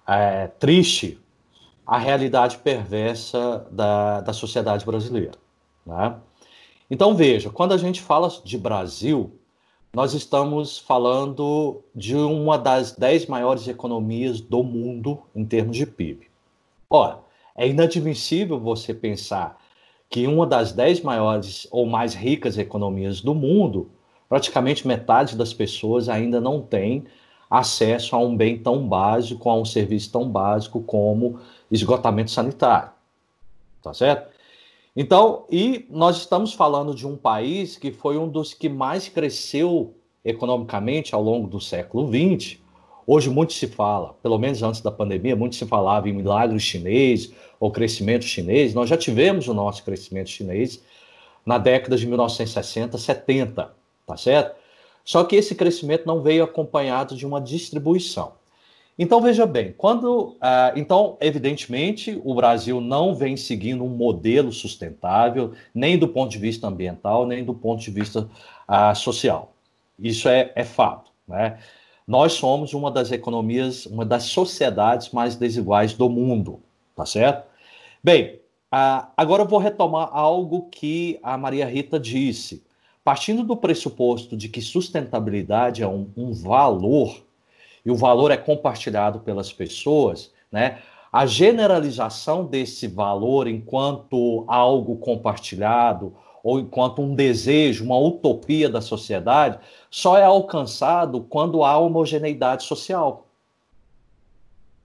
é, 0.06 0.46
triste 0.46 1.18
a 1.84 1.98
realidade 1.98 2.58
perversa 2.58 3.66
da, 3.68 4.20
da 4.20 4.32
sociedade 4.32 4.86
brasileira. 4.86 5.32
Né? 5.84 6.14
Então, 6.88 7.16
veja, 7.16 7.50
quando 7.50 7.72
a 7.72 7.76
gente 7.76 8.00
fala 8.00 8.28
de 8.44 8.56
Brasil, 8.56 9.36
nós 9.92 10.14
estamos 10.14 10.78
falando 10.78 11.82
de 11.92 12.14
uma 12.14 12.56
das 12.56 12.92
dez 12.92 13.26
maiores 13.26 13.66
economias 13.66 14.40
do 14.40 14.62
mundo 14.62 15.20
em 15.34 15.44
termos 15.44 15.76
de 15.76 15.84
PIB. 15.84 16.28
Ora, 16.88 17.18
é 17.56 17.66
inadmissível 17.66 18.60
você 18.60 18.94
pensar 18.94 19.60
que 20.12 20.26
uma 20.26 20.46
das 20.46 20.72
dez 20.72 21.00
maiores 21.00 21.66
ou 21.70 21.86
mais 21.86 22.12
ricas 22.12 22.58
economias 22.58 23.22
do 23.22 23.34
mundo, 23.34 23.90
praticamente 24.28 24.86
metade 24.86 25.34
das 25.34 25.54
pessoas 25.54 26.06
ainda 26.06 26.38
não 26.38 26.60
tem 26.60 27.04
acesso 27.50 28.14
a 28.14 28.18
um 28.18 28.36
bem 28.36 28.58
tão 28.58 28.86
básico, 28.86 29.48
a 29.48 29.54
um 29.56 29.64
serviço 29.64 30.12
tão 30.12 30.28
básico 30.28 30.82
como 30.82 31.40
esgotamento 31.70 32.30
sanitário. 32.30 32.90
Tá 33.82 33.94
certo? 33.94 34.30
Então, 34.94 35.46
e 35.50 35.86
nós 35.88 36.18
estamos 36.18 36.52
falando 36.52 36.94
de 36.94 37.06
um 37.06 37.16
país 37.16 37.78
que 37.78 37.90
foi 37.90 38.18
um 38.18 38.28
dos 38.28 38.52
que 38.52 38.68
mais 38.68 39.08
cresceu 39.08 39.94
economicamente 40.22 41.14
ao 41.14 41.22
longo 41.22 41.48
do 41.48 41.58
século 41.58 42.06
XX. 42.06 42.58
Hoje 43.06 43.28
muito 43.28 43.52
se 43.52 43.66
fala, 43.66 44.14
pelo 44.22 44.38
menos 44.38 44.62
antes 44.62 44.80
da 44.80 44.90
pandemia, 44.90 45.34
muito 45.34 45.56
se 45.56 45.66
falava 45.66 46.08
em 46.08 46.12
milagre 46.12 46.58
chinês 46.60 47.32
ou 47.58 47.70
crescimento 47.70 48.24
chinês. 48.24 48.74
Nós 48.74 48.88
já 48.88 48.96
tivemos 48.96 49.48
o 49.48 49.54
nosso 49.54 49.82
crescimento 49.84 50.30
chinês 50.30 50.82
na 51.44 51.58
década 51.58 51.96
de 51.96 52.06
1960, 52.06 52.96
70, 52.96 53.72
tá 54.06 54.16
certo? 54.16 54.56
Só 55.04 55.24
que 55.24 55.34
esse 55.34 55.54
crescimento 55.54 56.06
não 56.06 56.22
veio 56.22 56.44
acompanhado 56.44 57.16
de 57.16 57.26
uma 57.26 57.40
distribuição. 57.40 58.34
Então 58.98 59.20
veja 59.20 59.46
bem, 59.46 59.74
quando 59.76 60.28
uh, 60.28 60.76
então 60.76 61.16
evidentemente 61.20 62.20
o 62.24 62.34
Brasil 62.34 62.80
não 62.80 63.14
vem 63.14 63.36
seguindo 63.36 63.82
um 63.82 63.88
modelo 63.88 64.52
sustentável 64.52 65.52
nem 65.74 65.98
do 65.98 66.06
ponto 66.06 66.30
de 66.30 66.38
vista 66.38 66.68
ambiental 66.68 67.26
nem 67.26 67.42
do 67.42 67.54
ponto 67.54 67.82
de 67.82 67.90
vista 67.90 68.28
uh, 68.68 68.94
social. 68.94 69.54
Isso 69.98 70.28
é, 70.28 70.52
é 70.54 70.62
fato, 70.62 71.10
né? 71.26 71.58
Nós 72.06 72.32
somos 72.34 72.74
uma 72.74 72.90
das 72.90 73.12
economias, 73.12 73.86
uma 73.86 74.04
das 74.04 74.24
sociedades 74.24 75.10
mais 75.10 75.36
desiguais 75.36 75.94
do 75.94 76.08
mundo, 76.08 76.60
tá 76.96 77.06
certo? 77.06 77.46
Bem, 78.02 78.40
agora 79.16 79.42
eu 79.42 79.48
vou 79.48 79.58
retomar 79.58 80.08
algo 80.12 80.68
que 80.70 81.18
a 81.22 81.36
Maria 81.36 81.66
Rita 81.66 81.98
disse. 82.00 82.62
Partindo 83.04 83.42
do 83.42 83.56
pressuposto 83.56 84.36
de 84.36 84.48
que 84.48 84.60
sustentabilidade 84.60 85.82
é 85.82 85.88
um, 85.88 86.08
um 86.16 86.32
valor 86.32 87.22
e 87.84 87.90
o 87.90 87.96
valor 87.96 88.30
é 88.30 88.36
compartilhado 88.36 89.20
pelas 89.20 89.52
pessoas, 89.52 90.32
né? 90.50 90.78
A 91.12 91.26
generalização 91.26 92.46
desse 92.46 92.86
valor 92.86 93.46
enquanto 93.46 94.44
algo 94.48 94.96
compartilhado 94.96 96.14
ou 96.42 96.58
enquanto 96.58 97.00
um 97.00 97.14
desejo, 97.14 97.84
uma 97.84 97.98
utopia 97.98 98.68
da 98.68 98.80
sociedade, 98.80 99.58
só 99.90 100.18
é 100.18 100.24
alcançado 100.24 101.20
quando 101.22 101.64
há 101.64 101.78
homogeneidade 101.78 102.64
social. 102.64 103.26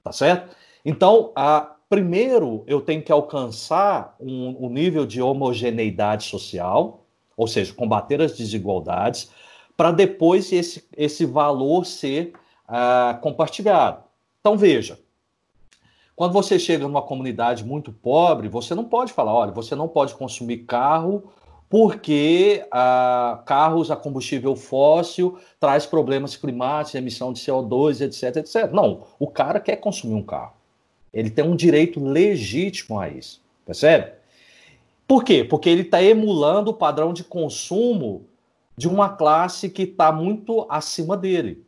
Tá 0.04 0.12
certo? 0.12 0.56
Então, 0.86 1.32
a, 1.36 1.76
primeiro 1.90 2.64
eu 2.68 2.82
tenho 2.82 3.02
que 3.02 3.12
alcançar 3.12 4.16
um, 4.20 4.66
um 4.66 4.70
nível 4.70 5.06
de 5.06 5.22
homogeneidade 5.22 6.26
social, 6.26 7.04
ou 7.36 7.48
seja, 7.48 7.74
combater 7.74 8.22
as 8.22 8.38
desigualdades, 8.38 9.32
para 9.76 9.92
depois 9.92 10.52
esse, 10.52 10.88
esse 10.96 11.26
valor 11.26 11.86
ser 11.86 12.34
uh, 12.68 13.20
compartilhado. 13.22 14.04
Então, 14.40 14.58
veja, 14.58 15.00
quando 16.16 16.34
você 16.34 16.58
chega 16.58 16.88
numa 16.88 17.02
comunidade 17.02 17.64
muito 17.64 17.92
pobre, 17.92 18.48
você 18.48 18.74
não 18.74 18.86
pode 18.86 19.14
falar, 19.14 19.34
olha, 19.34 19.52
você 19.52 19.76
não 19.76 19.88
pode 19.88 20.16
consumir 20.16 20.60
carro 20.60 21.32
porque 21.70 22.66
uh, 22.68 23.44
carros 23.44 23.92
a 23.92 23.96
combustível 23.96 24.56
fóssil 24.56 25.38
traz 25.60 25.86
problemas 25.86 26.36
climáticos, 26.36 26.96
emissão 26.96 27.34
de 27.34 27.42
CO2, 27.42 28.02
etc, 28.02 28.38
etc. 28.38 28.72
Não, 28.72 29.04
o 29.20 29.28
cara 29.28 29.60
quer 29.60 29.78
consumir 29.78 30.16
um 30.16 30.24
carro. 30.24 30.54
Ele 31.14 31.30
tem 31.30 31.44
um 31.44 31.56
direito 31.56 32.04
legítimo 32.04 33.00
a 33.00 33.10
isso, 33.10 33.42
percebe? 33.66 34.12
Por 35.08 35.24
quê? 35.24 35.44
Porque 35.44 35.70
ele 35.70 35.82
está 35.82 36.02
emulando 36.02 36.72
o 36.72 36.74
padrão 36.74 37.14
de 37.14 37.24
consumo 37.24 38.26
de 38.78 38.88
uma 38.88 39.10
classe 39.10 39.70
que 39.70 39.84
está 39.84 40.12
muito 40.12 40.66
acima 40.70 41.18
dele 41.18 41.66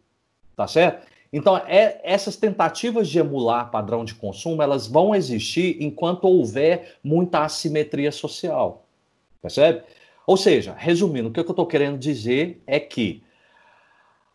tá 0.59 0.67
certo? 0.67 1.07
Então, 1.31 1.55
é, 1.55 2.01
essas 2.03 2.35
tentativas 2.35 3.07
de 3.07 3.17
emular 3.17 3.71
padrão 3.71 4.03
de 4.03 4.13
consumo, 4.13 4.61
elas 4.61 4.87
vão 4.87 5.15
existir 5.15 5.77
enquanto 5.79 6.25
houver 6.25 6.97
muita 7.01 7.45
assimetria 7.45 8.11
social, 8.11 8.85
percebe? 9.41 9.83
Ou 10.25 10.37
seja, 10.37 10.75
resumindo, 10.77 11.29
o 11.29 11.31
que 11.31 11.39
eu 11.39 11.45
estou 11.49 11.65
querendo 11.65 11.97
dizer 11.97 12.61
é 12.67 12.79
que 12.79 13.23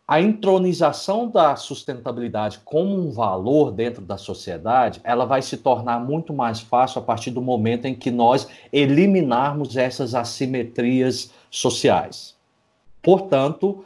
a 0.07 0.21
intronização 0.21 1.27
da 1.27 1.55
sustentabilidade 1.55 2.59
como 2.63 2.95
um 2.95 3.11
valor 3.11 3.71
dentro 3.71 4.03
da 4.03 4.17
sociedade, 4.17 5.01
ela 5.03 5.25
vai 5.25 5.41
se 5.41 5.57
tornar 5.57 5.99
muito 5.99 6.31
mais 6.31 6.59
fácil 6.59 6.99
a 6.99 7.01
partir 7.01 7.31
do 7.31 7.41
momento 7.41 7.85
em 7.85 7.95
que 7.95 8.11
nós 8.11 8.47
eliminarmos 8.71 9.75
essas 9.75 10.13
assimetrias 10.13 11.31
sociais. 11.49 12.35
Portanto, 13.01 13.83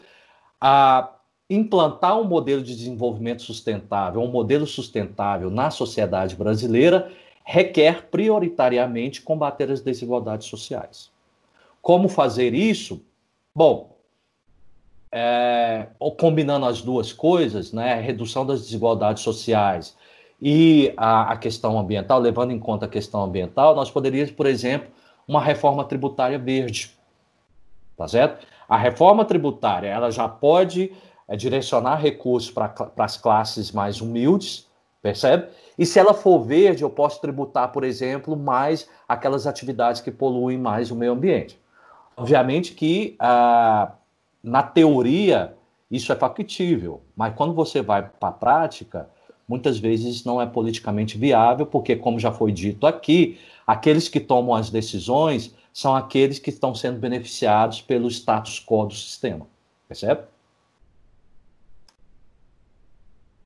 a 0.60 1.10
implantar 1.50 2.20
um 2.20 2.26
modelo 2.26 2.62
de 2.62 2.76
desenvolvimento 2.76 3.42
sustentável, 3.42 4.22
um 4.22 4.32
modelo 4.32 4.68
sustentável 4.68 5.50
na 5.50 5.72
sociedade 5.72 6.36
brasileira, 6.36 7.12
requer 7.52 8.04
prioritariamente 8.12 9.24
combater 9.24 9.72
as 9.72 9.82
desigualdades 9.82 10.48
sociais. 10.48 11.10
Como 11.82 12.08
fazer 12.08 12.54
isso? 12.54 13.04
Bom, 13.56 13.98
é, 15.12 15.88
combinando 16.20 16.68
as 16.68 16.84
duas 16.84 17.12
coisas, 17.12 17.74
né, 17.74 17.96
redução 17.96 18.46
das 18.46 18.62
desigualdades 18.62 19.24
sociais 19.24 19.98
e 20.40 20.94
a, 20.96 21.32
a, 21.32 21.38
questão 21.38 21.80
ambiental, 21.80 22.20
levando 22.20 22.52
em 22.52 22.60
conta 22.60 22.86
a 22.86 22.90
questão 22.90 23.24
ambiental, 23.24 23.74
nós 23.74 23.90
poderíamos, 23.90 24.30
por 24.30 24.46
exemplo, 24.46 24.92
uma 25.28 25.42
reforma 25.42 25.84
tributária 25.84 26.38
verde, 26.38 26.92
tá 27.98 28.08
certo? 28.08 28.46
A 28.70 28.78
reforma 28.78 29.26
tributária, 29.26 29.88
ela 29.88 30.12
já 30.12 30.30
pode 30.30 30.94
é 31.28 31.36
direcionar 31.36 31.96
recursos 31.96 32.52
para 32.52 32.72
as 32.98 33.18
classes 33.18 33.72
mais 33.72 34.02
humildes, 34.02 34.69
percebe? 35.02 35.48
E 35.78 35.86
se 35.86 36.00
ela 36.00 36.14
for 36.14 36.40
verde, 36.44 36.84
eu 36.84 36.90
posso 36.90 37.22
tributar, 37.22 37.72
por 37.72 37.84
exemplo, 37.84 38.36
mais 38.36 38.90
aquelas 39.08 39.48
atividades 39.48 40.02
que 40.02 40.12
poluem 40.12 40.58
mais 40.58 40.92
o 40.92 40.96
meio 40.96 41.14
ambiente. 41.14 41.60
Obviamente 42.16 42.74
que, 42.74 43.16
ah, 43.20 43.94
na 44.44 44.62
teoria, 44.62 45.56
isso 45.90 46.12
é 46.12 46.16
factível, 46.16 47.02
mas 47.16 47.34
quando 47.34 47.54
você 47.54 47.82
vai 47.82 48.04
para 48.04 48.30
a 48.30 48.32
prática, 48.32 49.10
muitas 49.48 49.80
vezes 49.80 50.24
não 50.24 50.42
é 50.42 50.46
politicamente 50.46 51.18
viável, 51.18 51.66
porque, 51.66 51.96
como 51.96 52.20
já 52.20 52.32
foi 52.32 52.52
dito 52.52 52.86
aqui, 52.86 53.40
aqueles 53.66 54.08
que 54.08 54.20
tomam 54.20 54.54
as 54.54 54.70
decisões 54.70 55.56
são 55.74 55.96
aqueles 55.96 56.40
que 56.40 56.50
estão 56.50 56.76
sendo 56.76 57.00
beneficiados 57.00 57.82
pelo 57.82 58.08
status 58.10 58.64
quo 58.64 58.86
do 58.86 58.94
sistema, 58.94 59.48
percebe? 59.88 60.22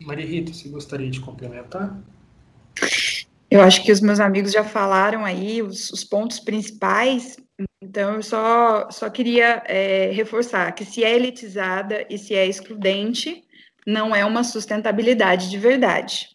Maria 0.04 0.26
Rita, 0.26 0.54
você 0.54 0.70
gostaria 0.70 1.10
de 1.10 1.20
complementar? 1.20 1.98
Eu 3.50 3.62
acho 3.62 3.84
que 3.84 3.92
os 3.92 4.02
meus 4.02 4.20
amigos 4.20 4.52
já 4.52 4.64
falaram 4.64 5.24
aí 5.24 5.62
os, 5.62 5.92
os 5.92 6.04
pontos 6.04 6.40
principais, 6.40 7.38
então 7.82 8.16
eu 8.16 8.24
só, 8.24 8.90
só 8.90 9.10
queria 9.10 9.64
é, 9.68 10.12
reforçar 10.12 10.72
que 10.72 10.84
se 10.84 11.04
é 11.04 11.16
elitizada 11.16 12.06
e 12.10 12.18
se 12.18 12.34
é 12.34 12.48
excludente, 12.48 13.44
não 13.86 14.16
é 14.16 14.26
uma 14.26 14.44
sustentabilidade 14.44 15.50
de 15.50 15.58
verdade. 15.58 16.30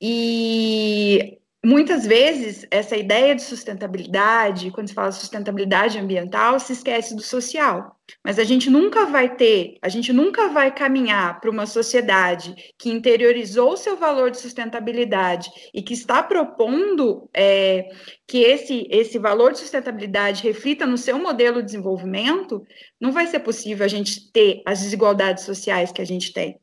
E 0.00 1.38
muitas 1.64 2.04
vezes 2.04 2.66
essa 2.70 2.96
ideia 2.96 3.34
de 3.34 3.42
sustentabilidade, 3.42 4.70
quando 4.70 4.88
se 4.88 4.94
fala 4.94 5.12
sustentabilidade 5.12 5.98
ambiental, 5.98 6.58
se 6.58 6.72
esquece 6.72 7.14
do 7.14 7.22
social. 7.22 7.96
Mas 8.24 8.38
a 8.38 8.44
gente 8.44 8.70
nunca 8.70 9.06
vai 9.06 9.34
ter, 9.34 9.76
a 9.82 9.88
gente 9.88 10.12
nunca 10.12 10.48
vai 10.48 10.74
caminhar 10.74 11.40
para 11.40 11.50
uma 11.50 11.66
sociedade 11.66 12.54
que 12.78 12.90
interiorizou 12.90 13.76
seu 13.76 13.96
valor 13.96 14.30
de 14.30 14.38
sustentabilidade 14.38 15.50
e 15.74 15.82
que 15.82 15.94
está 15.94 16.22
propondo 16.22 17.28
é, 17.34 17.88
que 18.26 18.38
esse, 18.38 18.86
esse 18.90 19.18
valor 19.18 19.52
de 19.52 19.58
sustentabilidade 19.58 20.42
reflita 20.42 20.86
no 20.86 20.98
seu 20.98 21.18
modelo 21.18 21.60
de 21.60 21.66
desenvolvimento, 21.66 22.64
não 23.00 23.12
vai 23.12 23.26
ser 23.26 23.40
possível 23.40 23.84
a 23.84 23.88
gente 23.88 24.30
ter 24.32 24.62
as 24.66 24.80
desigualdades 24.80 25.44
sociais 25.44 25.92
que 25.92 26.02
a 26.02 26.06
gente 26.06 26.32
tem. 26.32 26.58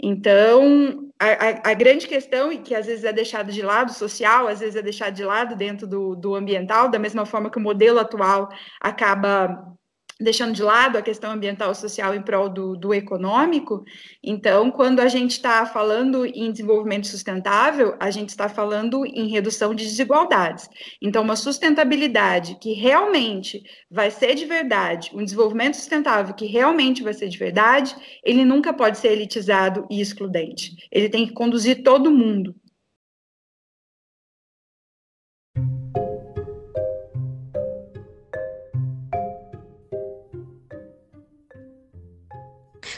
Então, 0.00 1.10
a, 1.18 1.26
a, 1.26 1.70
a, 1.70 1.74
grande 1.74 2.06
questão, 2.06 2.52
e 2.52 2.58
que 2.58 2.74
às 2.74 2.86
vezes 2.86 3.04
é 3.04 3.12
deixada 3.12 3.50
de 3.50 3.62
lado 3.62 3.92
social, 3.92 4.46
às 4.48 4.60
vezes 4.60 4.76
é 4.76 4.82
deixada 4.82 5.12
de 5.12 5.24
lado 5.24 5.56
dentro 5.56 5.86
do, 5.86 6.14
do 6.14 6.34
ambiental, 6.34 6.90
da 6.90 6.98
mesma 6.98 7.24
forma 7.24 7.50
que 7.50 7.58
o 7.58 7.62
modelo 7.62 7.98
atual 7.98 8.48
acaba 8.80 9.74
deixando 10.20 10.54
de 10.54 10.62
lado 10.62 10.96
a 10.96 11.02
questão 11.02 11.32
ambiental 11.32 11.74
social 11.74 12.14
em 12.14 12.22
prol 12.22 12.48
do, 12.48 12.76
do 12.76 12.94
econômico. 12.94 13.84
Então, 14.22 14.70
quando 14.70 15.00
a 15.00 15.08
gente 15.08 15.32
está 15.32 15.66
falando 15.66 16.24
em 16.24 16.52
desenvolvimento 16.52 17.06
sustentável, 17.06 17.96
a 17.98 18.10
gente 18.10 18.28
está 18.28 18.48
falando 18.48 19.04
em 19.04 19.28
redução 19.28 19.74
de 19.74 19.84
desigualdades. 19.84 20.68
Então, 21.02 21.22
uma 21.22 21.36
sustentabilidade 21.36 22.56
que 22.60 22.72
realmente 22.72 23.62
vai 23.90 24.10
ser 24.10 24.34
de 24.34 24.44
verdade, 24.44 25.10
um 25.14 25.24
desenvolvimento 25.24 25.74
sustentável 25.74 26.34
que 26.34 26.46
realmente 26.46 27.02
vai 27.02 27.12
ser 27.12 27.28
de 27.28 27.38
verdade, 27.38 27.94
ele 28.22 28.44
nunca 28.44 28.72
pode 28.72 28.98
ser 28.98 29.12
elitizado 29.12 29.86
e 29.90 30.00
excludente. 30.00 30.76
Ele 30.92 31.08
tem 31.08 31.26
que 31.26 31.32
conduzir 31.32 31.82
todo 31.82 32.10
mundo 32.10 32.54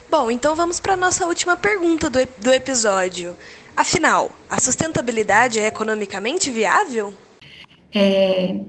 Bom, 0.09 0.31
então 0.31 0.55
vamos 0.55 0.79
para 0.79 0.95
a 0.95 0.97
nossa 0.97 1.27
última 1.27 1.57
pergunta 1.57 2.09
do, 2.09 2.19
do 2.39 2.53
episódio. 2.53 3.37
Afinal, 3.77 4.31
a 4.49 4.61
sustentabilidade 4.61 5.59
é 5.59 5.67
economicamente 5.67 6.51
viável? 6.51 7.13
É, 7.93 8.61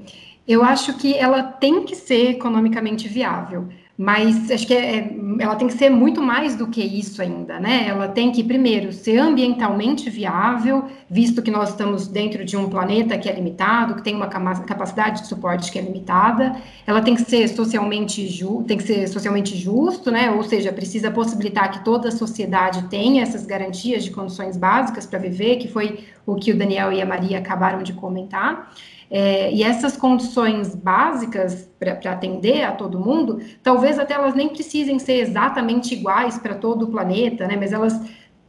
eu 0.48 0.64
acho 0.64 0.98
que 0.98 1.16
ela 1.16 1.44
tem 1.44 1.86
que 1.86 1.96
ser 1.96 2.32
economicamente 2.32 3.08
viável. 3.08 3.70
Mas 3.98 4.52
acho 4.52 4.68
que 4.68 4.76
é, 4.76 4.98
é, 4.98 5.16
ela 5.39 5.56
tem 5.56 5.68
que 5.68 5.74
ser 5.74 5.89
muito 5.89 6.22
mais 6.22 6.56
do 6.56 6.68
que 6.68 6.84
isso 6.84 7.20
ainda, 7.20 7.60
né? 7.60 7.88
Ela 7.88 8.08
tem 8.08 8.32
que, 8.32 8.43
primeiro, 8.43 8.93
ser 8.93 9.18
ambientalmente 9.18 10.08
viável, 10.08 10.86
visto 11.10 11.41
que 11.41 11.50
nós 11.50 11.70
estamos 11.70 12.08
dentro 12.08 12.45
de 12.45 12.56
um 12.56 12.70
planeta 12.70 13.18
que 13.18 13.28
é 13.28 13.34
limitado, 13.34 13.95
que 13.95 14.04
tem 14.04 14.16
uma 14.16 14.28
capacidade 14.28 15.22
de 15.22 15.28
suporte 15.28 15.72
que 15.72 15.80
é 15.80 15.82
limitada. 15.82 16.56
Ela 16.86 17.02
tem 17.02 17.16
que 17.16 17.24
ser 17.24 17.48
socialmente 17.48 18.28
ju 18.28 18.64
tem 18.68 18.78
que 18.78 18.84
ser 18.84 19.08
socialmente 19.08 19.58
justo, 19.58 20.12
né? 20.12 20.30
Ou 20.30 20.43
seja, 20.43 20.72
precisa 20.72 21.10
possibilitar 21.10 21.72
que 21.72 21.84
toda 21.84 22.10
a 22.10 22.12
sociedade 22.12 22.84
tenha 22.89 23.24
essas 23.24 23.48
garantias 23.48 24.04
de 24.04 24.12
condições 24.12 24.56
básicas 24.58 25.08
para 25.08 25.18
viver, 25.18 25.56
que 25.56 25.68
foi 25.68 26.06
o 26.28 26.36
que 26.36 26.52
o 26.52 26.58
Daniel 26.58 26.92
e 26.92 27.02
a 27.02 27.06
Maria 27.06 27.40
acabaram 27.40 27.82
de 27.82 27.94
comentar. 27.94 28.72
É, 29.10 29.52
e 29.54 29.64
essas 29.64 29.96
condições 29.96 30.76
básicas 30.76 31.70
para 31.80 32.12
atender 32.12 32.64
a 32.64 32.74
todo 32.74 33.00
mundo, 33.00 33.40
talvez 33.64 33.98
até 33.98 34.14
elas 34.14 34.36
nem 34.36 34.50
precisem 34.50 35.00
ser 35.00 35.14
exatamente 35.14 35.94
iguais 35.94 36.38
para 36.38 36.54
todo 36.54 36.84
o 36.84 36.88
planeta, 36.90 37.48
né? 37.48 37.56
Mas 37.56 37.72
elas 37.72 38.00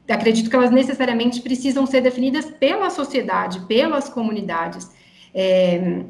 acredito 0.08 0.50
que 0.50 0.56
elas 0.56 0.70
necessariamente 0.70 1.40
precisam 1.40 1.86
ser 1.86 2.00
definidas 2.00 2.46
pela 2.46 2.90
sociedade, 2.90 3.60
pelas 3.66 4.08
comunidades. 4.08 4.90
É, 5.32 6.02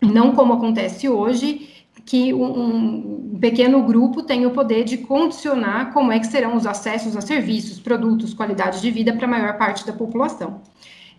não 0.00 0.34
como 0.34 0.52
acontece 0.52 1.08
hoje, 1.08 1.68
que 2.04 2.32
um, 2.32 3.32
um, 3.32 3.38
pequeno 3.40 3.82
grupo 3.82 4.22
tem 4.22 4.46
o 4.46 4.50
poder 4.50 4.84
de 4.84 4.98
condicionar 4.98 5.92
como 5.92 6.12
é 6.12 6.18
que 6.18 6.26
serão 6.26 6.56
os 6.56 6.66
acessos 6.66 7.16
a 7.16 7.20
serviços, 7.20 7.80
produtos, 7.80 8.32
qualidade 8.32 8.80
de 8.80 8.90
vida 8.90 9.12
para 9.12 9.26
a 9.26 9.30
maior 9.30 9.58
parte 9.58 9.86
da 9.86 9.92
população. 9.92 10.60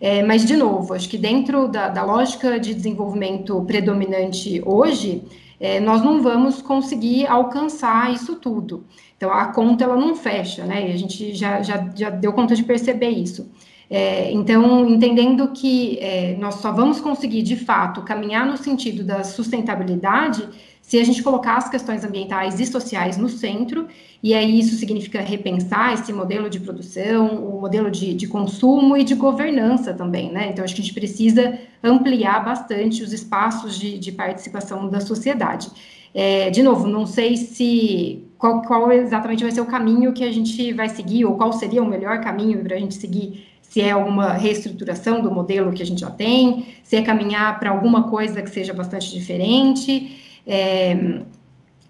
É, 0.00 0.22
mas, 0.22 0.46
de 0.46 0.56
novo, 0.56 0.94
acho 0.94 1.08
que 1.08 1.18
dentro 1.18 1.68
da, 1.68 1.88
da 1.88 2.02
lógica 2.02 2.58
de 2.58 2.74
desenvolvimento 2.74 3.62
predominante 3.66 4.62
hoje, 4.64 5.22
é, 5.60 5.78
nós 5.78 6.02
não 6.02 6.22
vamos 6.22 6.62
conseguir 6.62 7.26
alcançar 7.26 8.10
isso 8.12 8.36
tudo. 8.36 8.84
Então, 9.16 9.30
a 9.30 9.46
conta 9.46 9.84
ela 9.84 9.96
não 9.96 10.16
fecha, 10.16 10.64
né? 10.64 10.88
E 10.88 10.92
a 10.92 10.96
gente 10.96 11.34
já, 11.34 11.60
já, 11.60 11.86
já 11.94 12.08
deu 12.08 12.32
conta 12.32 12.56
de 12.56 12.64
perceber 12.64 13.10
isso. 13.10 13.50
É, 13.90 14.32
então, 14.32 14.88
entendendo 14.88 15.48
que 15.48 15.98
é, 15.98 16.36
nós 16.38 16.54
só 16.54 16.72
vamos 16.72 17.00
conseguir, 17.00 17.42
de 17.42 17.56
fato, 17.56 18.02
caminhar 18.02 18.46
no 18.46 18.56
sentido 18.56 19.04
da 19.04 19.22
sustentabilidade 19.22 20.48
se 20.90 20.98
a 20.98 21.04
gente 21.04 21.22
colocar 21.22 21.56
as 21.56 21.68
questões 21.68 22.04
ambientais 22.04 22.58
e 22.58 22.66
sociais 22.66 23.16
no 23.16 23.28
centro, 23.28 23.86
e 24.20 24.34
aí 24.34 24.58
isso 24.58 24.74
significa 24.74 25.20
repensar 25.20 25.94
esse 25.94 26.12
modelo 26.12 26.50
de 26.50 26.58
produção, 26.58 27.28
o 27.28 27.60
modelo 27.60 27.88
de, 27.92 28.12
de 28.12 28.26
consumo 28.26 28.96
e 28.96 29.04
de 29.04 29.14
governança 29.14 29.94
também, 29.94 30.32
né? 30.32 30.48
Então, 30.50 30.64
acho 30.64 30.74
que 30.74 30.80
a 30.80 30.84
gente 30.84 30.92
precisa 30.92 31.56
ampliar 31.80 32.44
bastante 32.44 33.04
os 33.04 33.12
espaços 33.12 33.78
de, 33.78 33.98
de 33.98 34.10
participação 34.10 34.88
da 34.88 34.98
sociedade. 34.98 35.70
É, 36.12 36.50
de 36.50 36.60
novo, 36.60 36.88
não 36.88 37.06
sei 37.06 37.36
se 37.36 38.24
qual, 38.36 38.60
qual, 38.62 38.90
exatamente 38.90 39.44
vai 39.44 39.52
ser 39.52 39.60
o 39.60 39.66
caminho 39.66 40.12
que 40.12 40.24
a 40.24 40.32
gente 40.32 40.72
vai 40.72 40.88
seguir, 40.88 41.24
ou 41.24 41.36
qual 41.36 41.52
seria 41.52 41.84
o 41.84 41.86
melhor 41.86 42.20
caminho 42.20 42.64
para 42.64 42.74
a 42.74 42.80
gente 42.80 42.96
seguir, 42.96 43.46
se 43.62 43.80
é 43.80 43.92
alguma 43.92 44.32
reestruturação 44.32 45.22
do 45.22 45.30
modelo 45.30 45.70
que 45.70 45.84
a 45.84 45.86
gente 45.86 46.00
já 46.00 46.10
tem, 46.10 46.66
se 46.82 46.96
é 46.96 47.02
caminhar 47.02 47.60
para 47.60 47.70
alguma 47.70 48.10
coisa 48.10 48.42
que 48.42 48.50
seja 48.50 48.74
bastante 48.74 49.12
diferente 49.12 50.18
é, 50.46 51.22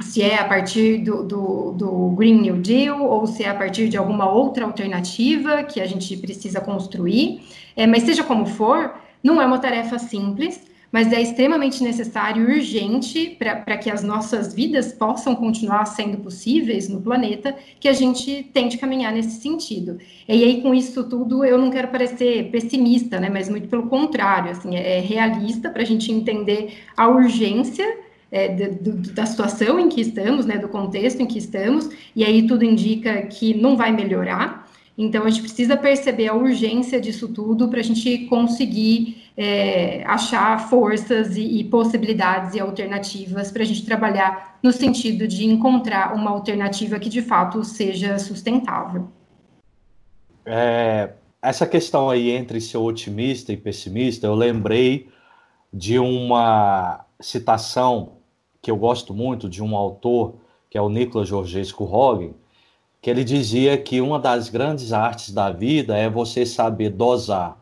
se 0.00 0.22
é 0.22 0.38
a 0.38 0.44
partir 0.44 0.98
do, 0.98 1.22
do, 1.22 1.72
do, 1.72 2.08
Green 2.10 2.40
New 2.40 2.56
Deal 2.56 3.02
ou 3.02 3.26
se 3.26 3.44
é 3.44 3.48
a 3.48 3.54
partir 3.54 3.88
de 3.88 3.96
alguma 3.96 4.30
outra 4.30 4.64
alternativa 4.64 5.62
que 5.62 5.80
a 5.80 5.86
gente 5.86 6.16
precisa 6.16 6.60
construir. 6.60 7.42
É, 7.76 7.86
mas 7.86 8.02
seja 8.02 8.24
como 8.24 8.46
for, 8.46 8.94
não 9.22 9.40
é 9.40 9.46
uma 9.46 9.58
tarefa 9.58 9.98
simples, 9.98 10.70
mas 10.92 11.12
é 11.12 11.22
extremamente 11.22 11.82
necessário 11.84 12.50
e 12.50 12.56
urgente 12.56 13.36
para 13.38 13.76
que 13.76 13.90
as 13.90 14.02
nossas 14.02 14.52
vidas 14.52 14.92
possam 14.92 15.36
continuar 15.36 15.84
sendo 15.84 16.18
possíveis 16.18 16.88
no 16.88 17.00
planeta, 17.00 17.54
que 17.78 17.88
a 17.88 17.92
gente 17.92 18.42
tente 18.52 18.76
caminhar 18.76 19.12
nesse 19.12 19.40
sentido. 19.40 19.98
E 20.28 20.44
aí, 20.44 20.60
com 20.62 20.74
isso 20.74 21.04
tudo, 21.04 21.44
eu 21.44 21.56
não 21.56 21.70
quero 21.70 21.88
parecer 21.88 22.50
pessimista, 22.50 23.20
né, 23.20 23.28
mas 23.30 23.48
muito 23.48 23.68
pelo 23.68 23.86
contrário, 23.86 24.50
assim, 24.50 24.74
é 24.74 24.98
realista 24.98 25.70
para 25.70 25.82
a 25.82 25.86
gente 25.86 26.10
entender 26.10 26.78
a 26.96 27.08
urgência 27.08 27.86
é, 28.30 28.48
da 28.48 29.26
situação 29.26 29.78
em 29.78 29.88
que 29.88 30.00
estamos, 30.00 30.46
né, 30.46 30.58
do 30.58 30.68
contexto 30.68 31.20
em 31.20 31.26
que 31.26 31.38
estamos, 31.38 31.88
e 32.14 32.24
aí 32.24 32.46
tudo 32.46 32.64
indica 32.64 33.22
que 33.22 33.54
não 33.54 33.76
vai 33.76 33.90
melhorar. 33.92 34.68
Então, 34.96 35.24
a 35.24 35.30
gente 35.30 35.42
precisa 35.42 35.76
perceber 35.76 36.28
a 36.28 36.34
urgência 36.34 37.00
disso 37.00 37.28
tudo 37.28 37.68
para 37.68 37.80
a 37.80 37.82
gente 37.82 38.26
conseguir 38.26 39.22
é, 39.36 40.04
achar 40.04 40.68
forças 40.68 41.36
e, 41.36 41.60
e, 41.60 41.64
possibilidades 41.64 42.54
e 42.54 42.60
alternativas 42.60 43.50
para 43.50 43.62
a 43.62 43.66
gente 43.66 43.84
trabalhar 43.86 44.58
no 44.62 44.70
sentido 44.70 45.26
de 45.26 45.46
encontrar 45.46 46.14
uma 46.14 46.30
alternativa 46.30 46.98
que 46.98 47.08
de 47.08 47.22
fato 47.22 47.64
seja 47.64 48.18
sustentável. 48.18 49.08
É, 50.44 51.14
essa 51.40 51.66
questão 51.66 52.10
aí 52.10 52.30
entre 52.30 52.60
ser 52.60 52.76
otimista 52.76 53.52
e 53.52 53.56
pessimista, 53.56 54.26
eu 54.26 54.34
lembrei 54.34 55.08
de 55.72 55.98
uma 55.98 57.06
citação 57.18 58.19
que 58.62 58.70
eu 58.70 58.76
gosto 58.76 59.14
muito 59.14 59.48
de 59.48 59.62
um 59.62 59.76
autor, 59.76 60.34
que 60.68 60.76
é 60.76 60.82
o 60.82 60.88
Nicolas 60.88 61.28
Georgescu 61.28 61.84
Rogen, 61.84 62.34
que 63.00 63.08
ele 63.08 63.24
dizia 63.24 63.78
que 63.78 64.00
uma 64.00 64.18
das 64.18 64.48
grandes 64.48 64.92
artes 64.92 65.32
da 65.32 65.50
vida 65.50 65.96
é 65.96 66.08
você 66.08 66.44
saber 66.44 66.90
dosar 66.90 67.58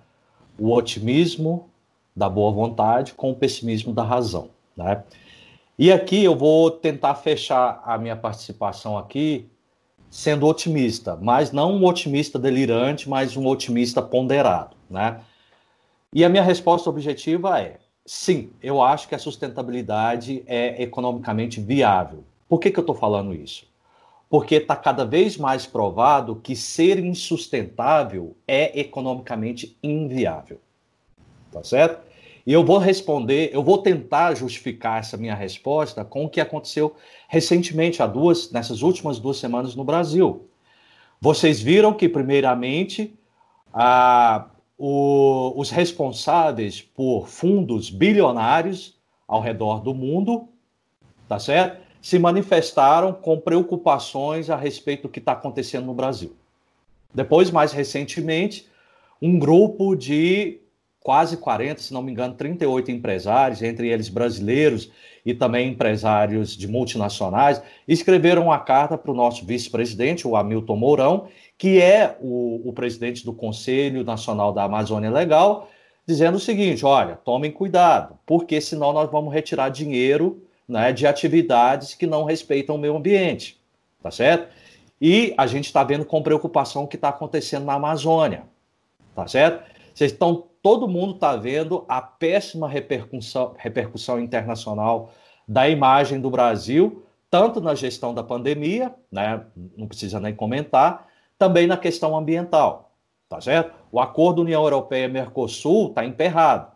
o 0.58 0.72
otimismo 0.72 1.70
da 2.14 2.28
boa 2.28 2.50
vontade 2.50 3.14
com 3.14 3.30
o 3.30 3.34
pessimismo 3.34 3.92
da 3.92 4.02
razão, 4.02 4.50
né? 4.76 5.04
E 5.78 5.92
aqui 5.92 6.24
eu 6.24 6.34
vou 6.34 6.72
tentar 6.72 7.14
fechar 7.14 7.80
a 7.84 7.96
minha 7.96 8.16
participação 8.16 8.98
aqui 8.98 9.48
sendo 10.10 10.44
otimista, 10.46 11.16
mas 11.16 11.52
não 11.52 11.74
um 11.74 11.84
otimista 11.84 12.36
delirante, 12.36 13.08
mas 13.08 13.36
um 13.36 13.46
otimista 13.46 14.02
ponderado, 14.02 14.76
né? 14.90 15.20
E 16.12 16.24
a 16.24 16.28
minha 16.28 16.42
resposta 16.42 16.90
objetiva 16.90 17.60
é: 17.60 17.78
sim, 18.08 18.50
eu 18.62 18.82
acho 18.82 19.08
que 19.08 19.14
a 19.14 19.18
sustentabilidade 19.18 20.42
é 20.46 20.82
economicamente 20.82 21.60
viável. 21.60 22.24
Por 22.48 22.58
que, 22.58 22.70
que 22.70 22.78
eu 22.78 22.82
estou 22.82 22.96
falando 22.96 23.34
isso? 23.34 23.68
porque 24.28 24.56
está 24.56 24.76
cada 24.76 25.04
vez 25.04 25.36
mais 25.36 25.66
provado 25.66 26.36
que 26.36 26.54
ser 26.54 26.98
insustentável 26.98 28.36
é 28.46 28.78
economicamente 28.78 29.76
inviável. 29.82 30.60
Tá 31.50 31.64
certo? 31.64 32.06
E 32.46 32.52
eu 32.52 32.64
vou 32.64 32.78
responder, 32.78 33.50
eu 33.52 33.62
vou 33.62 33.78
tentar 33.78 34.34
justificar 34.34 35.00
essa 35.00 35.16
minha 35.16 35.34
resposta 35.34 36.04
com 36.04 36.24
o 36.24 36.28
que 36.28 36.40
aconteceu 36.40 36.94
recentemente, 37.26 38.02
há 38.02 38.06
duas, 38.06 38.50
nessas 38.50 38.82
últimas 38.82 39.18
duas 39.18 39.38
semanas 39.38 39.74
no 39.74 39.84
Brasil. 39.84 40.46
Vocês 41.20 41.60
viram 41.60 41.92
que, 41.92 42.08
primeiramente, 42.08 43.14
a, 43.72 44.46
o, 44.78 45.52
os 45.56 45.70
responsáveis 45.70 46.80
por 46.80 47.26
fundos 47.26 47.90
bilionários 47.90 48.96
ao 49.26 49.40
redor 49.40 49.80
do 49.80 49.92
mundo, 49.92 50.48
tá 51.28 51.38
certo? 51.38 51.82
Se 52.00 52.18
manifestaram 52.18 53.12
com 53.12 53.40
preocupações 53.40 54.48
a 54.48 54.56
respeito 54.56 55.02
do 55.02 55.08
que 55.08 55.18
está 55.18 55.32
acontecendo 55.32 55.86
no 55.86 55.94
Brasil. 55.94 56.34
Depois, 57.12 57.50
mais 57.50 57.72
recentemente, 57.72 58.68
um 59.20 59.38
grupo 59.38 59.96
de 59.96 60.60
quase 61.00 61.36
40, 61.36 61.80
se 61.80 61.92
não 61.92 62.02
me 62.02 62.12
engano, 62.12 62.34
38 62.34 62.90
empresários, 62.90 63.62
entre 63.62 63.88
eles 63.88 64.08
brasileiros 64.08 64.90
e 65.24 65.34
também 65.34 65.68
empresários 65.68 66.56
de 66.56 66.66
multinacionais, 66.66 67.62
escreveram 67.86 68.44
uma 68.44 68.58
carta 68.58 68.96
para 68.96 69.10
o 69.10 69.14
nosso 69.14 69.44
vice-presidente, 69.44 70.26
o 70.26 70.36
Hamilton 70.36 70.76
Mourão, 70.76 71.28
que 71.56 71.80
é 71.80 72.16
o, 72.20 72.68
o 72.68 72.72
presidente 72.72 73.24
do 73.24 73.32
Conselho 73.32 74.04
Nacional 74.04 74.52
da 74.52 74.64
Amazônia 74.64 75.10
Legal, 75.10 75.68
dizendo 76.06 76.36
o 76.36 76.40
seguinte: 76.40 76.86
olha, 76.86 77.16
tomem 77.16 77.50
cuidado, 77.50 78.18
porque 78.24 78.60
senão 78.60 78.92
nós 78.92 79.10
vamos 79.10 79.32
retirar 79.32 79.68
dinheiro 79.68 80.42
né, 80.66 80.92
de 80.92 81.06
atividades 81.06 81.94
que 81.94 82.06
não 82.06 82.24
respeitam 82.24 82.76
o 82.76 82.78
meio 82.78 82.96
ambiente, 82.96 83.60
tá 84.02 84.10
certo? 84.10 84.48
E 85.00 85.32
a 85.36 85.46
gente 85.46 85.66
está 85.66 85.84
vendo 85.84 86.04
com 86.04 86.22
preocupação 86.22 86.84
o 86.84 86.88
que 86.88 86.96
está 86.96 87.08
acontecendo 87.08 87.64
na 87.64 87.74
Amazônia, 87.74 88.42
tá 89.14 89.26
certo? 89.26 89.62
Vocês 89.94 90.12
estão, 90.12 90.44
todo 90.62 90.88
mundo 90.88 91.14
está 91.14 91.36
vendo 91.36 91.84
a 91.88 92.00
péssima 92.00 92.68
repercussão, 92.68 93.54
repercussão 93.56 94.20
internacional 94.20 95.12
da 95.46 95.68
imagem 95.68 96.20
do 96.20 96.30
Brasil, 96.30 97.04
tanto 97.30 97.60
na 97.60 97.74
gestão 97.74 98.12
da 98.12 98.22
pandemia, 98.22 98.94
né, 99.10 99.44
não 99.76 99.86
precisa 99.86 100.20
nem 100.20 100.34
comentar, 100.34 101.06
também 101.38 101.66
na 101.66 101.76
questão 101.76 102.16
ambiental, 102.16 102.92
tá 103.28 103.40
certo? 103.40 103.74
O 103.90 104.00
acordo 104.00 104.42
União 104.42 104.62
Europeia-Mercosul 104.62 105.88
está 105.88 106.04
emperrado. 106.04 106.72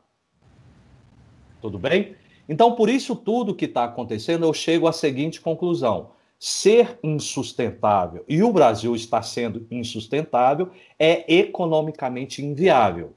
Tudo 1.60 1.78
bem? 1.78 2.16
Então, 2.48 2.74
por 2.74 2.88
isso 2.88 3.14
tudo 3.14 3.54
que 3.54 3.66
está 3.66 3.84
acontecendo, 3.84 4.44
eu 4.44 4.52
chego 4.52 4.86
à 4.86 4.92
seguinte 4.92 5.40
conclusão: 5.40 6.10
ser 6.38 6.98
insustentável 7.02 8.24
e 8.28 8.42
o 8.42 8.52
Brasil 8.52 8.94
está 8.94 9.22
sendo 9.22 9.66
insustentável 9.70 10.70
é 10.98 11.32
economicamente 11.32 12.44
inviável. 12.44 13.14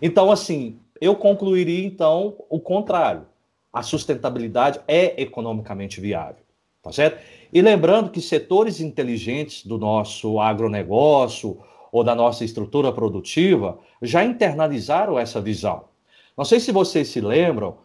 Então, 0.00 0.30
assim, 0.30 0.78
eu 1.00 1.14
concluiria 1.16 1.86
então 1.86 2.36
o 2.48 2.60
contrário. 2.60 3.26
A 3.72 3.82
sustentabilidade 3.82 4.80
é 4.88 5.20
economicamente 5.20 6.00
viável, 6.00 6.42
tá 6.82 6.90
certo? 6.90 7.22
E 7.52 7.60
lembrando 7.60 8.10
que 8.10 8.20
setores 8.20 8.80
inteligentes 8.80 9.64
do 9.64 9.78
nosso 9.78 10.40
agronegócio 10.40 11.58
ou 11.92 12.02
da 12.02 12.14
nossa 12.14 12.44
estrutura 12.44 12.92
produtiva 12.92 13.78
já 14.00 14.24
internalizaram 14.24 15.18
essa 15.18 15.40
visão. 15.40 15.84
Não 16.36 16.44
sei 16.44 16.60
se 16.60 16.72
vocês 16.72 17.08
se 17.08 17.20
lembram, 17.20 17.78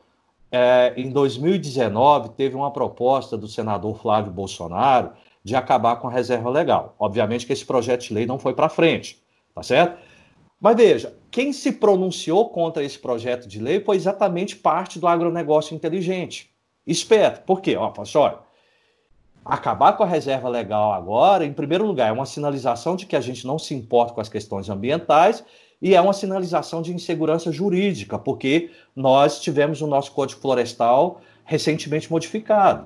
é, 0.51 0.93
em 0.95 1.09
2019 1.09 2.29
teve 2.29 2.55
uma 2.55 2.71
proposta 2.71 3.35
do 3.35 3.47
senador 3.47 3.97
Flávio 3.99 4.31
Bolsonaro 4.31 5.11
de 5.43 5.55
acabar 5.55 5.95
com 5.97 6.07
a 6.07 6.11
reserva 6.11 6.49
legal. 6.49 6.95
Obviamente 6.99 7.45
que 7.45 7.53
esse 7.53 7.65
projeto 7.65 8.03
de 8.03 8.13
lei 8.13 8.25
não 8.25 8.39
foi 8.39 8.53
para 8.53 8.69
frente, 8.69 9.19
tá 9.53 9.63
certo? 9.63 9.97
Mas 10.61 10.77
veja, 10.77 11.17
quem 11.33 11.51
se 11.51 11.71
pronunciou 11.71 12.47
contra 12.49 12.83
esse 12.83 12.99
projeto 12.99 13.47
de 13.47 13.59
lei 13.59 13.79
foi 13.79 13.95
exatamente 13.95 14.55
parte 14.55 14.99
do 14.99 15.07
agronegócio 15.07 15.75
inteligente. 15.75 16.51
Esperto. 16.85 17.43
Por 17.43 17.59
quê? 17.59 17.75
Ó, 17.75 17.91
olha, 18.15 18.37
Acabar 19.43 19.93
com 19.93 20.03
a 20.03 20.07
reserva 20.07 20.47
legal 20.47 20.93
agora, 20.93 21.43
em 21.43 21.51
primeiro 21.51 21.85
lugar, 21.85 22.07
é 22.07 22.11
uma 22.11 22.27
sinalização 22.27 22.95
de 22.95 23.07
que 23.07 23.15
a 23.15 23.19
gente 23.19 23.47
não 23.47 23.57
se 23.57 23.73
importa 23.73 24.13
com 24.13 24.21
as 24.21 24.29
questões 24.29 24.69
ambientais 24.69 25.43
e 25.81 25.95
é 25.95 25.99
uma 25.99 26.13
sinalização 26.13 26.83
de 26.83 26.93
insegurança 26.93 27.51
jurídica, 27.51 28.19
porque 28.19 28.69
nós 28.95 29.41
tivemos 29.41 29.81
o 29.81 29.87
nosso 29.87 30.11
Código 30.11 30.39
Florestal 30.39 31.19
recentemente 31.43 32.09
modificado. 32.11 32.85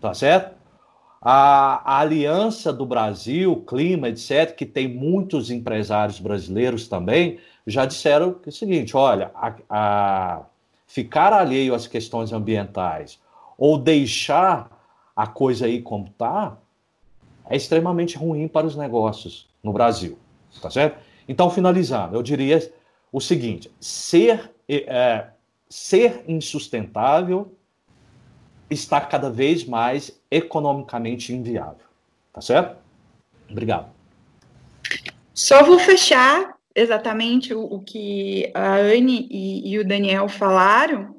Tá 0.00 0.14
certo? 0.14 0.53
A, 1.24 1.96
a, 1.96 2.00
Aliança 2.00 2.70
do 2.70 2.84
Brasil, 2.84 3.56
Clima, 3.66 4.10
etc., 4.10 4.54
que 4.54 4.66
tem 4.66 4.86
muitos 4.86 5.50
empresários 5.50 6.20
brasileiros 6.20 6.86
também, 6.86 7.38
já 7.66 7.86
disseram 7.86 8.36
é 8.44 8.48
o 8.48 8.52
seguinte: 8.52 8.94
olha, 8.94 9.30
a, 9.34 9.54
a 9.70 10.42
ficar 10.86 11.32
alheio 11.32 11.74
às 11.74 11.86
questões 11.86 12.30
ambientais 12.30 13.18
ou 13.56 13.78
deixar 13.78 14.70
a 15.16 15.26
coisa 15.26 15.64
aí 15.64 15.80
como 15.80 16.08
está, 16.08 16.58
é 17.48 17.56
extremamente 17.56 18.18
ruim 18.18 18.46
para 18.46 18.66
os 18.66 18.76
negócios 18.76 19.48
no 19.62 19.72
Brasil, 19.72 20.18
tá 20.60 20.70
certo? 20.70 20.98
Então, 21.26 21.48
finalizando, 21.48 22.16
eu 22.16 22.22
diria 22.22 22.70
o 23.10 23.20
seguinte: 23.20 23.70
ser, 23.80 24.52
é, 24.68 25.28
ser 25.68 26.22
insustentável 26.28 27.50
está 28.70 29.00
cada 29.00 29.30
vez 29.30 29.64
mais 29.64 30.20
economicamente 30.30 31.32
inviável, 31.32 31.86
tá 32.32 32.40
certo? 32.40 32.76
Obrigado. 33.50 33.90
Só 35.32 35.64
vou 35.64 35.78
fechar 35.78 36.54
exatamente 36.74 37.54
o, 37.54 37.62
o 37.62 37.80
que 37.80 38.50
a 38.54 38.76
Anne 38.76 39.28
e, 39.30 39.72
e 39.72 39.78
o 39.78 39.86
Daniel 39.86 40.28
falaram, 40.28 41.16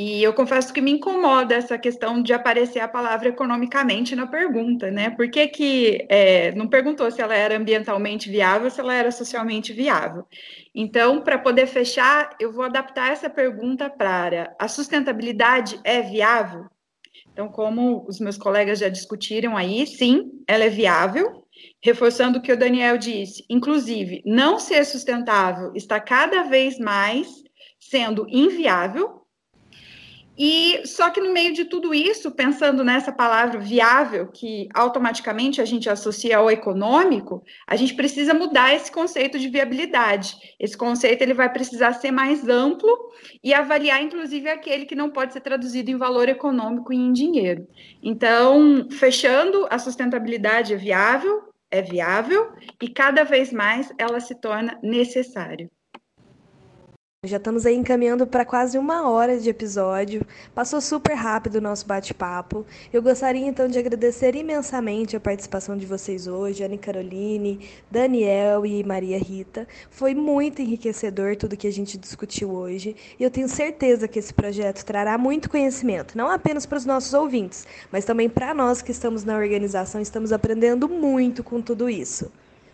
e 0.00 0.22
eu 0.22 0.32
confesso 0.32 0.72
que 0.72 0.80
me 0.80 0.92
incomoda 0.92 1.56
essa 1.56 1.76
questão 1.76 2.22
de 2.22 2.32
aparecer 2.32 2.78
a 2.78 2.86
palavra 2.86 3.30
economicamente 3.30 4.14
na 4.14 4.28
pergunta, 4.28 4.92
né? 4.92 5.10
Por 5.10 5.28
que, 5.28 5.48
que 5.48 6.06
é, 6.08 6.54
não 6.54 6.68
perguntou 6.68 7.10
se 7.10 7.20
ela 7.20 7.34
era 7.34 7.56
ambientalmente 7.56 8.30
viável, 8.30 8.70
se 8.70 8.78
ela 8.78 8.94
era 8.94 9.10
socialmente 9.10 9.72
viável? 9.72 10.24
Então, 10.72 11.20
para 11.20 11.36
poder 11.36 11.66
fechar, 11.66 12.30
eu 12.38 12.52
vou 12.52 12.64
adaptar 12.64 13.10
essa 13.10 13.28
pergunta 13.28 13.90
para 13.90 14.54
a 14.56 14.68
sustentabilidade 14.68 15.80
é 15.82 16.00
viável? 16.00 16.66
Então, 17.32 17.48
como 17.48 18.06
os 18.06 18.20
meus 18.20 18.38
colegas 18.38 18.78
já 18.78 18.88
discutiram 18.88 19.56
aí, 19.56 19.84
sim, 19.84 20.30
ela 20.46 20.62
é 20.62 20.70
viável, 20.70 21.44
reforçando 21.82 22.38
o 22.38 22.40
que 22.40 22.52
o 22.52 22.56
Daniel 22.56 22.98
disse, 22.98 23.44
inclusive, 23.50 24.22
não 24.24 24.60
ser 24.60 24.84
sustentável 24.84 25.72
está 25.74 25.98
cada 25.98 26.44
vez 26.44 26.78
mais 26.78 27.26
sendo 27.80 28.26
inviável, 28.28 29.17
e 30.38 30.86
só 30.86 31.10
que 31.10 31.20
no 31.20 31.32
meio 31.32 31.52
de 31.52 31.64
tudo 31.64 31.92
isso, 31.92 32.30
pensando 32.30 32.84
nessa 32.84 33.10
palavra 33.10 33.58
viável, 33.58 34.28
que 34.28 34.68
automaticamente 34.72 35.60
a 35.60 35.64
gente 35.64 35.90
associa 35.90 36.38
ao 36.38 36.48
econômico, 36.48 37.42
a 37.66 37.74
gente 37.74 37.94
precisa 37.94 38.32
mudar 38.32 38.72
esse 38.72 38.92
conceito 38.92 39.36
de 39.36 39.48
viabilidade. 39.48 40.36
Esse 40.60 40.76
conceito 40.76 41.22
ele 41.22 41.34
vai 41.34 41.52
precisar 41.52 41.94
ser 41.94 42.12
mais 42.12 42.48
amplo 42.48 42.88
e 43.42 43.52
avaliar, 43.52 44.00
inclusive, 44.00 44.48
aquele 44.48 44.86
que 44.86 44.94
não 44.94 45.10
pode 45.10 45.32
ser 45.32 45.40
traduzido 45.40 45.90
em 45.90 45.96
valor 45.96 46.28
econômico 46.28 46.92
e 46.92 46.96
em 46.96 47.12
dinheiro. 47.12 47.66
Então, 48.00 48.86
fechando, 48.92 49.66
a 49.68 49.78
sustentabilidade 49.78 50.72
é 50.72 50.76
viável, 50.76 51.48
é 51.68 51.82
viável 51.82 52.52
e 52.80 52.88
cada 52.88 53.24
vez 53.24 53.52
mais 53.52 53.92
ela 53.98 54.20
se 54.20 54.36
torna 54.36 54.78
necessária. 54.82 55.68
Já 57.26 57.38
estamos 57.38 57.66
aí 57.66 57.74
encaminhando 57.74 58.28
para 58.28 58.44
quase 58.44 58.78
uma 58.78 59.10
hora 59.10 59.40
de 59.40 59.50
episódio. 59.50 60.24
Passou 60.54 60.80
super 60.80 61.14
rápido 61.14 61.56
o 61.56 61.60
nosso 61.60 61.84
bate-papo. 61.84 62.64
Eu 62.92 63.02
gostaria 63.02 63.44
então 63.44 63.66
de 63.66 63.76
agradecer 63.76 64.36
imensamente 64.36 65.16
a 65.16 65.20
participação 65.20 65.76
de 65.76 65.84
vocês 65.84 66.28
hoje, 66.28 66.62
Anne 66.62 66.78
Caroline, 66.78 67.68
Daniel 67.90 68.64
e 68.64 68.84
Maria 68.84 69.18
Rita. 69.18 69.66
Foi 69.90 70.14
muito 70.14 70.62
enriquecedor 70.62 71.34
tudo 71.34 71.56
que 71.56 71.66
a 71.66 71.72
gente 71.72 71.98
discutiu 71.98 72.52
hoje. 72.52 72.94
E 73.18 73.24
eu 73.24 73.32
tenho 73.32 73.48
certeza 73.48 74.06
que 74.06 74.20
esse 74.20 74.32
projeto 74.32 74.84
trará 74.84 75.18
muito 75.18 75.50
conhecimento, 75.50 76.16
não 76.16 76.30
apenas 76.30 76.66
para 76.66 76.78
os 76.78 76.86
nossos 76.86 77.12
ouvintes, 77.14 77.66
mas 77.90 78.04
também 78.04 78.28
para 78.28 78.54
nós 78.54 78.80
que 78.80 78.92
estamos 78.92 79.24
na 79.24 79.36
organização, 79.36 80.00
estamos 80.00 80.30
aprendendo 80.30 80.88
muito 80.88 81.42
com 81.42 81.60
tudo 81.60 81.90
isso. 81.90 82.30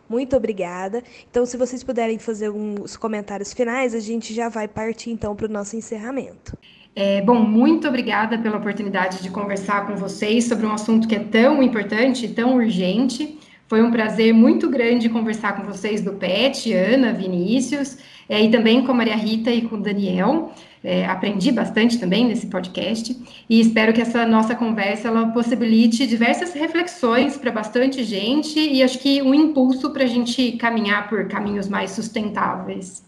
Muito 0.09 0.37
obrigada. 0.37 1.03
Então, 1.31 1.47
se 1.47 1.57
vocês 1.57 1.83
puderem 1.83 2.19
fazer 2.19 2.51
uns 2.51 2.97
comentários 2.97 3.53
finais, 3.53 3.95
a 3.95 4.01
gente 4.01 4.35
já 4.35 4.49
vai 4.49 4.69
partir 4.69 5.11
então 5.11 5.35
para 5.35 5.47
o 5.47 5.49
nosso 5.51 5.77
encerramento. 5.77 6.57
É, 6.97 7.21
bom, 7.23 7.41
muito 7.41 7.89
obrigada 7.89 8.39
pela 8.39 8.57
oportunidade 8.57 9.21
de 9.21 9.29
conversar 9.29 9.87
com 9.87 9.97
vocês 9.97 10.45
sobre 10.45 10.65
um 10.65 10.73
assunto 10.73 11.09
que 11.09 11.17
é 11.17 11.19
tão 11.19 11.63
importante, 11.63 12.29
tão 12.29 12.55
urgente. 12.55 13.39
Foi 13.67 13.83
um 13.83 13.91
prazer 13.91 14.33
muito 14.33 14.71
grande 14.71 15.09
conversar 15.09 15.57
com 15.57 15.65
vocês 15.65 16.01
do 16.01 16.13
PET, 16.13 16.73
Ana, 16.73 17.13
Vinícius, 17.13 17.99
é, 18.29 18.41
e 18.41 18.51
também 18.51 18.85
com 18.85 18.93
a 18.93 18.95
Maria 18.95 19.17
Rita 19.17 19.51
e 19.51 19.63
com 19.63 19.77
o 19.77 19.81
Daniel. 19.81 20.53
É, 20.85 21.07
aprendi 21.07 21.51
bastante 21.51 21.99
também 21.99 22.26
nesse 22.26 22.47
podcast 22.47 23.16
e 23.49 23.59
espero 23.59 23.93
que 23.95 24.03
essa 24.03 24.26
nossa 24.26 24.55
conversa 24.55 25.09
ela 25.09 25.28
possibilite 25.30 26.07
diversas 26.07 26.53
reflexões 26.53 27.39
para 27.39 27.51
bastante 27.51 28.05
gente 28.05 28.61
e 28.61 28.82
acho 28.82 28.99
que 28.99 29.22
um 29.22 29.35
impulso 29.35 29.91
para 29.91 30.05
a 30.05 30.07
gente 30.07 30.53
caminhar 30.53 31.09
por 31.09 31.26
caminhos 31.26 31.68
mais 31.68 31.93
sustentáveis. 31.93 33.03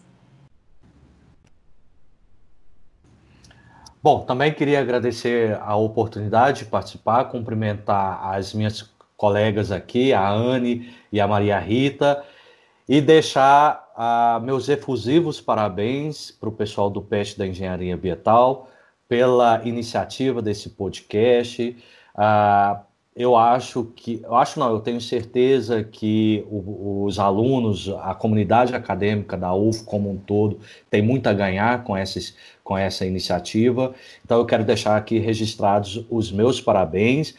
Bom, 4.01 4.21
também 4.21 4.53
queria 4.53 4.79
agradecer 4.79 5.59
a 5.61 5.75
oportunidade 5.75 6.59
de 6.59 6.65
participar, 6.65 7.25
cumprimentar 7.25 8.33
as 8.33 8.53
minhas 8.53 8.89
colegas 9.15 9.71
aqui, 9.71 10.13
a 10.13 10.29
Anne 10.29 10.93
e 11.11 11.19
a 11.19 11.27
Maria 11.27 11.59
Rita, 11.59 12.23
e 12.87 13.01
deixar 13.01 13.86
uh, 13.97 14.39
meus 14.41 14.69
efusivos 14.69 15.41
parabéns 15.41 16.31
para 16.31 16.47
o 16.47 16.51
pessoal 16.51 16.89
do 16.89 17.01
PET 17.01 17.37
da 17.37 17.47
Engenharia 17.47 17.95
Ambiental 17.95 18.69
pela 19.09 19.61
iniciativa 19.65 20.41
desse 20.41 20.69
podcast. 20.69 21.75
Uh, 22.15 22.87
eu 23.15 23.35
acho 23.35 23.85
que, 23.95 24.21
eu 24.23 24.35
acho 24.35 24.59
não, 24.59 24.69
eu 24.71 24.79
tenho 24.79 25.01
certeza 25.01 25.83
que 25.83 26.45
o, 26.51 27.05
os 27.05 27.17
alunos, 27.17 27.89
a 28.01 28.13
comunidade 28.13 28.75
acadêmica 28.75 29.35
da 29.35 29.55
UF 29.55 29.83
como 29.85 30.11
um 30.11 30.17
todo, 30.17 30.59
tem 30.87 31.01
muito 31.01 31.25
a 31.25 31.33
ganhar 31.33 31.83
com, 31.83 31.97
esses, 31.97 32.35
com 32.63 32.77
essa 32.77 33.07
iniciativa. 33.07 33.95
Então 34.23 34.37
eu 34.37 34.45
quero 34.45 34.63
deixar 34.63 34.95
aqui 34.95 35.17
registrados 35.17 36.05
os 36.11 36.31
meus 36.31 36.61
parabéns. 36.61 37.33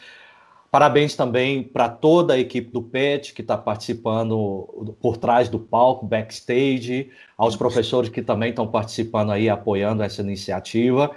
Parabéns 0.71 1.15
também 1.15 1.63
para 1.63 1.89
toda 1.89 2.35
a 2.35 2.39
equipe 2.39 2.69
do 2.71 2.83
PET 2.83 3.33
que 3.33 3.41
está 3.41 3.57
participando 3.57 4.95
por 5.01 5.17
trás 5.17 5.49
do 5.49 5.59
palco, 5.59 6.05
backstage, 6.05 7.09
aos 7.35 7.55
professores 7.55 8.09
que 8.09 8.21
também 8.21 8.51
estão 8.51 8.67
participando 8.67 9.31
aí, 9.31 9.49
apoiando 9.49 10.03
essa 10.03 10.21
iniciativa. 10.21 11.11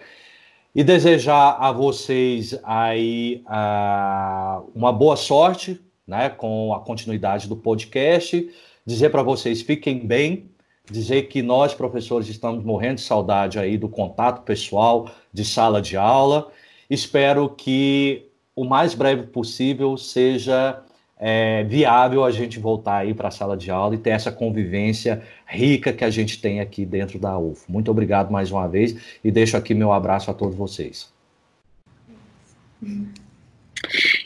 E 0.74 0.82
desejar 0.82 1.58
a 1.60 1.70
vocês 1.70 2.58
aí 2.64 3.44
uh, 3.46 4.70
uma 4.74 4.90
boa 4.90 5.16
sorte 5.16 5.78
né, 6.06 6.30
com 6.30 6.72
a 6.72 6.80
continuidade 6.80 7.46
do 7.46 7.54
podcast. 7.54 8.50
Dizer 8.86 9.10
para 9.10 9.22
vocês 9.22 9.60
fiquem 9.60 9.98
bem, 9.98 10.50
dizer 10.90 11.24
que 11.24 11.42
nós, 11.42 11.74
professores, 11.74 12.26
estamos 12.26 12.64
morrendo 12.64 12.96
de 12.96 13.02
saudade 13.02 13.58
aí 13.58 13.76
do 13.76 13.88
contato 13.88 14.44
pessoal 14.44 15.10
de 15.30 15.44
sala 15.44 15.82
de 15.82 15.94
aula. 15.94 16.50
Espero 16.88 17.50
que 17.50 18.31
o 18.54 18.64
mais 18.64 18.94
breve 18.94 19.24
possível 19.24 19.96
seja 19.96 20.82
é, 21.18 21.62
viável 21.64 22.24
a 22.24 22.30
gente 22.30 22.58
voltar 22.58 22.98
aí 22.98 23.14
para 23.14 23.28
a 23.28 23.30
sala 23.30 23.56
de 23.56 23.70
aula 23.70 23.94
e 23.94 23.98
ter 23.98 24.10
essa 24.10 24.32
convivência 24.32 25.22
rica 25.46 25.92
que 25.92 26.04
a 26.04 26.10
gente 26.10 26.40
tem 26.40 26.60
aqui 26.60 26.84
dentro 26.84 27.18
da 27.18 27.38
UFO. 27.38 27.70
Muito 27.70 27.90
obrigado 27.90 28.30
mais 28.30 28.50
uma 28.50 28.66
vez 28.66 28.96
e 29.22 29.30
deixo 29.30 29.56
aqui 29.56 29.72
meu 29.72 29.92
abraço 29.92 30.30
a 30.30 30.34
todos 30.34 30.56
vocês. 30.56 31.12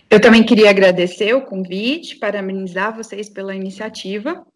Eu 0.08 0.20
também 0.20 0.42
queria 0.42 0.70
agradecer 0.70 1.34
o 1.34 1.42
convite, 1.42 2.16
parabenizar 2.16 2.96
vocês 2.96 3.28
pela 3.28 3.54
iniciativa. 3.54 4.46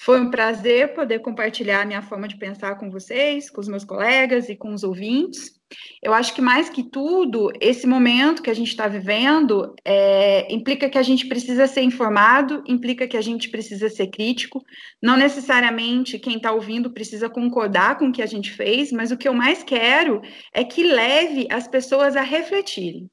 Foi 0.00 0.20
um 0.20 0.30
prazer 0.30 0.94
poder 0.94 1.18
compartilhar 1.20 1.84
minha 1.84 2.00
forma 2.00 2.28
de 2.28 2.38
pensar 2.38 2.76
com 2.76 2.88
vocês, 2.88 3.50
com 3.50 3.60
os 3.60 3.68
meus 3.68 3.84
colegas 3.84 4.48
e 4.48 4.56
com 4.56 4.72
os 4.72 4.84
ouvintes. 4.84 5.58
Eu 6.02 6.14
acho 6.14 6.32
que 6.34 6.40
mais 6.40 6.70
que 6.70 6.88
tudo, 6.88 7.50
esse 7.60 7.86
momento 7.86 8.40
que 8.40 8.48
a 8.48 8.54
gente 8.54 8.68
está 8.68 8.86
vivendo 8.86 9.74
é, 9.84 10.52
implica 10.54 10.88
que 10.88 10.96
a 10.96 11.02
gente 11.02 11.26
precisa 11.26 11.66
ser 11.66 11.82
informado, 11.82 12.62
implica 12.66 13.08
que 13.08 13.16
a 13.16 13.20
gente 13.20 13.50
precisa 13.50 13.88
ser 13.90 14.06
crítico. 14.06 14.62
Não 15.02 15.16
necessariamente 15.16 16.18
quem 16.18 16.36
está 16.36 16.52
ouvindo 16.52 16.92
precisa 16.92 17.28
concordar 17.28 17.98
com 17.98 18.08
o 18.08 18.12
que 18.12 18.22
a 18.22 18.26
gente 18.26 18.52
fez, 18.52 18.92
mas 18.92 19.10
o 19.10 19.16
que 19.16 19.28
eu 19.28 19.34
mais 19.34 19.64
quero 19.64 20.22
é 20.54 20.62
que 20.64 20.84
leve 20.84 21.48
as 21.50 21.66
pessoas 21.66 22.16
a 22.16 22.22
refletirem. 22.22 23.10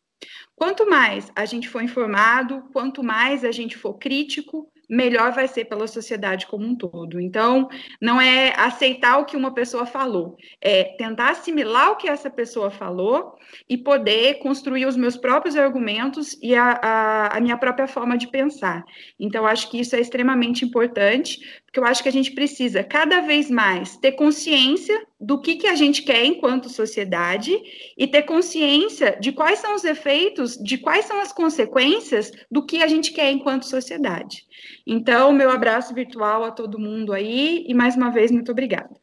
Quanto 0.55 0.89
mais 0.89 1.29
a 1.35 1.45
gente 1.45 1.67
for 1.67 1.81
informado, 1.81 2.63
quanto 2.71 3.03
mais 3.03 3.43
a 3.43 3.51
gente 3.51 3.75
for 3.75 3.95
crítico, 3.95 4.71
melhor 4.89 5.31
vai 5.31 5.47
ser 5.47 5.65
pela 5.65 5.87
sociedade 5.87 6.47
como 6.47 6.65
um 6.65 6.75
todo. 6.75 7.19
Então, 7.19 7.69
não 8.01 8.19
é 8.19 8.53
aceitar 8.57 9.17
o 9.17 9.25
que 9.25 9.37
uma 9.37 9.53
pessoa 9.53 9.85
falou, 9.85 10.37
é 10.61 10.83
tentar 10.97 11.31
assimilar 11.31 11.91
o 11.91 11.95
que 11.95 12.07
essa 12.07 12.29
pessoa 12.29 12.69
falou 12.69 13.35
e 13.69 13.77
poder 13.77 14.35
construir 14.35 14.85
os 14.85 14.95
meus 14.95 15.17
próprios 15.17 15.55
argumentos 15.55 16.37
e 16.41 16.55
a, 16.55 16.79
a, 16.81 17.37
a 17.37 17.39
minha 17.39 17.57
própria 17.57 17.87
forma 17.87 18.17
de 18.17 18.27
pensar. 18.27 18.83
Então, 19.19 19.45
acho 19.45 19.69
que 19.69 19.79
isso 19.79 19.95
é 19.95 19.99
extremamente 19.99 20.65
importante, 20.65 21.39
porque 21.75 21.79
eu 21.81 21.91
acho 21.91 22.03
que 22.03 22.07
a 22.07 22.11
gente 22.11 22.31
precisa 22.31 22.85
cada 22.85 23.19
vez 23.19 23.51
mais 23.51 23.97
ter 23.97 24.13
consciência 24.13 24.97
do 25.19 25.41
que, 25.41 25.57
que 25.57 25.67
a 25.67 25.75
gente 25.75 26.03
quer 26.03 26.23
enquanto 26.23 26.69
sociedade 26.69 27.51
e 27.97 28.07
ter 28.07 28.21
consciência 28.21 29.17
de 29.19 29.33
quais 29.33 29.59
são 29.59 29.75
os 29.75 29.83
efeitos, 29.83 30.55
de 30.55 30.77
quais 30.77 31.03
são 31.03 31.19
as 31.19 31.33
consequências 31.33 32.31
do 32.49 32.65
que 32.65 32.81
a 32.81 32.87
gente 32.87 33.11
quer 33.11 33.29
enquanto 33.29 33.65
sociedade. 33.65 34.45
Então, 34.87 35.33
meu 35.33 35.49
abraço 35.49 35.93
virtual 35.93 36.45
a 36.45 36.51
todo 36.51 36.79
mundo 36.79 37.11
aí 37.11 37.65
e 37.67 37.73
mais 37.73 37.97
uma 37.97 38.09
vez, 38.09 38.31
muito 38.31 38.53
obrigada. 38.53 38.95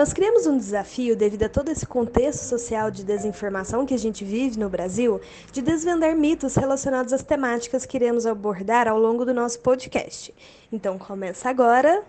Nós 0.00 0.14
criamos 0.14 0.46
um 0.46 0.56
desafio, 0.56 1.14
devido 1.14 1.42
a 1.42 1.48
todo 1.50 1.68
esse 1.68 1.84
contexto 1.84 2.44
social 2.44 2.90
de 2.90 3.04
desinformação 3.04 3.84
que 3.84 3.92
a 3.92 3.98
gente 3.98 4.24
vive 4.24 4.58
no 4.58 4.70
Brasil, 4.70 5.20
de 5.52 5.60
desvendar 5.60 6.16
mitos 6.16 6.54
relacionados 6.54 7.12
às 7.12 7.22
temáticas 7.22 7.84
que 7.84 7.98
iremos 7.98 8.24
abordar 8.24 8.88
ao 8.88 8.98
longo 8.98 9.26
do 9.26 9.34
nosso 9.34 9.60
podcast. 9.60 10.34
Então 10.72 10.96
começa 10.96 11.50
agora. 11.50 12.02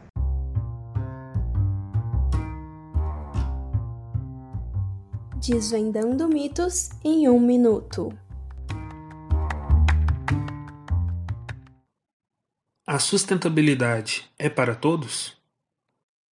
Desvendando 5.46 6.30
mitos 6.30 6.92
em 7.04 7.28
um 7.28 7.42
minuto. 7.42 8.18
A 12.88 12.98
sustentabilidade 13.00 14.32
é 14.40 14.50
para 14.50 14.76
todos? 14.76 15.41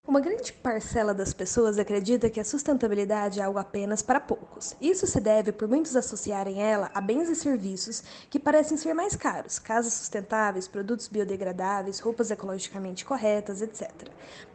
Uma 0.10 0.20
grande 0.22 0.52
parcela 0.52 1.14
das 1.14 1.36
pessoas 1.36 1.78
acredita 1.78 2.32
que 2.32 2.40
a 2.40 2.44
sustentabilidade 2.44 3.40
é 3.40 3.44
algo 3.44 3.60
apenas 3.60 4.02
para 4.02 4.20
poucos. 4.20 4.76
Isso 4.82 5.06
se 5.06 5.20
deve 5.20 5.52
por 5.52 5.68
muitos 5.68 5.96
associarem 5.96 6.64
ela 6.64 6.90
a 6.96 7.00
bens 7.00 7.30
e 7.30 7.36
serviços 7.36 8.02
que 8.28 8.40
parecem 8.40 8.76
ser 8.76 8.96
mais 8.96 9.16
caros, 9.16 9.60
casas 9.60 9.94
sustentáveis, 9.94 10.68
produtos 10.68 11.08
biodegradáveis, 11.08 12.00
roupas 12.00 12.32
ecologicamente 12.32 13.06
corretas, 13.06 13.62
etc. 13.62 13.92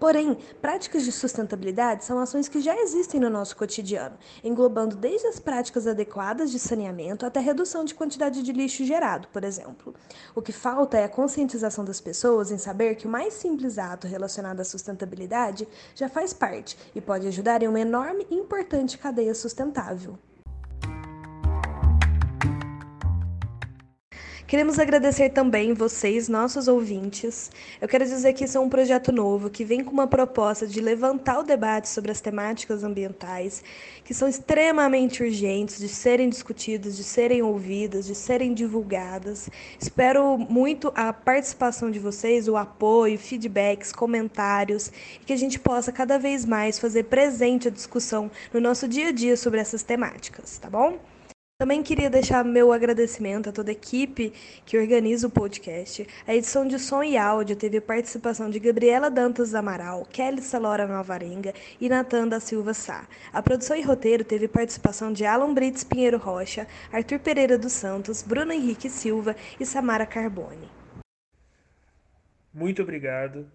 Porém, 0.01 0.37
práticas 0.61 1.05
de 1.05 1.13
sustentabilidade 1.13 2.05
são 2.05 2.19
ações 2.19 2.49
que 2.49 2.61
já 2.61 2.77
existem 2.77 3.21
no 3.21 3.31
nosso 3.31 3.57
cotidiano, 3.57 4.19
englobando 4.43 4.97
desde 4.97 5.29
as 5.29 5.39
práticas 5.39 5.87
adequadas 5.87 6.51
de 6.51 6.59
saneamento 6.59 7.25
até 7.25 7.39
redução 7.39 7.85
de 7.85 7.95
quantidade 7.95 8.43
de 8.43 8.53
lixo 8.53 8.85
gerado, 8.85 9.29
por 9.29 9.45
exemplo. 9.45 9.95
O 10.35 10.43
que 10.43 10.51
falta 10.51 10.99
é 10.99 11.05
a 11.05 11.09
conscientização 11.09 11.85
das 11.85 12.01
pessoas 12.01 12.51
em 12.51 12.59
saber 12.59 12.97
que 12.97 13.07
o 13.07 13.11
mais 13.11 13.35
simples 13.35 13.79
ato 13.79 14.09
relacionado 14.09 14.59
à 14.59 14.65
sustentabilidade 14.65 15.44
já 15.95 16.09
faz 16.09 16.33
parte 16.33 16.77
e 16.95 17.01
pode 17.01 17.27
ajudar 17.29 17.63
em 17.63 17.69
uma 17.69 17.81
enorme 17.81 18.27
e 18.31 18.35
importante 18.35 18.99
cadeia 18.99 19.35
sustentável. 19.35 20.19
Queremos 24.47 24.79
agradecer 24.79 25.31
também 25.31 25.73
vocês, 25.73 26.29
nossos 26.29 26.69
ouvintes. 26.69 27.51
Eu 27.81 27.89
quero 27.89 28.05
dizer 28.05 28.35
que 28.35 28.45
isso 28.45 28.59
é 28.59 28.61
um 28.61 28.69
projeto 28.69 29.11
novo 29.11 29.49
que 29.49 29.65
vem 29.65 29.83
com 29.83 29.91
uma 29.91 30.07
proposta 30.07 30.67
de 30.67 30.83
levantar 30.83 31.39
o 31.39 31.43
debate 31.43 31.89
sobre 31.89 32.13
as 32.13 32.21
temáticas 32.21 32.85
ambientais, 32.85 33.65
que 34.05 34.13
são 34.13 34.29
extremamente 34.29 35.23
urgentes 35.23 35.79
de 35.79 35.89
serem 35.89 36.29
discutidas, 36.29 36.95
de 36.95 37.03
serem 37.03 37.41
ouvidas, 37.41 38.05
de 38.05 38.15
serem 38.15 38.53
divulgadas. 38.53 39.49
Espero 39.81 40.37
muito 40.37 40.93
a 40.95 41.11
participação 41.11 41.91
de 41.91 41.99
vocês, 41.99 42.47
o 42.47 42.59
apoio, 42.59 43.19
feedbacks, 43.19 43.93
comentários 43.93 44.93
e 45.23 45.25
que 45.25 45.33
a 45.33 45.39
gente 45.39 45.59
possa 45.59 45.91
cada 45.91 46.19
vez 46.19 46.45
mais 46.45 46.79
fazer 46.79 47.05
presente 47.05 47.69
a 47.69 47.71
discussão 47.71 48.31
no 48.53 48.61
nosso 48.61 48.87
dia 48.87 49.09
a 49.09 49.13
dia 49.13 49.39
sobre 49.39 49.59
essas 49.59 49.83
temáticas, 49.83 50.59
tá 50.59 50.69
bom? 50.69 50.99
Também 51.57 51.85
queria 51.85 52.11
deixar 52.11 52.45
meu 52.45 52.73
agradecimento 52.73 53.49
a 53.49 53.53
toda 53.53 53.71
a 53.71 53.73
equipe 53.73 54.33
que 54.67 54.77
organiza 54.77 55.29
o 55.29 55.31
podcast. 55.31 56.05
A 56.27 56.35
edição 56.35 56.67
de 56.67 56.81
som 56.81 57.01
e 57.01 57.17
áudio 57.17 57.55
teve 57.55 57.81
participação 57.81 58.51
de 58.51 58.59
Gabriela 58.59 59.09
Dantas 59.09 59.55
Amaral, 59.55 60.05
Kelly 60.05 60.43
Salora 60.43 60.85
Novarenga 60.85 61.55
e 61.81 61.89
Natan 61.89 62.27
da 62.27 62.41
Silva 62.41 62.75
Sá. 62.75 63.07
A 63.33 63.41
produção 63.41 63.77
e 63.77 63.83
roteiro 63.83 64.25
teve 64.25 64.49
participação 64.49 65.13
de 65.13 65.25
Alan 65.25 65.55
Brits 65.55 65.85
Pinheiro 65.85 66.19
Rocha, 66.19 66.67
Arthur 66.93 67.21
Pereira 67.21 67.57
dos 67.57 67.73
Santos, 67.73 68.21
Bruno 68.21 68.53
Henrique 68.53 68.91
Silva 68.91 69.37
e 69.59 69.65
Samara 69.65 70.07
Carbone. 70.07 70.69
Muito 72.53 72.83
obrigado. 72.83 73.49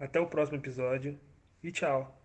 Até 0.00 0.18
o 0.18 0.26
próximo 0.26 0.56
episódio 0.56 1.18
e 1.62 1.70
tchau. 1.70 2.18